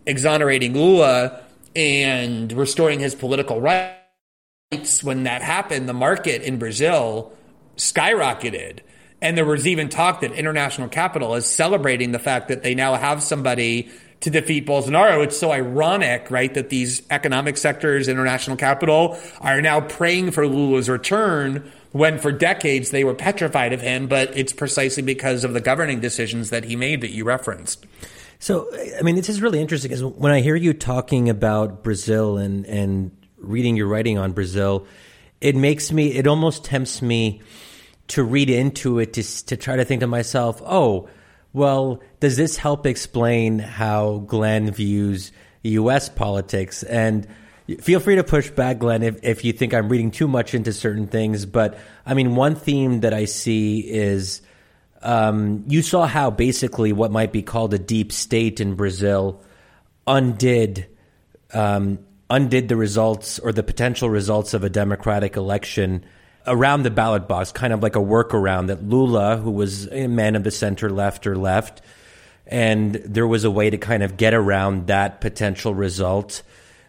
exonerating 0.07 0.75
Lula 0.75 1.43
and 1.75 2.53
restoring 2.53 3.01
his 3.01 3.15
political 3.15 3.61
rights. 3.61 5.03
When 5.03 5.25
that 5.25 5.41
happened, 5.41 5.89
the 5.89 5.95
market 5.95 6.43
in 6.43 6.59
Brazil 6.59 7.33
skyrocketed. 7.77 8.81
And 9.23 9.39
there 9.39 9.45
was 9.45 9.67
even 9.67 9.89
talk 9.89 10.21
that 10.21 10.33
international 10.33 10.89
capital 10.89 11.35
is 11.35 11.47
celebrating 11.47 12.13
the 12.13 12.19
fact 12.19 12.49
that 12.49 12.63
they 12.63 12.75
now 12.75 12.95
have 12.95 13.23
somebody 13.23 13.91
to 14.21 14.31
defeat 14.31 14.67
Bolsonaro. 14.67 15.23
It's 15.23 15.39
so 15.39 15.53
ironic, 15.53 16.31
right, 16.31 16.53
that 16.55 16.71
these 16.71 17.03
economic 17.11 17.57
sectors, 17.57 18.09
international 18.09 18.57
capital, 18.57 19.19
are 19.41 19.61
now 19.61 19.81
praying 19.81 20.31
for 20.31 20.47
Lula's 20.47 20.89
return 20.89 21.71
when 21.93 22.19
for 22.19 22.33
decades 22.33 22.91
they 22.91 23.05
were 23.05 23.15
petrified 23.15 23.73
of 23.73 23.81
him, 23.81 24.09
but 24.09 24.37
it's 24.37 24.53
precisely 24.53 25.03
because 25.03 25.45
of 25.45 25.53
the 25.53 25.61
governing 25.61 26.01
decisions 26.01 26.51
that 26.51 26.65
he 26.65 26.75
made 26.75 27.03
that 27.03 27.11
you 27.11 27.25
referenced. 27.25 27.87
So, 28.41 28.69
I 28.99 29.03
mean, 29.03 29.15
this 29.15 29.29
is 29.29 29.41
really 29.41 29.61
interesting 29.61 29.91
because 29.91 30.03
when 30.03 30.33
I 30.33 30.41
hear 30.41 30.57
you 30.57 30.75
talking 30.75 31.29
about 31.29 31.83
Brazil 31.85 32.37
and, 32.37 32.67
and 32.67 33.11
reading 33.39 33.77
your 33.77 33.87
writing 33.87 34.19
on 34.19 34.33
Brazil, 34.33 34.87
it 35.41 35.55
makes 35.55 35.93
me, 35.93 36.13
it 36.13 36.27
almost 36.27 36.65
tempts 36.65 37.01
me 37.01 37.43
to 38.09 38.23
read 38.23 38.51
into 38.51 38.99
it 38.99 39.13
to, 39.15 39.47
to 39.47 39.57
try 39.57 39.77
to 39.77 39.85
think 39.85 40.01
to 40.01 40.07
myself, 40.07 40.61
oh, 40.65 41.09
well, 41.55 42.03
does 42.19 42.37
this 42.37 42.57
help 42.57 42.85
explain 42.85 43.61
how 43.61 44.19
Glenn 44.27 44.73
views 44.73 45.33
U.S. 45.63 46.09
politics? 46.09 46.83
And 46.83 47.27
feel 47.81 48.01
free 48.01 48.17
to 48.17 48.25
push 48.25 48.51
back, 48.51 48.81
Glenn, 48.81 49.05
if, 49.05 49.21
if 49.23 49.45
you 49.45 49.53
think 49.53 49.73
I'm 49.73 49.89
reading 49.89 50.11
too 50.11 50.29
much 50.29 50.53
into 50.53 50.73
certain 50.73 51.07
things. 51.07 51.47
But 51.47 51.79
I 52.05 52.15
mean, 52.15 52.35
one 52.35 52.57
theme 52.57 53.01
that 53.01 53.15
I 53.15 53.25
see 53.25 53.79
is 53.79 54.43
um, 55.01 55.65
you 55.69 55.81
saw 55.81 56.07
how 56.07 56.31
basically 56.31 56.93
what 56.93 57.13
might 57.13 57.33
be 57.33 57.43
called 57.43 57.73
a 57.73 57.79
deep 57.79 58.11
state 58.11 58.61
in 58.61 58.75
Brazil 58.75 59.43
undid. 60.07 60.89
Um, 61.53 62.01
undid 62.31 62.69
the 62.69 62.75
results 62.75 63.39
or 63.39 63.53
the 63.53 63.63
potential 63.63 64.11
results 64.11 64.55
of 64.55 64.65
a 64.65 64.71
democratic 64.71 65.37
election 65.37 66.05
around 66.47 66.83
the 66.83 66.91
ballot 66.91 67.27
box, 67.27 67.53
kind 67.53 67.73
of 67.73 67.83
like 67.83 67.97
a 67.97 68.01
workaround 68.01 68.69
that 68.69 68.83
Lula, 68.85 69.37
who 69.37 69.51
was 69.51 69.91
a 69.93 70.07
man 70.07 70.37
of 70.37 70.45
the 70.45 70.51
center 70.51 70.91
left 70.91 71.27
or 71.27 71.37
left, 71.37 71.83
and 72.47 72.95
there 72.95 73.27
was 73.27 73.45
a 73.45 73.51
way 73.51 73.71
to 73.71 73.79
kind 73.79 74.03
of 74.03 74.17
get 74.17 74.35
around 74.35 74.89
that 74.89 75.21
potential 75.21 75.75
result 75.75 76.43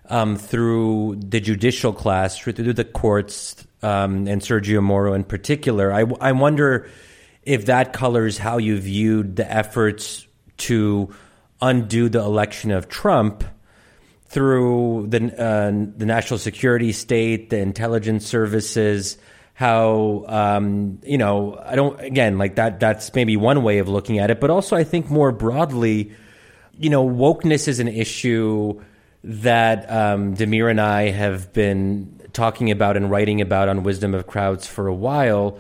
um, 0.10 0.36
through 0.36 1.16
the 1.18 1.40
judicial 1.40 1.94
class, 1.94 2.38
through 2.38 2.54
the 2.54 2.84
courts, 2.84 3.66
um, 3.82 4.28
and 4.28 4.42
Sergio 4.42 4.82
Moro 4.82 5.14
in 5.14 5.24
particular. 5.24 5.94
I, 5.94 6.06
I 6.20 6.32
wonder 6.34 6.90
if 7.44 7.68
that 7.68 7.94
colors 7.94 8.38
how 8.38 8.58
you 8.58 8.78
viewed 8.78 9.36
the 9.36 9.50
efforts 9.50 10.28
to 10.58 11.14
undo 11.62 12.10
the 12.10 12.20
election 12.20 12.72
of 12.72 12.90
Trump 12.90 13.44
through 14.28 15.08
the 15.08 15.42
uh, 15.42 15.72
the 15.98 16.06
national 16.06 16.40
security 16.40 16.92
state, 16.92 17.50
the 17.50 17.60
intelligence 17.60 18.26
services, 18.26 19.18
how 19.56 20.26
um, 20.28 21.00
you 21.04 21.18
know 21.18 21.58
I 21.66 21.76
don't 21.76 22.00
again 22.00 22.38
like 22.38 22.56
that. 22.56 22.80
That's 22.80 23.14
maybe 23.16 23.38
one 23.38 23.64
way 23.64 23.80
of 23.80 23.88
looking 23.88 24.20
at 24.20 24.30
it, 24.30 24.40
but 24.40 24.50
also 24.50 24.76
I 24.76 24.84
think 24.84 25.10
more 25.10 25.32
broadly, 25.32 26.12
you 26.78 26.90
know, 26.90 27.08
wokeness 27.08 27.68
is 27.70 27.80
an 27.80 27.88
issue 27.88 28.82
that 29.24 29.90
um, 29.90 30.36
Damir 30.36 30.70
and 30.70 30.80
I 30.80 31.10
have 31.10 31.54
been 31.54 32.22
talking 32.34 32.70
about 32.70 32.98
and 32.98 33.10
writing 33.10 33.40
about 33.40 33.70
on 33.70 33.84
Wisdom 33.84 34.14
of 34.14 34.28
Crowds 34.28 34.68
for 34.68 34.88
a 34.88 34.94
while, 34.94 35.58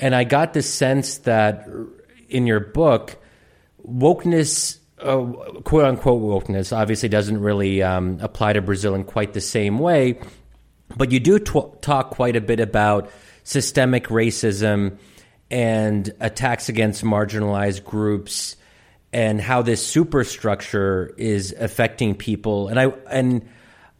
and 0.00 0.16
I 0.16 0.24
got 0.24 0.52
the 0.52 0.62
sense 0.62 1.18
that 1.18 1.68
in 2.28 2.46
your 2.46 2.60
book, 2.60 3.16
wokeness. 3.88 4.78
Uh, 5.00 5.60
quote 5.62 5.84
unquote 5.84 6.20
wokeness 6.20 6.76
obviously 6.76 7.08
doesn't 7.08 7.40
really 7.40 7.84
um, 7.84 8.18
apply 8.20 8.52
to 8.52 8.60
Brazil 8.60 8.96
in 8.96 9.04
quite 9.04 9.32
the 9.32 9.40
same 9.40 9.78
way, 9.78 10.18
but 10.96 11.12
you 11.12 11.20
do 11.20 11.38
talk 11.38 12.10
quite 12.10 12.34
a 12.34 12.40
bit 12.40 12.58
about 12.58 13.08
systemic 13.48 14.08
racism 14.08 14.98
and 15.50 16.12
attacks 16.20 16.68
against 16.68 17.02
marginalized 17.02 17.82
groups 17.82 18.56
and 19.10 19.40
how 19.40 19.62
this 19.62 19.84
superstructure 19.86 21.14
is 21.16 21.54
affecting 21.58 22.14
people 22.14 22.68
and 22.68 22.78
i 22.78 22.84
and 23.10 23.48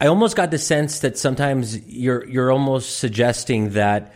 i 0.02 0.06
almost 0.06 0.36
got 0.36 0.50
the 0.50 0.58
sense 0.58 0.98
that 0.98 1.16
sometimes 1.16 1.80
you're 1.88 2.26
you're 2.26 2.52
almost 2.52 2.98
suggesting 2.98 3.70
that 3.70 4.12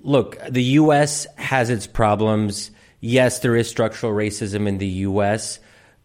look 0.00 0.36
the 0.50 0.64
US 0.80 1.28
has 1.36 1.70
its 1.70 1.86
problems 1.86 2.72
yes 2.98 3.38
there 3.38 3.54
is 3.54 3.68
structural 3.68 4.12
racism 4.12 4.66
in 4.66 4.78
the 4.78 5.06
US 5.06 5.60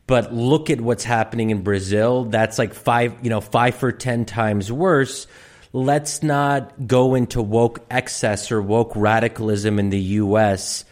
But 0.07 0.33
look 0.33 0.69
at 0.69 0.81
what's 0.81 1.03
happening 1.05 1.51
in 1.51 1.63
Brazil. 1.63 2.25
That's 2.25 2.59
like 2.59 2.73
five, 2.73 3.15
you 3.21 3.29
know, 3.29 3.39
five 3.39 3.75
for 3.75 3.91
10 3.91 4.25
times 4.25 4.69
worse. 4.69 5.25
Let's 5.73 6.21
not 6.21 6.87
go 6.87 7.15
into 7.15 7.41
woke 7.41 7.85
excess 7.89 8.51
or 8.51 8.61
woke 8.61 8.93
radicalism 8.95 9.79
in 9.79 9.89
the 9.89 9.99
US 9.99 10.83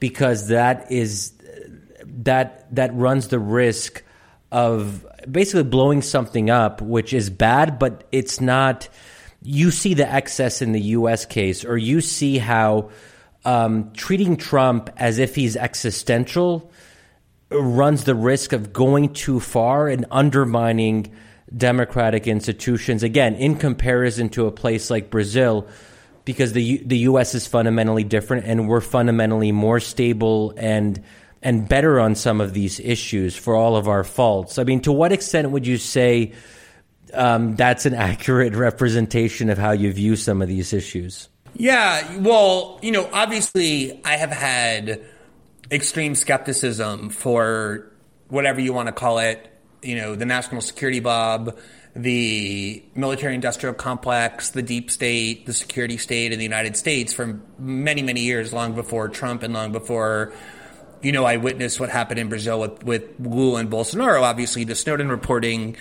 because 0.00 0.48
that 0.48 0.90
is 0.90 1.32
that 2.04 2.74
that 2.74 2.94
runs 2.94 3.28
the 3.28 3.38
risk 3.38 4.02
of 4.50 5.06
basically 5.30 5.62
blowing 5.64 6.02
something 6.02 6.50
up, 6.50 6.82
which 6.82 7.12
is 7.12 7.30
bad, 7.30 7.78
but 7.78 8.06
it's 8.12 8.40
not. 8.40 8.88
You 9.44 9.70
see 9.70 9.94
the 9.94 10.08
excess 10.08 10.62
in 10.62 10.72
the 10.72 10.80
U.S. 10.80 11.26
case, 11.26 11.64
or 11.64 11.76
you 11.76 12.00
see 12.00 12.38
how 12.38 12.90
um, 13.44 13.92
treating 13.92 14.36
Trump 14.36 14.88
as 14.96 15.18
if 15.18 15.34
he's 15.34 15.56
existential 15.56 16.70
runs 17.50 18.04
the 18.04 18.14
risk 18.14 18.52
of 18.52 18.72
going 18.72 19.12
too 19.12 19.40
far 19.40 19.88
and 19.88 20.06
undermining 20.10 21.12
democratic 21.56 22.26
institutions. 22.26 23.02
Again, 23.02 23.34
in 23.34 23.56
comparison 23.56 24.28
to 24.30 24.46
a 24.46 24.52
place 24.52 24.90
like 24.90 25.10
Brazil, 25.10 25.66
because 26.24 26.52
the 26.52 26.82
the 26.84 26.98
U.S. 26.98 27.34
is 27.34 27.46
fundamentally 27.46 28.04
different, 28.04 28.46
and 28.46 28.68
we're 28.68 28.80
fundamentally 28.80 29.52
more 29.52 29.80
stable 29.80 30.54
and 30.56 31.02
and 31.42 31.68
better 31.68 31.98
on 31.98 32.14
some 32.14 32.40
of 32.40 32.54
these 32.54 32.78
issues 32.78 33.36
for 33.36 33.56
all 33.56 33.76
of 33.76 33.88
our 33.88 34.04
faults. 34.04 34.58
I 34.58 34.64
mean, 34.64 34.80
to 34.82 34.92
what 34.92 35.12
extent 35.12 35.50
would 35.50 35.66
you 35.66 35.76
say 35.76 36.32
um, 37.12 37.56
that's 37.56 37.84
an 37.84 37.94
accurate 38.10 38.54
representation 38.54 39.50
of 39.50 39.58
how 39.58 39.72
you 39.72 39.92
view 39.92 40.16
some 40.16 40.40
of 40.40 40.48
these 40.48 40.72
issues? 40.72 41.28
Yeah, 41.54 42.18
well, 42.18 42.78
you 42.82 42.92
know, 42.92 43.08
obviously, 43.12 44.00
I 44.04 44.16
have 44.16 44.30
had 44.30 45.04
extreme 45.70 46.14
skepticism 46.14 47.10
for 47.10 47.92
whatever 48.28 48.60
you 48.60 48.72
want 48.72 48.86
to 48.86 48.92
call 48.92 49.18
it. 49.18 49.51
You 49.82 49.96
know, 49.96 50.14
the 50.14 50.26
national 50.26 50.60
security 50.60 51.00
Bob, 51.00 51.58
the 51.94 52.82
military 52.94 53.34
industrial 53.34 53.74
complex, 53.74 54.50
the 54.50 54.62
deep 54.62 54.90
state, 54.90 55.46
the 55.46 55.52
security 55.52 55.96
state 55.96 56.32
in 56.32 56.38
the 56.38 56.44
United 56.44 56.76
States 56.76 57.12
for 57.12 57.40
many, 57.58 58.02
many 58.02 58.20
years, 58.20 58.52
long 58.52 58.74
before 58.74 59.08
Trump 59.08 59.42
and 59.42 59.52
long 59.52 59.72
before 59.72 60.32
you 61.02 61.10
know, 61.10 61.24
I 61.24 61.36
witnessed 61.36 61.80
what 61.80 61.90
happened 61.90 62.20
in 62.20 62.28
Brazil 62.28 62.60
with, 62.60 62.84
with 62.84 63.04
Lula 63.18 63.60
and 63.60 63.70
Bolsonaro. 63.70 64.22
Obviously, 64.22 64.64
the 64.64 64.74
Snowden 64.74 65.08
reporting 65.08 65.76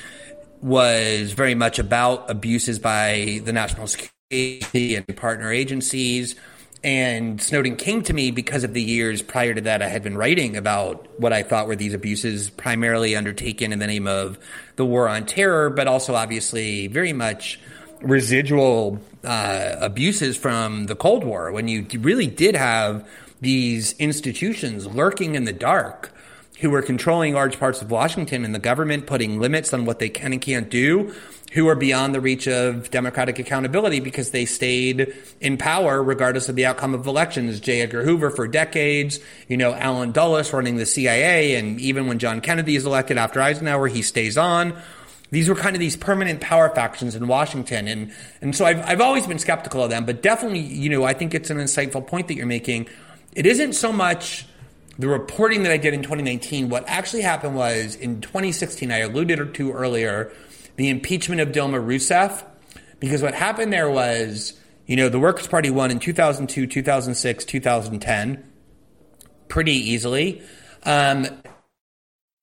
was 0.62 1.32
very 1.34 1.56
much 1.56 1.80
about 1.80 2.30
abuses 2.30 2.80
by 2.80 3.40
the 3.44 3.54
national 3.54 3.88
security 3.88 4.96
and 4.96 5.16
partner 5.16 5.52
agencies. 5.52 6.36
And 6.84 7.40
Snowden 7.40 7.76
came 7.76 8.02
to 8.04 8.14
me 8.14 8.32
because 8.32 8.64
of 8.64 8.74
the 8.74 8.82
years 8.82 9.22
prior 9.22 9.54
to 9.54 9.62
that 9.62 9.84
I 9.84 9.88
had 9.88 10.02
been 10.02 10.18
writing 10.18 10.58
about 10.58 11.08
what 11.20 11.32
I 11.32 11.44
thought 11.44 11.68
were 11.68 11.76
these 11.76 11.94
abuses 11.94 12.50
primarily 12.50 13.16
undertaken 13.16 13.72
in 13.72 13.78
the 13.78 13.86
name 13.86 14.08
of 14.08 14.40
the 14.78 14.86
war 14.86 15.08
on 15.08 15.28
terror, 15.28 15.70
but 15.70 15.88
also 15.88 16.16
obviously 16.16 16.88
very 16.88 17.14
much 17.14 17.60
residual 18.02 19.00
uh, 19.24 19.76
abuses 19.80 20.36
from 20.36 20.88
the 20.88 20.96
Cold 20.96 21.24
War 21.24 21.52
when 21.52 21.68
you 21.68 21.86
really 22.00 22.26
did 22.26 22.56
have 22.56 23.08
these 23.42 23.94
institutions 23.94 24.88
lurking 24.88 25.36
in 25.36 25.46
the 25.46 25.54
dark 25.54 26.12
who 26.62 26.70
were 26.70 26.82
controlling 26.84 27.34
large 27.34 27.60
parts 27.60 27.82
of 27.82 27.90
Washington 27.90 28.46
and 28.46 28.54
the 28.54 28.60
government 28.60 29.08
putting 29.08 29.40
limits 29.40 29.74
on 29.74 29.84
what 29.84 29.98
they 29.98 30.10
can 30.10 30.32
and 30.32 30.42
can't 30.42 30.70
do, 30.70 31.14
who 31.54 31.68
are 31.68 31.76
beyond 31.76 32.14
the 32.14 32.22
reach 32.22 32.48
of 32.48 32.92
democratic 32.92 33.40
accountability 33.40 34.00
because 34.00 34.30
they 34.30 34.46
stayed 34.46 35.12
in 35.42 35.58
power 35.58 36.04
regardless 36.04 36.50
of 36.50 36.56
the 36.56 36.66
outcome 36.66 36.94
of 36.94 37.08
elections. 37.08 37.60
J. 37.60 37.82
Edgar 37.82 38.04
Hoover 38.04 38.30
for 38.30 38.48
decades, 38.48 39.20
you 39.48 39.58
know, 39.58 39.74
Allen 39.74 40.12
Dulles 40.12 40.54
running 40.54 40.78
the 40.78 40.86
CIA, 40.86 41.56
and 41.56 41.82
even 41.82 42.06
when 42.08 42.20
John 42.20 42.42
Kennedy 42.42 42.76
is 42.76 42.86
elected 42.86 43.18
after 43.18 43.42
Eisenhower, 43.42 43.88
he 43.88 44.04
stays 44.04 44.38
on. 44.38 44.80
These 45.32 45.50
were 45.50 45.56
kind 45.56 45.76
of 45.76 45.80
these 45.80 45.98
permanent 45.98 46.42
power 46.42 46.70
factions 46.70 47.16
in 47.16 47.28
Washington. 47.28 47.88
And, 47.88 48.14
and 48.40 48.56
so 48.56 48.66
I've, 48.66 48.82
I've 48.88 49.02
always 49.02 49.26
been 49.26 49.40
skeptical 49.40 49.84
of 49.84 49.90
them, 49.90 50.06
but 50.06 50.22
definitely, 50.22 50.60
you 50.60 50.90
know, 50.90 51.06
I 51.06 51.14
think 51.14 51.34
it's 51.34 51.50
an 51.50 51.58
insightful 51.58 52.06
point 52.06 52.28
that 52.28 52.36
you're 52.36 52.46
making 52.46 52.88
it 53.34 53.46
isn't 53.46 53.74
so 53.74 53.92
much 53.94 54.46
the 55.02 55.08
reporting 55.08 55.64
that 55.64 55.72
I 55.72 55.78
did 55.78 55.96
in 55.96 56.04
2019. 56.04 56.70
What 56.70 56.84
actually 56.88 57.24
happened 57.24 57.56
was 57.56 57.96
in 57.96 58.22
2016, 58.22 58.92
I 58.92 59.00
alluded 59.00 59.56
to 59.56 59.72
earlier, 59.72 60.32
the 60.76 60.90
impeachment 60.90 61.42
of 61.42 61.50
Dilma 61.50 61.84
Rousseff, 61.84 62.46
because 63.00 63.24
what 63.24 63.34
happened 63.34 63.74
there 63.74 63.90
was, 63.90 64.54
you 64.86 64.96
know, 64.96 65.10
the 65.10 65.20
Workers' 65.20 65.48
Party 65.48 65.72
won 65.72 65.90
in 65.90 65.98
2002, 65.98 66.68
2006, 66.68 67.46
2010 67.46 68.44
pretty 69.48 69.74
easily. 69.74 70.44
Um, 70.84 71.26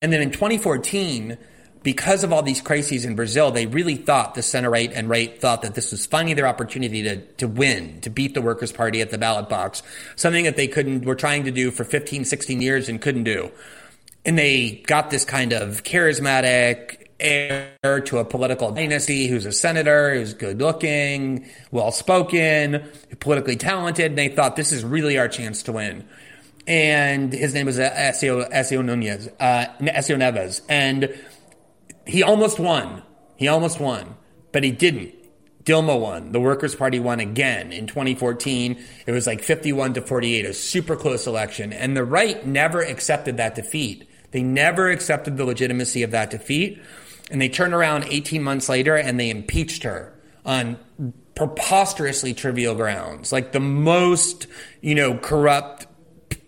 and 0.01 0.11
then 0.11 0.21
in 0.21 0.31
2014, 0.31 1.37
because 1.83 2.23
of 2.23 2.33
all 2.33 2.41
these 2.41 2.61
crises 2.61 3.05
in 3.05 3.15
Brazil, 3.15 3.51
they 3.51 3.65
really 3.65 3.95
thought 3.95 4.35
the 4.35 4.41
center 4.41 4.69
right 4.69 4.91
and 4.91 5.07
right 5.07 5.39
thought 5.39 5.61
that 5.61 5.75
this 5.75 5.91
was 5.91 6.05
finally 6.05 6.33
their 6.33 6.47
opportunity 6.47 7.03
to, 7.03 7.17
to 7.17 7.47
win, 7.47 8.01
to 8.01 8.09
beat 8.09 8.33
the 8.33 8.41
Workers' 8.41 8.71
Party 8.71 9.01
at 9.01 9.11
the 9.11 9.17
ballot 9.17 9.47
box, 9.47 9.81
something 10.15 10.43
that 10.43 10.57
they 10.57 10.67
couldn't, 10.67 11.05
were 11.05 11.15
trying 11.15 11.45
to 11.45 11.51
do 11.51 11.71
for 11.71 11.83
15, 11.83 12.25
16 12.25 12.61
years 12.61 12.89
and 12.89 13.01
couldn't 13.01 13.23
do. 13.23 13.51
And 14.25 14.37
they 14.37 14.83
got 14.87 15.09
this 15.09 15.23
kind 15.23 15.53
of 15.53 15.83
charismatic 15.83 17.07
heir 17.19 18.01
to 18.05 18.17
a 18.17 18.25
political 18.25 18.71
dynasty 18.71 19.27
who's 19.27 19.45
a 19.45 19.51
senator, 19.51 20.13
who's 20.13 20.33
good 20.33 20.59
looking, 20.59 21.49
well 21.71 21.91
spoken, 21.91 22.83
politically 23.19 23.55
talented. 23.55 24.07
And 24.07 24.17
they 24.17 24.27
thought 24.27 24.55
this 24.55 24.71
is 24.71 24.83
really 24.83 25.17
our 25.17 25.27
chance 25.27 25.63
to 25.63 25.71
win. 25.71 26.07
And 26.67 27.33
his 27.33 27.53
name 27.53 27.65
was 27.65 27.79
Aécio 27.79 28.85
Nunez, 28.85 29.27
uh, 29.39 29.65
Aécio 29.79 30.17
Neves. 30.17 30.61
And 30.69 31.17
he 32.09 32.23
almost 32.23 32.59
won. 32.59 33.03
He 33.35 33.47
almost 33.47 33.79
won, 33.79 34.15
but 34.51 34.63
he 34.63 34.71
didn't. 34.71 35.15
Dilma 35.63 35.99
won. 35.99 36.31
The 36.31 36.39
Workers' 36.39 36.75
Party 36.75 36.99
won 36.99 37.19
again 37.19 37.71
in 37.71 37.85
2014. 37.85 38.83
It 39.05 39.11
was 39.11 39.27
like 39.27 39.41
51 39.41 39.93
to 39.93 40.01
48, 40.01 40.45
a 40.45 40.53
super 40.53 40.95
close 40.95 41.27
election. 41.27 41.71
And 41.71 41.95
the 41.95 42.03
right 42.03 42.45
never 42.45 42.81
accepted 42.81 43.37
that 43.37 43.55
defeat. 43.55 44.09
They 44.31 44.41
never 44.41 44.89
accepted 44.89 45.37
the 45.37 45.45
legitimacy 45.45 46.03
of 46.03 46.11
that 46.11 46.31
defeat. 46.31 46.81
And 47.29 47.41
they 47.41 47.49
turned 47.49 47.73
around 47.73 48.05
18 48.05 48.41
months 48.41 48.69
later 48.69 48.95
and 48.95 49.19
they 49.19 49.29
impeached 49.29 49.83
her 49.83 50.13
on 50.45 50.79
preposterously 51.35 52.33
trivial 52.33 52.75
grounds. 52.75 53.31
Like 53.31 53.51
the 53.51 53.59
most, 53.59 54.47
you 54.81 54.95
know, 54.95 55.17
corrupt 55.17 55.87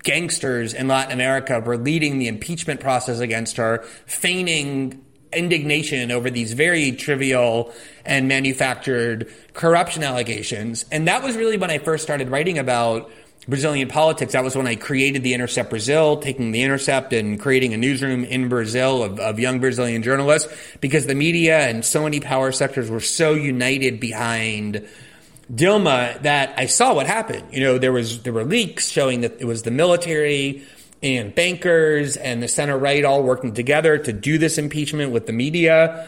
gangsters 0.03 0.73
in 0.73 0.87
Latin 0.87 1.13
America 1.13 1.59
were 1.59 1.77
leading 1.77 2.17
the 2.17 2.27
impeachment 2.27 2.79
process 2.79 3.19
against 3.19 3.57
her, 3.57 3.83
feigning 4.05 5.05
indignation 5.33 6.11
over 6.11 6.29
these 6.29 6.53
very 6.53 6.91
trivial 6.91 7.73
and 8.05 8.27
manufactured 8.27 9.31
corruption 9.53 10.03
allegations. 10.03 10.85
And 10.91 11.07
that 11.07 11.23
was 11.23 11.35
really 11.35 11.57
when 11.57 11.71
I 11.71 11.77
first 11.77 12.03
started 12.03 12.29
writing 12.29 12.57
about 12.57 13.11
Brazilian 13.47 13.87
politics. 13.87 14.33
That 14.33 14.43
was 14.43 14.55
when 14.55 14.67
I 14.67 14.75
created 14.75 15.23
The 15.23 15.33
Intercept 15.33 15.69
Brazil, 15.69 16.17
taking 16.17 16.51
The 16.51 16.61
Intercept 16.61 17.11
and 17.13 17.39
creating 17.39 17.73
a 17.73 17.77
newsroom 17.77 18.23
in 18.23 18.49
Brazil 18.49 19.03
of, 19.03 19.19
of 19.19 19.39
young 19.39 19.59
Brazilian 19.59 20.03
journalists 20.03 20.51
because 20.79 21.07
the 21.07 21.15
media 21.15 21.59
and 21.59 21.83
so 21.83 22.03
many 22.03 22.19
power 22.19 22.51
sectors 22.51 22.89
were 22.89 22.99
so 22.99 23.33
united 23.33 23.99
behind 23.99 24.87
Dilma 25.51 26.21
that 26.21 26.53
I 26.57 26.67
saw 26.67 26.93
what 26.93 27.07
happened. 27.07 27.43
You 27.51 27.61
know, 27.61 27.77
there 27.77 27.91
was 27.91 28.21
there 28.23 28.31
were 28.31 28.45
leaks 28.45 28.87
showing 28.87 29.21
that 29.21 29.41
it 29.41 29.45
was 29.45 29.63
the 29.63 29.71
military 29.71 30.63
and 31.03 31.33
bankers 31.33 32.15
and 32.17 32.43
the 32.43 32.47
center 32.47 32.77
right 32.77 33.03
all 33.03 33.23
working 33.23 33.53
together 33.53 33.97
to 33.97 34.13
do 34.13 34.37
this 34.37 34.57
impeachment 34.57 35.11
with 35.11 35.25
the 35.25 35.33
media. 35.33 36.07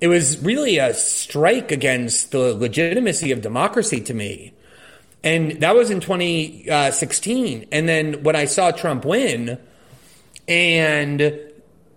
It 0.00 0.08
was 0.08 0.38
really 0.38 0.78
a 0.78 0.94
strike 0.94 1.72
against 1.72 2.30
the 2.30 2.54
legitimacy 2.54 3.32
of 3.32 3.40
democracy 3.40 4.00
to 4.02 4.14
me. 4.14 4.52
And 5.24 5.60
that 5.60 5.74
was 5.74 5.90
in 5.90 6.00
2016. 6.00 7.66
And 7.72 7.88
then 7.88 8.22
when 8.22 8.36
I 8.36 8.44
saw 8.44 8.70
Trump 8.70 9.04
win, 9.04 9.58
and 10.46 11.40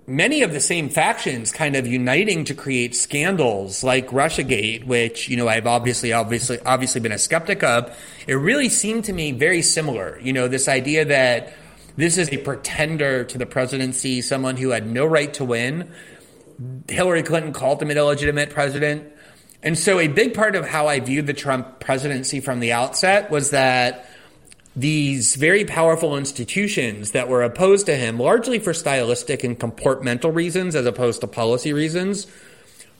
many 0.07 0.41
of 0.41 0.51
the 0.51 0.59
same 0.59 0.89
factions 0.89 1.51
kind 1.51 1.75
of 1.75 1.85
uniting 1.85 2.43
to 2.45 2.55
create 2.55 2.95
scandals 2.95 3.83
like 3.83 4.07
Russiagate, 4.07 4.85
which, 4.85 5.29
you 5.29 5.37
know, 5.37 5.47
I've 5.47 5.67
obviously, 5.67 6.11
obviously, 6.11 6.59
obviously 6.61 6.99
been 7.01 7.11
a 7.11 7.19
skeptic 7.19 7.63
of, 7.63 7.95
it 8.25 8.33
really 8.33 8.69
seemed 8.69 9.05
to 9.05 9.13
me 9.13 9.31
very 9.31 9.61
similar. 9.61 10.19
You 10.19 10.33
know, 10.33 10.47
this 10.47 10.67
idea 10.67 11.05
that 11.05 11.53
this 11.95 12.17
is 12.17 12.31
a 12.31 12.37
pretender 12.37 13.23
to 13.25 13.37
the 13.37 13.45
presidency, 13.45 14.21
someone 14.21 14.57
who 14.57 14.69
had 14.69 14.87
no 14.87 15.05
right 15.05 15.33
to 15.35 15.45
win. 15.45 15.91
Hillary 16.87 17.23
Clinton 17.23 17.53
called 17.53 17.81
him 17.81 17.91
an 17.91 17.97
illegitimate 17.97 18.49
president. 18.51 19.11
And 19.63 19.77
so, 19.77 19.99
a 19.99 20.07
big 20.07 20.33
part 20.33 20.55
of 20.55 20.67
how 20.67 20.87
I 20.87 20.99
viewed 20.99 21.27
the 21.27 21.33
Trump 21.33 21.79
presidency 21.79 22.39
from 22.39 22.59
the 22.59 22.71
outset 22.73 23.29
was 23.29 23.51
that 23.51 24.09
these 24.75 25.35
very 25.35 25.65
powerful 25.65 26.17
institutions 26.17 27.11
that 27.11 27.27
were 27.27 27.43
opposed 27.43 27.85
to 27.87 27.95
him, 27.95 28.17
largely 28.17 28.57
for 28.57 28.73
stylistic 28.73 29.43
and 29.43 29.59
comportmental 29.59 30.33
reasons 30.33 30.75
as 30.75 30.85
opposed 30.85 31.21
to 31.21 31.27
policy 31.27 31.73
reasons, 31.73 32.25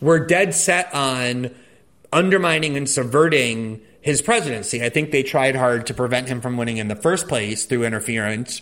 were 0.02 0.20
dead 0.20 0.54
set 0.54 0.94
on 0.94 1.50
undermining 2.12 2.76
and 2.76 2.90
subverting 2.90 3.82
his 4.02 4.22
presidency. 4.22 4.84
I 4.84 4.90
think 4.90 5.12
they 5.12 5.24
tried 5.24 5.56
hard 5.56 5.88
to 5.88 5.94
prevent 5.94 6.28
him 6.28 6.42
from 6.42 6.58
winning 6.58 6.78
in 6.78 6.88
the 6.88 6.96
first 6.96 7.28
place 7.28 7.66
through 7.66 7.84
interference. 7.84 8.62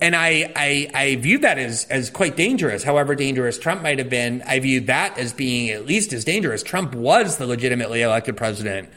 and 0.00 0.16
I, 0.16 0.52
I, 0.56 0.90
I 0.94 1.16
view 1.16 1.38
that 1.38 1.58
as, 1.58 1.84
as 1.86 2.10
quite 2.10 2.36
dangerous. 2.36 2.82
However 2.82 3.14
dangerous 3.14 3.58
Trump 3.58 3.82
might 3.82 3.98
have 3.98 4.10
been, 4.10 4.42
I 4.46 4.58
view 4.60 4.80
that 4.82 5.18
as 5.18 5.32
being 5.32 5.70
at 5.70 5.86
least 5.86 6.12
as 6.12 6.24
dangerous. 6.24 6.62
Trump 6.62 6.94
was 6.94 7.36
the 7.38 7.46
legitimately 7.46 8.02
elected 8.02 8.36
president 8.36 8.88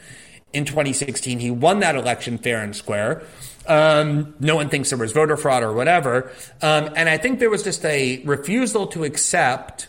in 0.52 0.64
2016. 0.64 1.38
He 1.38 1.50
won 1.50 1.80
that 1.80 1.96
election 1.96 2.38
fair 2.38 2.62
and 2.62 2.74
square. 2.74 3.22
Um, 3.66 4.34
no 4.38 4.54
one 4.54 4.68
thinks 4.68 4.90
there 4.90 4.98
was 4.98 5.12
voter 5.12 5.36
fraud 5.36 5.62
or 5.62 5.72
whatever. 5.72 6.30
Um, 6.62 6.90
and 6.96 7.08
I 7.08 7.18
think 7.18 7.40
there 7.40 7.50
was 7.50 7.62
just 7.62 7.84
a 7.84 8.22
refusal 8.24 8.86
to 8.88 9.04
accept 9.04 9.88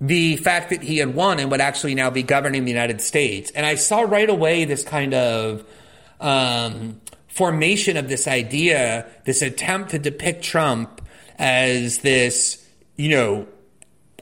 the 0.00 0.36
fact 0.36 0.70
that 0.70 0.82
he 0.82 0.98
had 0.98 1.14
won 1.14 1.38
and 1.38 1.50
would 1.50 1.60
actually 1.60 1.94
now 1.94 2.10
be 2.10 2.22
governing 2.22 2.64
the 2.64 2.70
United 2.70 3.00
States. 3.00 3.50
And 3.52 3.64
I 3.64 3.76
saw 3.76 4.00
right 4.02 4.28
away 4.28 4.64
this 4.64 4.84
kind 4.84 5.14
of 5.14 5.64
um, 6.20 7.00
formation 7.28 7.96
of 7.96 8.08
this 8.08 8.26
idea, 8.26 9.06
this 9.24 9.42
attempt 9.42 9.90
to 9.90 9.98
depict 9.98 10.44
Trump 10.44 11.00
as 11.38 11.98
this, 11.98 12.66
you 12.96 13.08
know, 13.08 13.46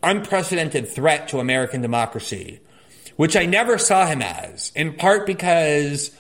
unprecedented 0.03 0.89
threat 0.89 1.29
to 1.29 1.39
American 1.39 1.81
democracy, 1.81 2.61
which 3.17 3.37
I 3.37 3.47
never 3.47 3.79
saw 3.79 4.07
him 4.07 4.23
as, 4.23 4.73
in 4.75 4.95
part 4.95 5.27
because 5.27 6.11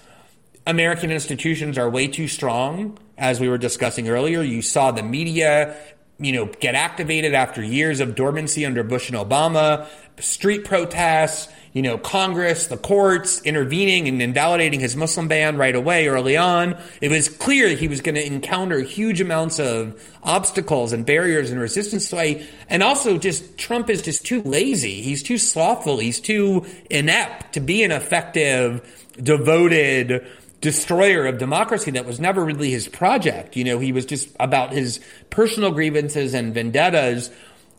American 0.67 1.11
institutions 1.11 1.79
are 1.79 1.91
way 1.91 2.07
too 2.07 2.29
strong. 2.29 2.99
As 3.19 3.41
we 3.41 3.49
were 3.49 3.59
discussing 3.59 4.09
earlier, 4.09 4.43
you 4.43 4.63
saw 4.63 4.91
the 4.91 5.03
media, 5.03 5.77
you 6.23 6.33
know, 6.33 6.47
get 6.61 6.75
activated 6.75 7.35
after 7.35 7.63
years 7.63 8.01
of 8.01 8.15
dormancy 8.15 8.65
under 8.65 8.83
Bush 8.83 9.09
and 9.09 9.19
Obama, 9.19 9.87
street 10.19 10.65
protests, 10.65 11.49
you 11.73 11.81
know, 11.81 11.97
Congress, 11.97 12.67
the 12.67 12.77
courts 12.77 13.41
intervening 13.43 14.07
and 14.07 14.21
invalidating 14.21 14.79
his 14.79 14.95
Muslim 14.95 15.27
ban 15.27 15.57
right 15.57 15.75
away 15.75 16.07
early 16.07 16.37
on. 16.37 16.77
It 17.01 17.11
was 17.11 17.31
clear 17.31 17.69
he 17.71 17.89
was 17.89 18.03
going 18.03 18.15
to 18.15 18.27
encounter 18.27 18.81
huge 18.81 19.23
amounts 19.23 19.59
of 19.59 19.99
obstacles 20.23 20.93
and 20.93 21.07
barriers 21.07 21.51
and 21.51 21.59
resistance. 21.59 22.09
So 22.09 22.19
I, 22.19 22.47
and 22.69 22.83
also 22.83 23.17
just 23.17 23.57
Trump 23.57 23.89
is 23.89 24.03
just 24.03 24.27
too 24.27 24.43
lazy. 24.43 25.01
He's 25.01 25.23
too 25.23 25.39
slothful. 25.39 25.99
He's 25.99 26.21
too 26.21 26.67
inept 26.91 27.55
to 27.55 27.61
be 27.61 27.83
an 27.85 27.91
effective, 27.91 28.83
devoted, 29.23 30.27
destroyer 30.63 31.27
of 31.27 31.39
democracy 31.39 31.91
that 31.91 32.07
was 32.07 32.19
never 32.19 32.43
really 32.43 32.71
his 32.71 32.89
project. 32.89 33.57
You 33.57 33.65
know, 33.65 33.79
he 33.81 33.93
was 33.93 34.07
just 34.07 34.31
about 34.41 34.73
his 34.73 35.01
personal 35.29 35.73
grievances 35.73 36.33
and 36.33 36.55
vendettas. 36.55 37.31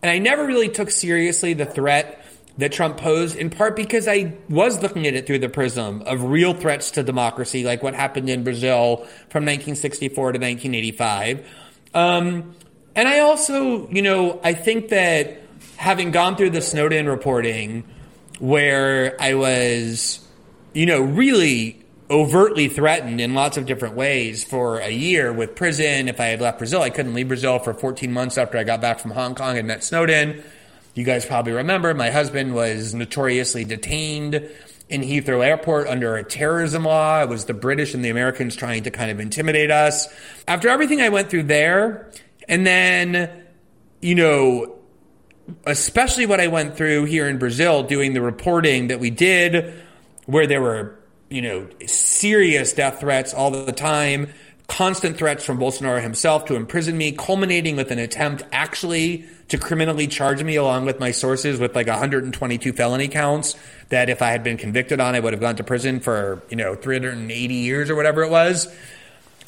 And 0.03 0.11
I 0.11 0.19
never 0.19 0.45
really 0.45 0.69
took 0.69 0.91
seriously 0.91 1.53
the 1.53 1.65
threat 1.65 2.23
that 2.57 2.71
Trump 2.71 2.97
posed, 2.97 3.35
in 3.35 3.49
part 3.49 3.75
because 3.75 4.07
I 4.07 4.33
was 4.49 4.83
looking 4.83 5.07
at 5.07 5.15
it 5.15 5.25
through 5.25 5.39
the 5.39 5.49
prism 5.49 6.03
of 6.03 6.23
real 6.23 6.53
threats 6.53 6.91
to 6.91 7.03
democracy, 7.03 7.63
like 7.63 7.81
what 7.81 7.95
happened 7.95 8.29
in 8.29 8.43
Brazil 8.43 8.97
from 9.29 9.45
1964 9.45 10.33
to 10.33 10.39
1985. 10.39 11.47
Um, 11.95 12.53
and 12.95 13.07
I 13.07 13.19
also, 13.19 13.89
you 13.89 14.01
know, 14.01 14.39
I 14.43 14.53
think 14.53 14.89
that 14.89 15.41
having 15.77 16.11
gone 16.11 16.35
through 16.35 16.51
the 16.51 16.61
Snowden 16.61 17.07
reporting, 17.07 17.85
where 18.39 19.15
I 19.19 19.35
was, 19.35 20.19
you 20.73 20.85
know, 20.85 21.01
really 21.01 21.82
overtly 22.13 22.67
threatened 22.67 23.19
in 23.19 23.33
lots 23.33 23.57
of 23.57 23.65
different 23.65 23.95
ways 23.95 24.43
for 24.43 24.77
a 24.77 24.91
year 24.91 25.33
with 25.33 25.55
prison. 25.55 26.07
If 26.07 26.19
I 26.19 26.27
had 26.27 26.39
left 26.39 26.59
Brazil, 26.59 26.83
I 26.83 26.91
couldn't 26.91 27.15
leave 27.15 27.27
Brazil 27.27 27.57
for 27.57 27.73
14 27.73 28.13
months 28.13 28.37
after 28.37 28.59
I 28.59 28.63
got 28.63 28.81
back 28.81 28.99
from 28.99 29.11
Hong 29.11 29.33
Kong 29.33 29.57
and 29.57 29.67
met 29.67 29.83
Snowden. 29.83 30.43
You 30.93 31.03
guys 31.03 31.25
probably 31.25 31.53
remember 31.53 31.91
my 31.95 32.11
husband 32.11 32.53
was 32.53 32.93
notoriously 32.93 33.65
detained 33.65 34.47
in 34.89 35.01
Heathrow 35.01 35.43
Airport 35.43 35.87
under 35.87 36.15
a 36.15 36.23
terrorism 36.23 36.83
law. 36.83 37.23
It 37.23 37.29
was 37.29 37.45
the 37.45 37.55
British 37.55 37.95
and 37.95 38.05
the 38.05 38.11
Americans 38.11 38.55
trying 38.55 38.83
to 38.83 38.91
kind 38.91 39.09
of 39.09 39.19
intimidate 39.19 39.71
us. 39.71 40.07
After 40.47 40.69
everything 40.69 41.01
I 41.01 41.09
went 41.09 41.31
through 41.31 41.43
there, 41.43 42.11
and 42.47 42.67
then, 42.67 43.43
you 44.01 44.13
know, 44.13 44.75
especially 45.65 46.27
what 46.27 46.39
I 46.39 46.45
went 46.45 46.77
through 46.77 47.05
here 47.05 47.27
in 47.27 47.39
Brazil 47.39 47.81
doing 47.81 48.13
the 48.13 48.21
reporting 48.21 48.89
that 48.89 48.99
we 48.99 49.09
did, 49.09 49.81
where 50.27 50.45
there 50.45 50.61
were, 50.61 50.99
you 51.33 51.41
know, 51.41 51.67
serious 51.87 52.73
death 52.73 52.99
threats 52.99 53.33
all 53.33 53.49
the 53.49 53.71
time, 53.71 54.29
constant 54.67 55.17
threats 55.17 55.43
from 55.43 55.57
Bolsonaro 55.57 55.99
himself 55.99 56.45
to 56.45 56.55
imprison 56.55 56.95
me, 56.95 57.11
culminating 57.11 57.75
with 57.75 57.89
an 57.89 57.97
attempt 57.97 58.43
actually 58.51 59.25
to 59.47 59.57
criminally 59.57 60.07
charge 60.07 60.43
me 60.43 60.55
along 60.57 60.85
with 60.85 60.99
my 60.99 61.09
sources 61.09 61.59
with 61.59 61.75
like 61.75 61.87
122 61.87 62.71
felony 62.73 63.07
counts 63.07 63.55
that 63.89 64.09
if 64.09 64.21
I 64.21 64.29
had 64.29 64.43
been 64.43 64.57
convicted 64.57 64.99
on, 64.99 65.15
I 65.15 65.19
would 65.19 65.33
have 65.33 65.41
gone 65.41 65.55
to 65.55 65.63
prison 65.63 66.01
for, 66.01 66.43
you 66.51 66.55
know, 66.55 66.75
380 66.75 67.53
years 67.55 67.89
or 67.89 67.95
whatever 67.95 68.21
it 68.21 68.29
was. 68.29 68.71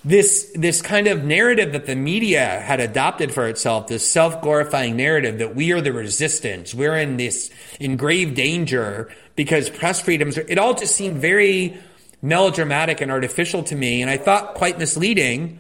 This, 0.05 0.51
this 0.53 0.83
kind 0.83 1.07
of 1.07 1.23
narrative 1.23 1.73
that 1.73 1.87
the 1.87 1.95
media 1.95 2.61
had 2.61 2.79
adopted 2.79 3.33
for 3.33 3.47
itself, 3.47 3.87
this 3.87 4.07
self-glorifying 4.07 4.95
narrative 4.95 5.39
that 5.39 5.55
we 5.55 5.71
are 5.71 5.81
the 5.81 5.91
resistance, 5.91 6.75
we're 6.75 6.95
in 6.95 7.17
this 7.17 7.49
in 7.79 7.97
grave 7.97 8.35
danger 8.35 9.11
because 9.35 9.69
press 9.69 9.99
freedoms, 10.01 10.37
it 10.37 10.59
all 10.59 10.75
just 10.75 10.95
seemed 10.95 11.17
very 11.17 11.77
melodramatic 12.21 13.01
and 13.01 13.11
artificial 13.11 13.63
to 13.63 13.75
me. 13.75 14.01
And 14.01 14.09
I 14.11 14.17
thought 14.17 14.53
quite 14.53 14.77
misleading. 14.77 15.59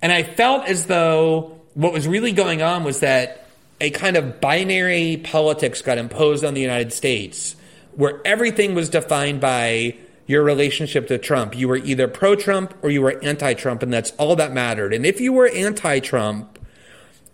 And 0.00 0.10
I 0.10 0.22
felt 0.22 0.66
as 0.66 0.86
though 0.86 1.60
what 1.74 1.92
was 1.92 2.08
really 2.08 2.32
going 2.32 2.62
on 2.62 2.82
was 2.82 3.00
that 3.00 3.46
a 3.80 3.90
kind 3.90 4.16
of 4.16 4.40
binary 4.40 5.18
politics 5.22 5.82
got 5.82 5.98
imposed 5.98 6.44
on 6.44 6.54
the 6.54 6.60
United 6.60 6.92
States 6.92 7.56
where 7.94 8.20
everything 8.24 8.74
was 8.74 8.88
defined 8.90 9.40
by 9.40 9.96
your 10.26 10.42
relationship 10.42 11.06
to 11.08 11.18
Trump. 11.18 11.56
You 11.56 11.68
were 11.68 11.76
either 11.76 12.08
pro 12.08 12.34
Trump 12.34 12.74
or 12.82 12.90
you 12.90 13.02
were 13.02 13.22
anti 13.22 13.54
Trump, 13.54 13.82
and 13.82 13.92
that's 13.92 14.10
all 14.12 14.36
that 14.36 14.52
mattered. 14.52 14.92
And 14.92 15.06
if 15.06 15.20
you 15.20 15.32
were 15.32 15.48
anti 15.48 16.00
Trump, 16.00 16.58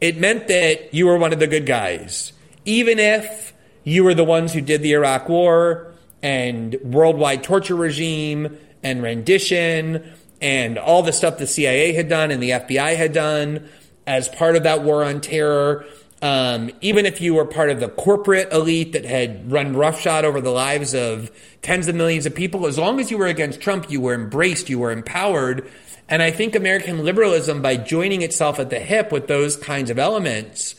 it 0.00 0.18
meant 0.18 0.48
that 0.48 0.92
you 0.92 1.06
were 1.06 1.16
one 1.16 1.32
of 1.32 1.38
the 1.38 1.46
good 1.46 1.66
guys. 1.66 2.32
Even 2.64 2.98
if 2.98 3.54
you 3.84 4.04
were 4.04 4.14
the 4.14 4.24
ones 4.24 4.52
who 4.52 4.60
did 4.60 4.82
the 4.82 4.92
Iraq 4.92 5.28
War 5.28 5.92
and 6.22 6.76
worldwide 6.82 7.42
torture 7.42 7.74
regime 7.74 8.58
and 8.82 9.02
rendition 9.02 10.12
and 10.40 10.78
all 10.78 11.02
the 11.02 11.12
stuff 11.12 11.38
the 11.38 11.46
CIA 11.46 11.92
had 11.92 12.08
done 12.08 12.30
and 12.30 12.42
the 12.42 12.50
FBI 12.50 12.96
had 12.96 13.12
done 13.12 13.68
as 14.06 14.28
part 14.28 14.56
of 14.56 14.64
that 14.64 14.82
war 14.82 15.04
on 15.04 15.20
terror 15.20 15.84
um, 16.22 16.70
even 16.80 17.04
if 17.04 17.20
you 17.20 17.34
were 17.34 17.44
part 17.44 17.68
of 17.68 17.80
the 17.80 17.88
corporate 17.88 18.52
elite 18.52 18.92
that 18.92 19.04
had 19.04 19.50
run 19.50 19.76
roughshod 19.76 20.24
over 20.24 20.40
the 20.40 20.50
lives 20.50 20.94
of 20.94 21.32
tens 21.62 21.88
of 21.88 21.96
millions 21.96 22.26
of 22.26 22.34
people, 22.34 22.66
as 22.66 22.78
long 22.78 23.00
as 23.00 23.10
you 23.10 23.18
were 23.18 23.26
against 23.26 23.60
Trump, 23.60 23.90
you 23.90 24.00
were 24.00 24.14
embraced, 24.14 24.70
you 24.70 24.78
were 24.78 24.92
empowered. 24.92 25.68
And 26.08 26.22
I 26.22 26.30
think 26.30 26.54
American 26.54 27.04
liberalism, 27.04 27.60
by 27.60 27.76
joining 27.76 28.22
itself 28.22 28.60
at 28.60 28.70
the 28.70 28.78
hip 28.78 29.10
with 29.10 29.26
those 29.26 29.56
kinds 29.56 29.90
of 29.90 29.98
elements, 29.98 30.76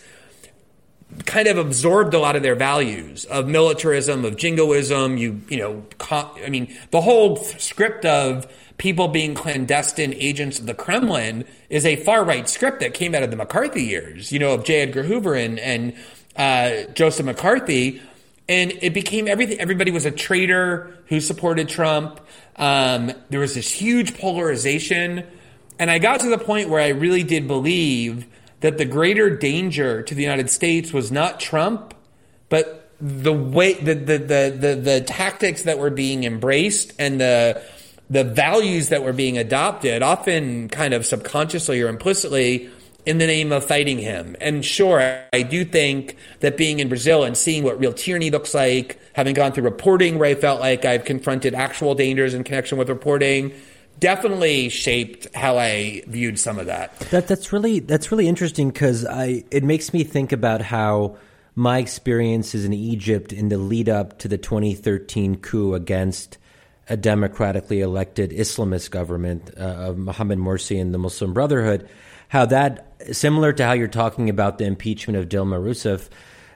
kind 1.25 1.47
of 1.47 1.57
absorbed 1.57 2.13
a 2.13 2.19
lot 2.19 2.37
of 2.37 2.41
their 2.41 2.55
values 2.55 3.25
of 3.25 3.47
militarism, 3.47 4.23
of 4.23 4.37
jingoism. 4.37 5.17
You, 5.17 5.41
you 5.49 5.57
know, 5.57 5.85
I 6.09 6.49
mean, 6.49 6.73
the 6.91 7.01
whole 7.01 7.35
script 7.35 8.05
of 8.05 8.47
people 8.77 9.07
being 9.07 9.35
clandestine 9.35 10.13
agents 10.13 10.59
of 10.59 10.65
the 10.65 10.73
Kremlin 10.73 11.45
is 11.69 11.85
a 11.85 11.95
far 11.95 12.23
right 12.23 12.47
script 12.49 12.79
that 12.79 12.93
came 12.93 13.13
out 13.13 13.23
of 13.23 13.29
the 13.29 13.37
McCarthy 13.37 13.83
years, 13.83 14.31
you 14.31 14.39
know, 14.39 14.53
of 14.53 14.63
J. 14.63 14.81
Edgar 14.81 15.03
Hoover 15.03 15.35
and, 15.35 15.59
and 15.59 15.93
uh, 16.35 16.91
Joseph 16.93 17.25
McCarthy. 17.25 18.01
And 18.49 18.71
it 18.81 18.93
became 18.93 19.27
everything. 19.27 19.59
Everybody 19.59 19.91
was 19.91 20.05
a 20.05 20.11
traitor 20.11 20.97
who 21.07 21.21
supported 21.21 21.69
Trump. 21.69 22.19
Um, 22.57 23.13
there 23.29 23.39
was 23.39 23.55
this 23.55 23.71
huge 23.71 24.17
polarization. 24.17 25.25
And 25.79 25.89
I 25.89 25.99
got 25.99 26.19
to 26.21 26.29
the 26.29 26.37
point 26.37 26.69
where 26.69 26.81
I 26.81 26.89
really 26.89 27.23
did 27.23 27.47
believe 27.47 28.25
that 28.59 28.77
the 28.77 28.85
greater 28.85 29.35
danger 29.35 30.01
to 30.01 30.15
the 30.15 30.21
United 30.21 30.49
States 30.49 30.91
was 30.93 31.11
not 31.11 31.39
Trump, 31.39 31.93
but 32.49 32.89
the 32.99 33.33
way 33.33 33.73
the 33.73 33.93
the 33.93 34.17
the 34.17 34.57
the, 34.57 34.75
the 34.75 35.01
tactics 35.01 35.63
that 35.63 35.77
were 35.77 35.89
being 35.89 36.23
embraced 36.23 36.93
and 36.97 37.19
the 37.19 37.61
the 38.09 38.23
values 38.23 38.89
that 38.89 39.03
were 39.03 39.13
being 39.13 39.37
adopted, 39.37 40.03
often 40.03 40.69
kind 40.69 40.93
of 40.93 41.05
subconsciously 41.05 41.81
or 41.81 41.87
implicitly, 41.87 42.69
in 43.05 43.17
the 43.17 43.27
name 43.27 43.51
of 43.51 43.65
fighting 43.65 43.97
him. 43.97 44.35
And 44.39 44.63
sure, 44.63 45.21
I 45.33 45.41
do 45.41 45.65
think 45.65 46.15
that 46.39 46.57
being 46.57 46.79
in 46.79 46.87
Brazil 46.87 47.23
and 47.23 47.35
seeing 47.35 47.63
what 47.63 47.79
real 47.79 47.93
tyranny 47.93 48.31
looks 48.31 48.53
like, 48.53 48.99
having 49.13 49.33
gone 49.33 49.51
through 49.51 49.65
reporting 49.65 50.17
where 50.17 50.29
I 50.29 50.35
felt 50.35 50.61
like 50.61 50.85
I've 50.85 51.05
confronted 51.05 51.53
actual 51.53 51.95
dangers 51.95 52.33
in 52.33 52.43
connection 52.43 52.77
with 52.77 52.89
reporting, 52.89 53.53
definitely 53.99 54.69
shaped 54.69 55.33
how 55.35 55.57
I 55.57 56.03
viewed 56.07 56.39
some 56.39 56.59
of 56.59 56.67
that. 56.67 56.97
That 57.11 57.27
that's 57.27 57.51
really 57.51 57.79
that's 57.79 58.11
really 58.11 58.27
interesting 58.27 58.69
because 58.69 59.05
I 59.05 59.43
it 59.51 59.63
makes 59.63 59.93
me 59.93 60.03
think 60.03 60.31
about 60.31 60.61
how 60.61 61.17
my 61.55 61.77
experiences 61.77 62.65
in 62.65 62.73
Egypt 62.73 63.31
in 63.31 63.49
the 63.49 63.57
lead 63.57 63.89
up 63.89 64.17
to 64.19 64.27
the 64.27 64.37
2013 64.37 65.37
coup 65.37 65.73
against 65.73 66.37
a 66.89 66.97
democratically 66.97 67.81
elected 67.81 68.31
Islamist 68.31 68.91
government 68.91 69.51
uh, 69.57 69.61
of 69.61 69.97
Mohammed 69.97 70.39
Morsi 70.39 70.81
and 70.81 70.93
the 70.93 70.97
Muslim 70.97 71.33
Brotherhood, 71.33 71.89
how 72.27 72.45
that, 72.47 72.93
similar 73.11 73.53
to 73.53 73.65
how 73.65 73.73
you're 73.73 73.87
talking 73.87 74.29
about 74.29 74.57
the 74.57 74.65
impeachment 74.65 75.17
of 75.17 75.29
Dilma 75.29 75.61
Rousseff, 75.61 76.09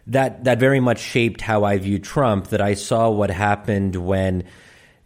that, 0.07 0.43
that 0.45 0.59
very 0.59 0.80
much 0.80 0.99
shaped 0.99 1.41
how 1.41 1.63
I 1.63 1.78
viewed 1.78 2.03
Trump, 2.03 2.47
that 2.47 2.61
I 2.61 2.73
saw 2.73 3.09
what 3.09 3.30
happened 3.30 3.95
when 3.95 4.43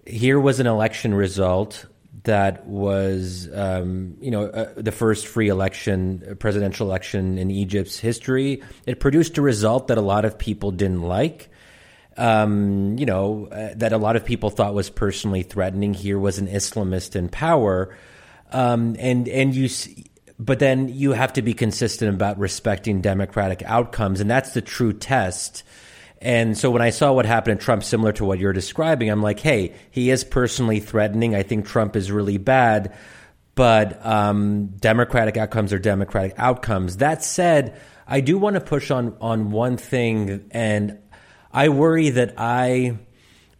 here 0.05 0.39
was 0.39 0.59
an 0.59 0.67
election 0.67 1.13
result 1.13 1.85
that 2.23 2.67
was, 2.67 3.49
um, 3.53 4.17
you 4.21 4.31
know, 4.31 4.45
uh, 4.45 4.73
the 4.75 4.91
first 4.91 5.27
free 5.27 5.49
election, 5.49 6.37
presidential 6.39 6.87
election 6.87 7.37
in 7.37 7.49
Egypt's 7.49 7.97
history. 7.97 8.61
It 8.85 8.99
produced 8.99 9.37
a 9.37 9.41
result 9.41 9.87
that 9.87 9.97
a 9.97 10.01
lot 10.01 10.25
of 10.25 10.37
people 10.37 10.71
didn't 10.71 11.01
like. 11.01 11.49
Um, 12.21 12.97
you 12.99 13.05
know, 13.05 13.47
uh, 13.47 13.73
that 13.77 13.93
a 13.93 13.97
lot 13.97 14.15
of 14.15 14.23
people 14.23 14.51
thought 14.51 14.73
was 14.73 14.89
personally 14.89 15.43
threatening. 15.43 15.93
Here 15.93 16.19
was 16.19 16.37
an 16.37 16.47
Islamist 16.47 17.15
in 17.15 17.29
power, 17.29 17.95
um, 18.51 18.95
and 18.99 19.27
and 19.27 19.55
you, 19.55 19.69
but 20.37 20.59
then 20.59 20.89
you 20.89 21.13
have 21.13 21.33
to 21.33 21.41
be 21.41 21.53
consistent 21.53 22.13
about 22.13 22.37
respecting 22.37 23.01
democratic 23.01 23.63
outcomes, 23.63 24.19
and 24.19 24.29
that's 24.29 24.53
the 24.53 24.61
true 24.61 24.93
test 24.93 25.63
and 26.21 26.55
so 26.55 26.69
when 26.69 26.83
I 26.83 26.91
saw 26.91 27.11
what 27.11 27.25
happened 27.25 27.59
to 27.59 27.65
Trump, 27.65 27.83
similar 27.83 28.11
to 28.13 28.25
what 28.25 28.37
you're 28.37 28.53
describing, 28.53 29.09
I'm 29.09 29.23
like, 29.23 29.39
hey, 29.39 29.73
he 29.89 30.11
is 30.11 30.23
personally 30.23 30.79
threatening. 30.79 31.33
I 31.33 31.41
think 31.41 31.65
Trump 31.65 31.95
is 31.95 32.11
really 32.11 32.37
bad, 32.37 32.93
but 33.55 34.05
um, 34.05 34.67
democratic 34.79 35.35
outcomes 35.35 35.73
are 35.73 35.79
democratic 35.79 36.35
outcomes. 36.37 36.97
That 36.97 37.23
said, 37.23 37.75
I 38.05 38.21
do 38.21 38.37
want 38.37 38.53
to 38.53 38.61
push 38.61 38.91
on 38.91 39.17
on 39.19 39.49
one 39.49 39.77
thing, 39.77 40.45
and 40.51 40.99
I 41.53 41.69
worry 41.69 42.09
that 42.11 42.35
I 42.37 42.97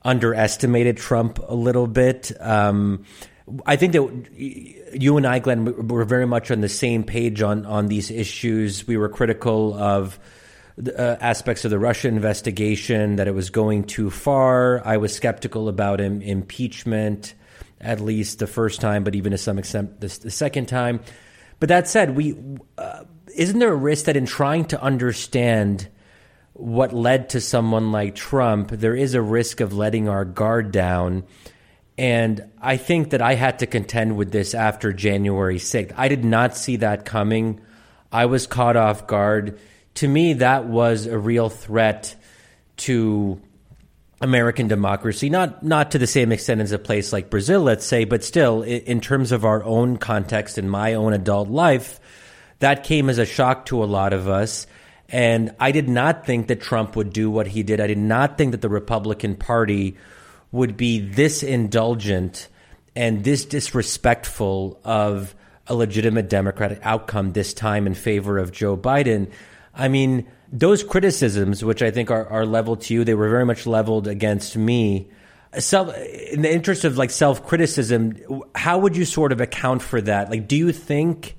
underestimated 0.04 0.98
Trump 0.98 1.40
a 1.48 1.56
little 1.56 1.88
bit. 1.88 2.32
Um, 2.40 3.06
I 3.66 3.76
think 3.76 3.94
that 3.94 4.30
you 4.94 5.18
and 5.18 5.28
I, 5.28 5.40
Glenn, 5.40 5.88
were 5.88 6.06
very 6.06 6.26
much 6.26 6.52
on 6.52 6.62
the 6.62 6.70
same 6.70 7.04
page 7.04 7.42
on 7.42 7.66
on 7.66 7.88
these 7.88 8.10
issues. 8.10 8.88
We 8.88 8.98
were 8.98 9.10
critical 9.10 9.74
of 9.74 10.20
uh, 10.80 11.18
aspects 11.20 11.66
of 11.66 11.72
the 11.72 11.80
Russia 11.80 12.08
investigation, 12.08 13.18
that 13.18 13.28
it 13.28 13.36
was 13.36 13.50
going 13.50 13.84
too 13.84 14.10
far. 14.10 14.86
I 14.86 14.98
was 14.98 15.14
skeptical 15.14 15.68
about 15.68 16.00
Im- 16.00 16.22
impeachment, 16.22 17.34
at 17.80 18.00
least 18.00 18.40
the 18.40 18.48
first 18.48 18.82
time, 18.82 19.04
but 19.04 19.16
even 19.16 19.32
to 19.32 19.38
some 19.38 19.60
extent 19.60 20.00
the, 20.00 20.08
the 20.08 20.32
second 20.32 20.68
time. 20.68 21.02
But 21.60 21.70
that 21.70 21.88
said, 21.88 22.16
we 22.16 22.36
uh, 22.78 23.04
isn't 23.36 23.60
there 23.60 23.72
a 23.72 23.76
risk 23.76 24.06
that 24.06 24.16
in 24.16 24.26
trying 24.26 24.66
to 24.66 24.82
understand 24.82 25.90
what 26.54 26.94
led 26.94 27.30
to 27.30 27.42
someone 27.42 27.92
like 27.92 28.16
Trump, 28.16 28.72
there 28.72 28.96
is 28.96 29.14
a 29.14 29.22
risk 29.22 29.62
of 29.62 29.74
letting 29.74 30.10
our 30.10 30.26
guard 30.26 30.72
down. 30.72 31.24
And 31.98 32.50
I 32.62 32.78
think 32.78 33.12
that 33.12 33.22
I 33.22 33.36
had 33.36 33.60
to 33.60 33.68
contend 33.68 34.18
with 34.18 34.32
this 34.32 34.54
after 34.54 34.94
January 34.94 35.58
6th. 35.58 35.94
I 35.96 36.08
did 36.08 36.26
not 36.26 36.58
see 36.58 36.78
that 36.78 37.06
coming. 37.06 37.62
I 38.12 38.26
was 38.26 38.48
caught 38.48 38.76
off 38.76 39.08
guard 39.08 39.60
to 39.96 40.08
me, 40.08 40.34
that 40.34 40.66
was 40.66 41.06
a 41.06 41.18
real 41.18 41.50
threat 41.50 42.16
to 42.78 43.42
American 44.22 44.68
democracy. 44.68 45.30
Not 45.30 45.64
not 45.64 45.92
to 45.92 46.00
the 46.00 46.08
same 46.08 46.32
extent 46.32 46.62
as 46.62 46.72
a 46.72 46.80
place 46.80 47.12
like 47.12 47.30
Brazil, 47.30 47.62
let's 47.62 47.86
say, 47.86 48.06
but 48.06 48.24
still, 48.24 48.62
in 48.64 49.02
terms 49.02 49.32
of 49.32 49.46
our 49.46 49.64
own 49.64 49.98
context 49.98 50.58
in 50.58 50.70
my 50.70 50.94
own 50.94 51.14
adult 51.14 51.50
life, 51.50 52.00
that 52.60 52.84
came 52.84 53.10
as 53.10 53.18
a 53.18 53.26
shock 53.26 53.66
to 53.68 53.84
a 53.84 53.86
lot 53.86 54.14
of 54.14 54.28
us. 54.28 54.66
And 55.12 55.54
I 55.60 55.72
did 55.72 55.90
not 55.90 56.26
think 56.26 56.48
that 56.48 56.62
Trump 56.62 56.96
would 56.96 57.12
do 57.12 57.30
what 57.30 57.48
he 57.48 57.64
did. 57.64 57.82
I 57.82 57.88
did 57.88 57.98
not 57.98 58.38
think 58.38 58.52
that 58.52 58.62
the 58.62 58.70
Republican 58.70 59.36
Party 59.36 59.98
would 60.54 60.78
be 60.78 61.00
this 61.00 61.44
indulgent 61.44 62.48
and 62.96 63.24
this 63.24 63.44
disrespectful 63.46 64.80
of 64.86 65.36
a 65.68 65.76
legitimate 65.76 66.30
Democratic 66.30 66.80
outcome 66.84 67.34
this 67.34 67.54
time 67.54 67.88
in 67.88 67.94
favor 67.94 68.38
of 68.38 68.52
Joe 68.52 68.78
Biden. 68.78 69.30
I 69.74 69.90
mean, 69.90 70.28
those 70.52 70.84
criticisms, 70.84 71.64
which 71.64 71.82
I 71.82 71.92
think 71.92 72.10
are, 72.10 72.28
are 72.28 72.46
leveled 72.46 72.82
to 72.82 72.94
you, 72.94 73.04
they 73.04 73.14
were 73.14 73.30
very 73.30 73.46
much 73.46 73.66
leveled 73.66 74.08
against 74.08 74.58
me. 74.58 75.10
Self, 75.58 75.96
in 75.98 76.42
the 76.42 76.54
interest 76.54 76.86
of 76.86 76.98
like 76.98 77.10
self 77.10 77.46
criticism, 77.46 78.18
how 78.56 78.80
would 78.80 78.96
you 78.96 79.04
sort 79.04 79.34
of 79.34 79.42
account 79.42 79.82
for 79.82 80.02
that? 80.02 80.30
Like, 80.30 80.48
do 80.48 80.56
you 80.56 80.72
think 80.72 81.36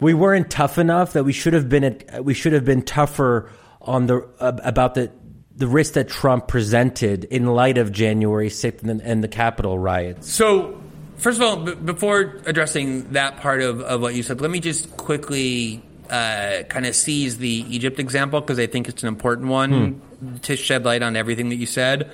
we 0.00 0.14
weren't 0.14 0.50
tough 0.50 0.78
enough 0.78 1.12
that 1.12 1.24
we 1.24 1.32
should 1.32 1.52
have 1.52 1.68
been 1.68 2.02
we 2.22 2.34
should 2.34 2.52
have 2.52 2.64
been 2.64 2.82
tougher 2.82 3.50
on 3.80 4.06
the 4.06 4.28
uh, 4.40 4.52
about 4.62 4.94
the 4.94 5.10
the 5.56 5.68
risk 5.68 5.94
that 5.94 6.08
Trump 6.08 6.48
presented 6.48 7.24
in 7.24 7.46
light 7.46 7.78
of 7.78 7.92
January 7.92 8.48
6th 8.48 8.82
and, 8.82 9.00
and 9.00 9.22
the 9.22 9.28
Capitol 9.28 9.78
riots? 9.78 10.32
So, 10.32 10.82
first 11.16 11.40
of 11.40 11.46
all, 11.46 11.56
b- 11.64 11.74
before 11.74 12.40
addressing 12.44 13.12
that 13.12 13.36
part 13.36 13.62
of, 13.62 13.80
of 13.80 14.00
what 14.00 14.14
you 14.14 14.22
said, 14.22 14.40
let 14.40 14.50
me 14.50 14.60
just 14.60 14.96
quickly 14.96 15.80
uh, 16.10 16.64
kind 16.68 16.86
of 16.86 16.96
seize 16.96 17.38
the 17.38 17.48
Egypt 17.48 18.00
example 18.00 18.40
because 18.40 18.58
I 18.58 18.66
think 18.66 18.88
it's 18.88 19.02
an 19.02 19.08
important 19.08 19.48
one 19.48 19.92
hmm. 19.92 20.36
to 20.38 20.56
shed 20.56 20.84
light 20.84 21.02
on 21.02 21.16
everything 21.16 21.50
that 21.50 21.56
you 21.56 21.66
said. 21.66 22.12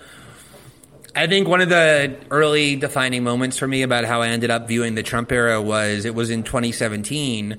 I 1.15 1.27
think 1.27 1.49
one 1.49 1.61
of 1.61 1.69
the 1.69 2.17
early 2.31 2.77
defining 2.77 3.25
moments 3.25 3.59
for 3.59 3.67
me 3.67 3.83
about 3.83 4.05
how 4.05 4.23
I 4.23 4.29
ended 4.29 4.51
up 4.51 4.69
viewing 4.69 4.95
the 4.95 5.03
Trump 5.03 5.33
era 5.33 5.61
was 5.61 6.05
it 6.05 6.15
was 6.15 6.31
in 6.31 6.45
2017 6.45 7.59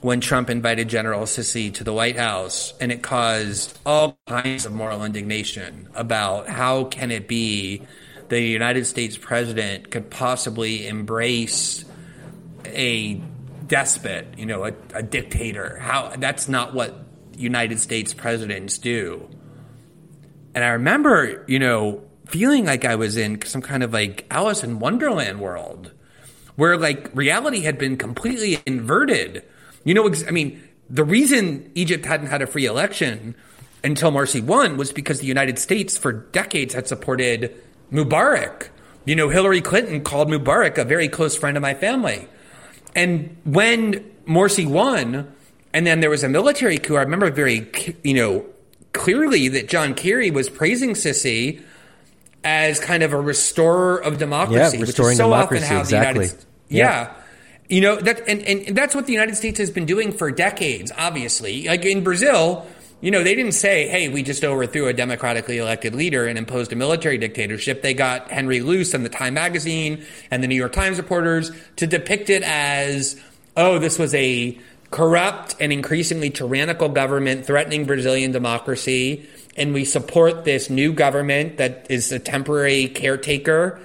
when 0.00 0.20
Trump 0.20 0.50
invited 0.50 0.88
General 0.88 1.22
Sisi 1.22 1.72
to 1.74 1.84
the 1.84 1.92
White 1.92 2.16
House, 2.16 2.74
and 2.78 2.92
it 2.92 3.02
caused 3.02 3.78
all 3.86 4.18
kinds 4.26 4.66
of 4.66 4.72
moral 4.72 5.02
indignation 5.02 5.88
about 5.94 6.46
how 6.46 6.84
can 6.84 7.10
it 7.10 7.26
be 7.26 7.82
the 8.28 8.40
United 8.40 8.84
States 8.84 9.16
president 9.16 9.90
could 9.90 10.10
possibly 10.10 10.86
embrace 10.86 11.84
a 12.66 13.20
despot, 13.66 14.26
you 14.36 14.46
know, 14.46 14.66
a, 14.66 14.72
a 14.92 15.02
dictator. 15.02 15.78
How 15.78 16.14
that's 16.16 16.48
not 16.48 16.74
what 16.74 16.94
United 17.36 17.80
States 17.80 18.14
presidents 18.14 18.78
do. 18.78 19.28
And 20.54 20.62
I 20.62 20.68
remember, 20.68 21.44
you 21.48 21.58
know, 21.58 22.02
feeling 22.26 22.64
like 22.64 22.84
I 22.84 22.96
was 22.96 23.16
in 23.16 23.42
some 23.42 23.62
kind 23.62 23.82
of 23.82 23.92
like 23.92 24.26
Alice 24.30 24.64
in 24.64 24.78
Wonderland 24.78 25.40
world 25.40 25.92
where 26.56 26.76
like 26.76 27.10
reality 27.14 27.60
had 27.62 27.78
been 27.78 27.96
completely 27.96 28.58
inverted. 28.66 29.42
You 29.84 29.94
know, 29.94 30.10
I 30.26 30.30
mean, 30.30 30.62
the 30.88 31.04
reason 31.04 31.70
Egypt 31.74 32.04
hadn't 32.06 32.28
had 32.28 32.42
a 32.42 32.46
free 32.46 32.66
election 32.66 33.34
until 33.82 34.12
Morsi 34.12 34.42
won 34.42 34.76
was 34.76 34.92
because 34.92 35.20
the 35.20 35.26
United 35.26 35.58
States 35.58 35.98
for 35.98 36.12
decades 36.12 36.74
had 36.74 36.86
supported 36.88 37.54
Mubarak. 37.92 38.68
You 39.04 39.16
know, 39.16 39.28
Hillary 39.28 39.60
Clinton 39.60 40.02
called 40.02 40.28
Mubarak 40.28 40.78
a 40.78 40.84
very 40.84 41.08
close 41.08 41.36
friend 41.36 41.56
of 41.56 41.62
my 41.62 41.74
family. 41.74 42.28
And 42.94 43.36
when 43.44 44.10
Morsi 44.26 44.66
won, 44.66 45.32
and 45.72 45.86
then 45.86 46.00
there 46.00 46.10
was 46.10 46.24
a 46.24 46.28
military 46.28 46.78
coup, 46.78 46.96
I 46.96 47.02
remember 47.02 47.30
very, 47.30 47.70
you 48.02 48.14
know, 48.14 48.46
clearly 48.92 49.48
that 49.48 49.68
John 49.68 49.94
Kerry 49.94 50.30
was 50.30 50.48
praising 50.48 50.90
Sisi 50.90 51.60
as 52.44 52.78
kind 52.78 53.02
of 53.02 53.12
a 53.12 53.20
restorer 53.20 53.96
of 53.96 54.18
democracy, 54.18 54.76
yeah, 54.76 54.82
restoring 54.82 55.08
which 55.08 55.12
is 55.12 55.16
so 55.16 55.24
democracy, 55.24 55.64
often 55.64 55.76
how 55.76 55.80
exactly. 55.80 56.26
the 56.26 56.32
United 56.32 56.46
yeah. 56.68 57.06
yeah. 57.06 57.14
You 57.66 57.80
know, 57.80 57.96
that 57.96 58.28
and, 58.28 58.42
and 58.42 58.76
that's 58.76 58.94
what 58.94 59.06
the 59.06 59.12
United 59.12 59.36
States 59.36 59.58
has 59.58 59.70
been 59.70 59.86
doing 59.86 60.12
for 60.12 60.30
decades, 60.30 60.92
obviously. 60.96 61.66
Like 61.66 61.84
in 61.86 62.04
Brazil, 62.04 62.66
you 63.00 63.10
know, 63.10 63.22
they 63.22 63.34
didn't 63.34 63.52
say, 63.52 63.88
hey, 63.88 64.08
we 64.08 64.22
just 64.22 64.44
overthrew 64.44 64.86
a 64.86 64.92
democratically 64.92 65.58
elected 65.58 65.94
leader 65.94 66.26
and 66.26 66.38
imposed 66.38 66.72
a 66.72 66.76
military 66.76 67.18
dictatorship. 67.18 67.80
They 67.80 67.94
got 67.94 68.30
Henry 68.30 68.60
Luce 68.60 68.92
and 68.92 69.04
the 69.04 69.08
Time 69.08 69.34
magazine 69.34 70.04
and 70.30 70.42
the 70.42 70.48
New 70.48 70.54
York 70.54 70.72
Times 70.72 70.98
reporters 70.98 71.50
to 71.76 71.86
depict 71.86 72.28
it 72.28 72.42
as, 72.42 73.20
oh, 73.56 73.78
this 73.78 73.98
was 73.98 74.14
a 74.14 74.58
corrupt 74.90 75.56
and 75.58 75.72
increasingly 75.72 76.30
tyrannical 76.30 76.88
government 76.88 77.44
threatening 77.46 77.84
Brazilian 77.84 78.30
democracy. 78.30 79.28
And 79.56 79.72
we 79.72 79.84
support 79.84 80.44
this 80.44 80.68
new 80.68 80.92
government 80.92 81.58
that 81.58 81.86
is 81.88 82.10
a 82.12 82.18
temporary 82.18 82.88
caretaker 82.88 83.80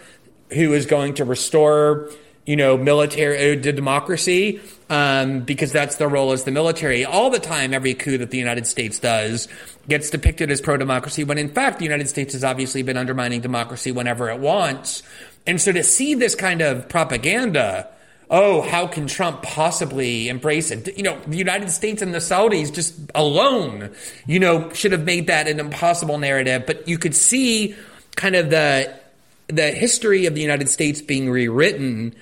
who 0.51 0.73
is 0.73 0.85
going 0.85 1.13
to 1.15 1.25
restore 1.25 2.09
you 2.49 2.55
know, 2.55 2.75
military 2.75 3.51
uh, 3.51 3.61
democracy, 3.61 4.59
um, 4.89 5.41
because 5.41 5.71
that's 5.71 5.97
their 5.97 6.07
role 6.07 6.31
as 6.31 6.45
the 6.45 6.51
military. 6.51 7.05
All 7.05 7.29
the 7.29 7.37
time, 7.37 7.75
every 7.75 7.93
coup 7.93 8.17
that 8.17 8.31
the 8.31 8.39
United 8.39 8.65
States 8.65 8.97
does 8.97 9.47
gets 9.87 10.09
depicted 10.09 10.49
as 10.49 10.59
pro 10.59 10.75
democracy, 10.75 11.23
when 11.23 11.37
in 11.37 11.49
fact, 11.49 11.77
the 11.77 11.85
United 11.85 12.09
States 12.09 12.33
has 12.33 12.43
obviously 12.43 12.81
been 12.81 12.97
undermining 12.97 13.41
democracy 13.41 13.91
whenever 13.91 14.31
it 14.31 14.39
wants. 14.39 15.03
And 15.45 15.61
so 15.61 15.71
to 15.71 15.83
see 15.83 16.15
this 16.15 16.33
kind 16.33 16.63
of 16.63 16.89
propaganda, 16.89 17.87
oh, 18.29 18.61
how 18.61 18.87
can 18.87 19.07
Trump 19.07 19.41
possibly 19.41 20.29
embrace 20.29 20.71
it? 20.71 20.95
You 20.97 21.03
know, 21.03 21.19
the 21.25 21.37
United 21.37 21.71
States 21.71 22.01
and 22.01 22.13
the 22.13 22.19
Saudis 22.19 22.73
just 22.73 22.95
alone, 23.15 23.91
you 24.27 24.39
know, 24.39 24.71
should 24.73 24.91
have 24.91 25.03
made 25.03 25.27
that 25.27 25.47
an 25.47 25.59
impossible 25.59 26.17
narrative. 26.17 26.65
But 26.67 26.87
you 26.87 26.97
could 26.97 27.15
see 27.15 27.75
kind 28.15 28.35
of 28.35 28.49
the 28.49 28.93
the 29.47 29.71
history 29.71 30.27
of 30.27 30.35
the 30.35 30.41
United 30.41 30.69
States 30.69 31.01
being 31.01 31.29
rewritten 31.29 32.15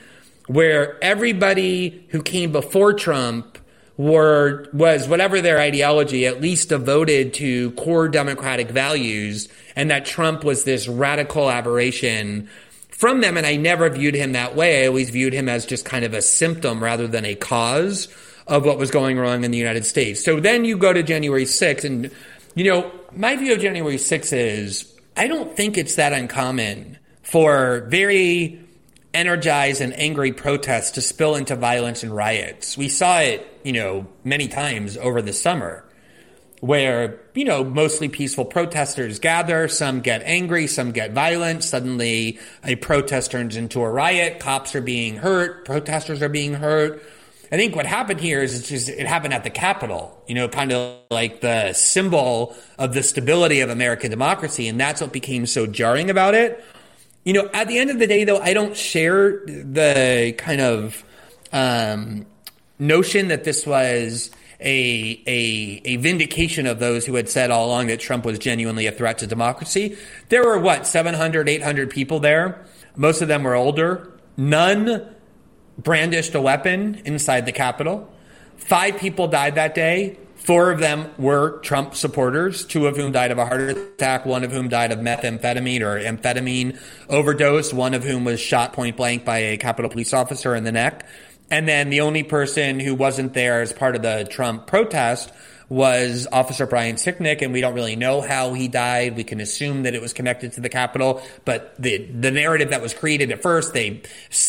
where 0.48 0.98
everybody 1.04 2.06
who 2.10 2.24
came 2.24 2.54
before 2.54 2.94
Trump 2.94 3.58
were 3.98 4.68
was 4.72 5.08
whatever 5.08 5.42
their 5.42 5.60
ideology 5.60 6.26
at 6.26 6.40
least 6.40 6.70
devoted 6.70 7.34
to 7.34 7.72
core 7.72 8.08
democratic 8.08 8.70
values 8.70 9.50
and 9.76 9.92
that 9.92 10.06
Trump 10.06 10.44
was 10.44 10.64
this 10.64 10.88
radical 10.88 11.50
aberration 11.50 12.48
from 12.98 13.22
them 13.22 13.38
and 13.38 13.46
I 13.46 13.58
never 13.58 13.90
viewed 13.92 14.16
him 14.16 14.32
that 14.32 14.56
way. 14.56 14.84
I 14.84 14.88
always 14.88 15.12
viewed 15.12 15.32
him 15.32 15.48
as 15.48 15.68
just 15.68 15.86
kind 15.86 16.04
of 16.04 16.16
a 16.16 16.22
symptom 16.22 16.84
rather 16.84 17.08
than 17.08 17.26
a 17.26 17.36
cause 17.36 18.08
of 18.48 18.66
what 18.66 18.80
was 18.80 18.90
going 18.90 19.20
wrong 19.20 19.44
in 19.44 19.52
the 19.52 19.58
United 19.58 19.86
States. 19.86 20.26
So 20.26 20.40
then 20.40 20.66
you 20.66 20.78
go 20.78 20.92
to 20.92 21.04
January 21.04 21.46
6th 21.46 21.84
and 21.84 22.12
you 22.56 22.64
know 22.64 22.92
my 23.16 23.36
view 23.36 23.54
of 23.54 23.60
January 23.60 23.98
6th 23.98 24.34
is 24.34 24.92
I 25.16 25.28
don't 25.28 25.56
think 25.56 25.78
it's 25.78 25.96
that 25.96 26.12
uncommon 26.12 26.98
for 27.22 27.86
very 27.88 28.60
energized 29.14 29.80
and 29.82 29.94
angry 29.94 30.32
protests 30.32 30.92
to 30.92 31.02
spill 31.02 31.36
into 31.36 31.56
violence 31.56 32.02
and 32.02 32.16
riots. 32.16 32.78
We 32.78 32.90
saw 32.90 33.20
it, 33.20 33.48
you 33.64 33.74
know, 33.74 34.08
many 34.24 34.48
times 34.48 34.98
over 34.98 35.22
the 35.22 35.34
summer 35.34 35.87
where, 36.60 37.20
you 37.36 37.46
know, 37.46 37.64
mostly 37.64 38.10
peaceful 38.10 38.46
protesters 38.46 39.20
gather, 39.20 39.68
some 39.68 40.02
get 40.02 40.24
angry, 40.24 40.68
some 40.68 40.92
get 40.92 41.12
violent. 41.12 41.64
Suddenly 41.64 42.40
a 42.64 42.76
protest 42.76 43.32
turns 43.32 43.56
into 43.56 43.82
a 43.82 43.90
riot, 43.90 44.40
cops 44.40 44.74
are 44.76 44.82
being 44.82 45.18
hurt, 45.18 45.66
protesters 45.66 46.22
are 46.22 46.30
being 46.30 46.56
hurt. 46.56 47.04
I 47.52 47.56
think 47.56 47.76
what 47.76 47.86
happened 47.86 48.20
here 48.20 48.42
is 48.42 48.60
it's 48.60 48.68
just, 48.68 48.90
it 48.90 49.08
happened 49.08 49.34
at 49.34 49.44
the 49.44 49.50
Capitol, 49.50 50.22
you 50.28 50.36
know, 50.36 50.50
kind 50.50 50.74
of 50.74 50.98
like 51.10 51.40
the 51.40 51.72
symbol 51.74 52.58
of 52.78 52.94
the 52.94 53.04
stability 53.04 53.62
of 53.62 53.70
American 53.70 54.12
democracy. 54.12 54.68
And 54.68 54.78
that's 54.78 55.00
what 55.00 55.14
became 55.14 55.46
so 55.46 55.66
jarring 55.66 56.10
about 56.10 56.36
it. 56.36 56.62
You 57.24 57.34
know, 57.34 57.50
at 57.54 57.68
the 57.68 57.78
end 57.78 57.90
of 57.90 58.00
the 58.00 58.08
day, 58.08 58.26
though, 58.26 58.40
I 58.40 58.54
don't 58.54 58.76
share 58.76 59.46
the 59.46 60.34
kind 60.38 60.60
of 60.60 61.06
um, 61.54 62.26
notion 62.80 63.30
that 63.30 63.46
this 63.46 63.66
was 63.66 64.32
a, 64.60 65.22
a, 65.28 65.82
a 65.86 65.96
vindication 65.98 66.66
of 66.66 66.80
those 66.80 67.06
who 67.06 67.16
had 67.16 67.30
said 67.30 67.52
all 67.52 67.68
along 67.68 67.88
that 67.88 68.00
Trump 68.00 68.26
was 68.26 68.40
genuinely 68.40 68.88
a 68.88 68.92
threat 68.92 69.20
to 69.20 69.28
democracy. 69.28 69.98
There 70.30 70.44
were, 70.44 70.58
what, 70.58 70.88
700, 70.88 71.48
800 71.48 71.90
people 71.90 72.20
there? 72.20 72.66
Most 72.96 73.22
of 73.22 73.28
them 73.28 73.44
were 73.44 73.56
older. 73.56 74.12
None 74.36 75.14
brandished 75.78 76.34
a 76.34 76.42
weapon 76.42 77.02
inside 77.06 77.46
the 77.46 77.52
Capitol. 77.52 78.12
Five 78.56 78.98
people 78.98 79.28
died 79.28 79.56
that 79.56 79.76
day. 79.76 80.18
Four 80.36 80.72
of 80.72 80.80
them 80.80 81.12
were 81.18 81.60
Trump 81.60 81.96
supporters, 81.96 82.64
two 82.66 82.88
of 82.88 82.96
whom 82.96 83.12
died 83.12 83.32
of 83.32 83.38
a 83.38 83.46
heart 83.46 83.62
attack, 83.62 84.26
one 84.26 84.44
of 84.44 84.52
whom 84.52 84.70
died 84.70 84.92
of 84.92 85.00
methamphetamine 85.00 85.82
or 85.82 86.00
amphetamine 86.00 86.80
overdose, 87.10 87.74
one 87.74 87.94
of 87.94 88.04
whom 88.04 88.24
was 88.24 88.40
shot 88.40 88.74
point 88.74 88.98
blank 88.98 89.26
by 89.26 89.40
a 89.40 89.58
Capitol 89.58 89.90
police 89.90 90.14
officer 90.14 90.56
in 90.56 90.64
the 90.64 90.72
neck. 90.72 91.06
And 91.50 91.68
then 91.68 91.90
the 91.90 92.02
only 92.02 92.24
person 92.24 92.80
who 92.80 92.94
wasn't 92.94 93.34
there 93.34 93.62
as 93.62 93.72
part 93.72 93.96
of 93.96 94.02
the 94.02 94.28
Trump 94.30 94.68
protest 94.68 95.32
was 95.70 96.28
Officer 96.32 96.66
Brian 96.66 96.96
Sicknick, 96.96 97.42
and 97.42 97.52
we 97.52 97.60
don't 97.60 97.74
really 97.74 97.98
know 97.98 98.22
how 98.22 98.54
he 98.54 98.68
died. 98.68 99.18
We 99.18 99.26
can 99.26 99.42
assume 99.42 99.84
that 99.84 99.94
it 99.94 100.02
was 100.02 100.14
connected 100.14 100.54
to 100.54 100.62
the 100.62 100.70
Capitol, 100.70 101.22
but 101.44 101.76
the 101.78 101.98
the 102.06 102.32
narrative 102.32 102.70
that 102.70 102.82
was 102.82 102.94
created 102.94 103.32
at 103.32 103.42
first, 103.42 103.74
they 103.74 104.02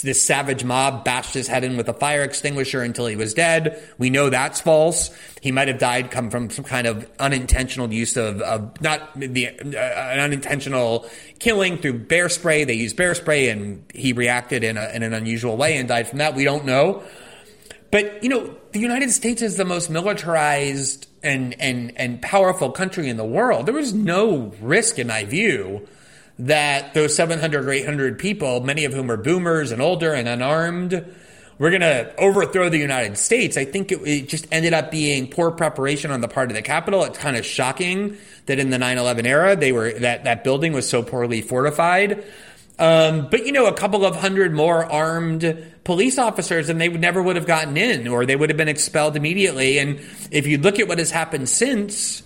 this 0.02 0.22
savage 0.22 0.62
mob 0.62 1.04
bashed 1.04 1.34
his 1.34 1.48
head 1.48 1.64
in 1.64 1.76
with 1.76 1.88
a 1.88 1.92
fire 1.92 2.22
extinguisher 2.22 2.82
until 2.82 3.06
he 3.06 3.16
was 3.16 3.34
dead. 3.34 3.82
We 3.98 4.10
know 4.10 4.30
that's 4.30 4.60
false. 4.60 5.10
He 5.40 5.50
might 5.50 5.68
have 5.68 5.78
died 5.78 6.10
come 6.10 6.30
from 6.30 6.50
some 6.50 6.64
kind 6.64 6.86
of 6.86 7.08
unintentional 7.18 7.92
use 7.92 8.16
of, 8.16 8.40
of 8.40 8.80
not 8.80 9.18
the 9.18 9.48
uh, 9.48 9.52
an 9.62 10.20
unintentional 10.20 11.08
killing 11.40 11.78
through 11.78 11.98
bear 12.00 12.28
spray. 12.28 12.64
They 12.64 12.74
used 12.74 12.96
bear 12.96 13.14
spray, 13.16 13.48
and 13.48 13.84
he 13.92 14.12
reacted 14.12 14.62
in, 14.62 14.76
a, 14.76 14.88
in 14.94 15.02
an 15.02 15.14
unusual 15.14 15.56
way 15.56 15.76
and 15.78 15.88
died 15.88 16.08
from 16.08 16.18
that. 16.18 16.34
We 16.34 16.44
don't 16.44 16.64
know. 16.64 17.02
But 17.90 18.22
you 18.22 18.28
know, 18.28 18.54
the 18.72 18.80
United 18.80 19.10
States 19.10 19.42
is 19.42 19.56
the 19.56 19.64
most 19.64 19.90
militarized 19.90 21.07
and 21.22 21.60
and 21.60 21.92
and 21.96 22.22
powerful 22.22 22.70
country 22.70 23.08
in 23.08 23.16
the 23.16 23.24
world. 23.24 23.66
There 23.66 23.74
was 23.74 23.92
no 23.92 24.52
risk, 24.60 24.98
in 24.98 25.06
my 25.08 25.24
view, 25.24 25.86
that 26.38 26.94
those 26.94 27.14
700 27.14 27.64
or 27.64 27.70
800 27.70 28.18
people, 28.18 28.60
many 28.60 28.84
of 28.84 28.92
whom 28.92 29.10
are 29.10 29.16
boomers 29.16 29.72
and 29.72 29.82
older 29.82 30.12
and 30.12 30.28
unarmed, 30.28 31.04
were 31.58 31.70
going 31.70 31.80
to 31.80 32.14
overthrow 32.18 32.68
the 32.68 32.78
United 32.78 33.18
States. 33.18 33.56
I 33.56 33.64
think 33.64 33.90
it, 33.90 34.00
it, 34.06 34.28
just 34.28 34.46
ended 34.52 34.72
up 34.72 34.90
being 34.90 35.28
poor 35.28 35.50
preparation 35.50 36.10
on 36.10 36.20
the 36.20 36.28
part 36.28 36.50
of 36.50 36.56
the 36.56 36.62
Capitol. 36.62 37.02
It's 37.04 37.18
kind 37.18 37.36
of 37.36 37.44
shocking 37.44 38.16
that 38.46 38.58
in 38.58 38.70
the 38.70 38.78
9/11 38.78 39.26
era, 39.26 39.56
they 39.56 39.72
were 39.72 39.92
that 39.92 40.24
that 40.24 40.44
building 40.44 40.72
was 40.72 40.88
so 40.88 41.02
poorly 41.02 41.42
fortified. 41.42 42.24
Um, 42.78 43.28
but 43.28 43.44
you 43.44 43.50
know, 43.50 43.66
a 43.66 43.72
couple 43.72 44.04
of 44.06 44.14
hundred 44.14 44.54
more 44.54 44.84
armed 44.84 45.42
police 45.88 46.18
officers, 46.18 46.68
and 46.68 46.78
they 46.78 46.90
would 46.90 47.00
never 47.00 47.22
would 47.22 47.34
have 47.34 47.46
gotten 47.46 47.78
in, 47.78 48.06
or 48.08 48.26
they 48.26 48.36
would 48.36 48.50
have 48.50 48.58
been 48.58 48.68
expelled 48.68 49.16
immediately. 49.16 49.78
And 49.78 49.98
if 50.30 50.46
you 50.46 50.58
look 50.58 50.78
at 50.78 50.86
what 50.86 50.98
has 50.98 51.10
happened 51.10 51.48
since, 51.48 52.22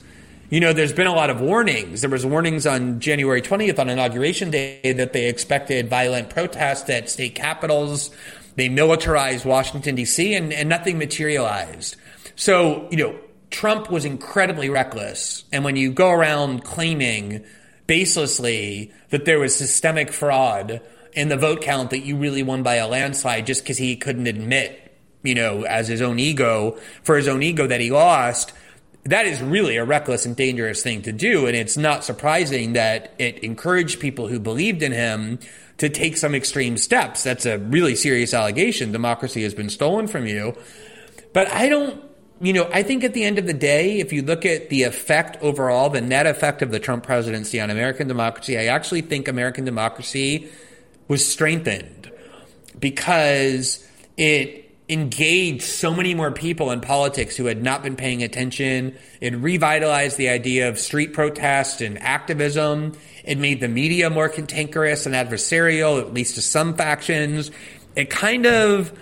you 0.50 0.58
know, 0.58 0.72
there's 0.72 0.92
been 0.92 1.06
a 1.06 1.14
lot 1.14 1.30
of 1.30 1.40
warnings. 1.40 2.00
There 2.00 2.10
was 2.10 2.26
warnings 2.26 2.66
on 2.66 2.98
January 2.98 3.40
20th 3.40 3.78
on 3.78 3.88
inauguration 3.88 4.50
day 4.50 4.80
that 4.82 5.12
they 5.12 5.28
expected 5.28 5.88
violent 5.88 6.28
protests 6.28 6.90
at 6.90 7.08
state 7.08 7.36
capitals. 7.36 8.10
They 8.56 8.68
militarized 8.68 9.44
Washington 9.44 9.94
D.C. 9.94 10.34
and, 10.34 10.52
and 10.52 10.68
nothing 10.68 10.98
materialized. 10.98 11.94
So, 12.34 12.88
you 12.90 12.96
know, 12.96 13.16
Trump 13.52 13.92
was 13.92 14.04
incredibly 14.04 14.70
reckless. 14.70 15.44
And 15.52 15.62
when 15.62 15.76
you 15.76 15.92
go 15.92 16.10
around 16.10 16.64
claiming 16.64 17.44
baselessly 17.86 18.90
that 19.10 19.24
there 19.24 19.38
was 19.38 19.54
systemic 19.54 20.12
fraud 20.12 20.80
in 21.12 21.28
the 21.28 21.36
vote 21.36 21.60
count 21.60 21.90
that 21.90 22.00
you 22.00 22.16
really 22.16 22.42
won 22.42 22.62
by 22.62 22.76
a 22.76 22.88
landslide 22.88 23.46
just 23.46 23.62
because 23.62 23.78
he 23.78 23.96
couldn't 23.96 24.26
admit, 24.26 24.96
you 25.22 25.34
know, 25.34 25.62
as 25.64 25.88
his 25.88 26.02
own 26.02 26.18
ego, 26.18 26.78
for 27.02 27.16
his 27.16 27.28
own 27.28 27.42
ego 27.42 27.66
that 27.66 27.80
he 27.80 27.90
lost. 27.90 28.52
That 29.04 29.26
is 29.26 29.42
really 29.42 29.76
a 29.76 29.84
reckless 29.84 30.26
and 30.26 30.36
dangerous 30.36 30.82
thing 30.82 31.02
to 31.02 31.12
do. 31.12 31.46
And 31.46 31.56
it's 31.56 31.76
not 31.76 32.04
surprising 32.04 32.74
that 32.74 33.12
it 33.18 33.38
encouraged 33.40 34.00
people 34.00 34.28
who 34.28 34.38
believed 34.38 34.82
in 34.82 34.92
him 34.92 35.40
to 35.78 35.88
take 35.88 36.16
some 36.16 36.34
extreme 36.34 36.76
steps. 36.76 37.24
That's 37.24 37.44
a 37.44 37.58
really 37.58 37.96
serious 37.96 38.32
allegation. 38.32 38.92
Democracy 38.92 39.42
has 39.42 39.54
been 39.54 39.70
stolen 39.70 40.06
from 40.06 40.26
you. 40.26 40.56
But 41.32 41.48
I 41.48 41.68
don't 41.68 42.02
you 42.42 42.52
know, 42.52 42.68
I 42.72 42.82
think 42.82 43.04
at 43.04 43.14
the 43.14 43.22
end 43.22 43.38
of 43.38 43.46
the 43.46 43.52
day, 43.52 44.00
if 44.00 44.12
you 44.12 44.20
look 44.22 44.44
at 44.44 44.68
the 44.68 44.82
effect 44.82 45.40
overall, 45.42 45.90
the 45.90 46.00
net 46.00 46.26
effect 46.26 46.60
of 46.60 46.72
the 46.72 46.80
Trump 46.80 47.04
presidency 47.04 47.60
on 47.60 47.70
American 47.70 48.08
democracy, 48.08 48.58
I 48.58 48.64
actually 48.64 49.02
think 49.02 49.28
American 49.28 49.64
democracy 49.64 50.50
was 51.08 51.26
strengthened 51.26 52.10
because 52.78 53.86
it 54.16 54.62
engaged 54.88 55.62
so 55.62 55.94
many 55.94 56.14
more 56.14 56.30
people 56.30 56.70
in 56.70 56.80
politics 56.80 57.36
who 57.36 57.46
had 57.46 57.62
not 57.62 57.82
been 57.82 57.96
paying 57.96 58.22
attention. 58.22 58.96
It 59.20 59.34
revitalized 59.34 60.18
the 60.18 60.28
idea 60.28 60.68
of 60.68 60.78
street 60.78 61.12
protest 61.12 61.80
and 61.80 61.98
activism. 62.02 62.92
It 63.24 63.38
made 63.38 63.60
the 63.60 63.68
media 63.68 64.10
more 64.10 64.28
cantankerous 64.28 65.06
and 65.06 65.14
adversarial, 65.14 66.00
at 66.00 66.12
least 66.12 66.34
to 66.34 66.42
some 66.42 66.74
factions. 66.74 67.50
It 67.96 68.10
kind 68.10 68.46
of 68.46 68.92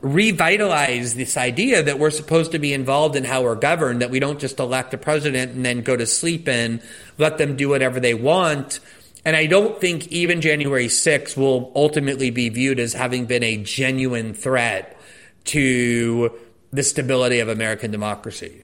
revitalized 0.00 1.16
this 1.16 1.36
idea 1.36 1.82
that 1.82 1.98
we're 1.98 2.10
supposed 2.10 2.52
to 2.52 2.58
be 2.58 2.72
involved 2.72 3.16
in 3.16 3.24
how 3.24 3.42
we're 3.42 3.56
governed, 3.56 4.00
that 4.00 4.10
we 4.10 4.20
don't 4.20 4.38
just 4.38 4.60
elect 4.60 4.94
a 4.94 4.98
president 4.98 5.52
and 5.52 5.64
then 5.64 5.82
go 5.82 5.96
to 5.96 6.06
sleep 6.06 6.48
and 6.48 6.80
let 7.16 7.38
them 7.38 7.56
do 7.56 7.68
whatever 7.68 7.98
they 7.98 8.14
want. 8.14 8.80
And 9.28 9.36
I 9.36 9.44
don't 9.44 9.78
think 9.78 10.08
even 10.08 10.40
January 10.40 10.86
6th 10.86 11.36
will 11.36 11.70
ultimately 11.76 12.30
be 12.30 12.48
viewed 12.48 12.80
as 12.80 12.94
having 12.94 13.26
been 13.26 13.42
a 13.42 13.58
genuine 13.58 14.32
threat 14.32 14.98
to 15.44 16.32
the 16.70 16.82
stability 16.82 17.40
of 17.40 17.50
American 17.50 17.90
democracy. 17.90 18.62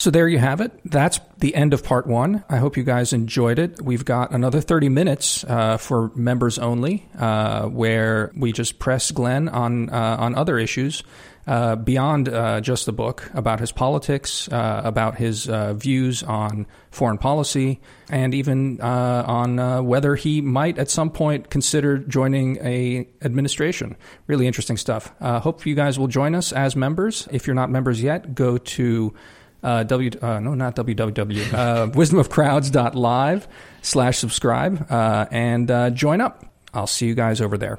So 0.00 0.10
there 0.10 0.26
you 0.26 0.38
have 0.38 0.60
it. 0.60 0.72
That's 0.84 1.20
the 1.38 1.54
end 1.54 1.72
of 1.74 1.84
part 1.84 2.08
one. 2.08 2.42
I 2.48 2.56
hope 2.56 2.76
you 2.76 2.82
guys 2.82 3.12
enjoyed 3.12 3.60
it. 3.60 3.80
We've 3.80 4.04
got 4.04 4.32
another 4.32 4.60
30 4.60 4.88
minutes 4.88 5.44
uh, 5.44 5.76
for 5.76 6.10
members 6.16 6.58
only, 6.58 7.06
uh, 7.20 7.68
where 7.68 8.32
we 8.34 8.50
just 8.50 8.80
press 8.80 9.12
Glenn 9.12 9.48
on 9.48 9.90
uh, 9.90 10.16
on 10.18 10.34
other 10.34 10.58
issues 10.58 11.04
uh, 11.46 11.76
beyond 11.76 12.28
uh, 12.28 12.60
just 12.60 12.86
the 12.86 12.92
book 12.92 13.30
about 13.34 13.60
his 13.60 13.72
politics, 13.72 14.48
uh, 14.52 14.82
about 14.84 15.16
his 15.16 15.44
views 15.74 16.22
on 16.22 16.66
foreign 16.90 17.18
policy, 17.18 17.80
and 18.08 18.34
even 18.34 18.80
on 18.80 19.86
whether 19.86 20.14
he 20.14 20.40
might 20.40 20.78
at 20.78 20.90
some 20.90 21.10
point 21.10 21.50
consider 21.50 21.98
joining 21.98 22.58
a 22.58 23.08
administration. 23.22 23.96
Really 24.26 24.46
interesting 24.46 24.76
stuff. 24.76 25.12
hope 25.20 25.66
you 25.66 25.74
guys 25.74 25.98
will 25.98 26.08
join 26.08 26.34
us 26.34 26.52
as 26.52 26.76
members. 26.76 27.28
If 27.30 27.46
you're 27.46 27.54
not 27.54 27.70
members 27.70 28.02
yet, 28.02 28.34
go 28.34 28.58
to 28.58 29.14
uh, 29.62 29.82
w 29.84 30.10
uh, 30.22 30.40
no 30.40 30.54
not 30.54 30.74
www 30.76 31.54
uh, 31.54 31.86
wisdomofcrowds.live 31.92 33.48
slash 33.82 34.18
subscribe 34.18 34.86
uh, 34.90 35.26
and 35.30 35.70
uh, 35.70 35.90
join 35.90 36.20
up. 36.20 36.44
I'll 36.72 36.86
see 36.86 37.06
you 37.06 37.14
guys 37.14 37.40
over 37.40 37.58
there. 37.58 37.78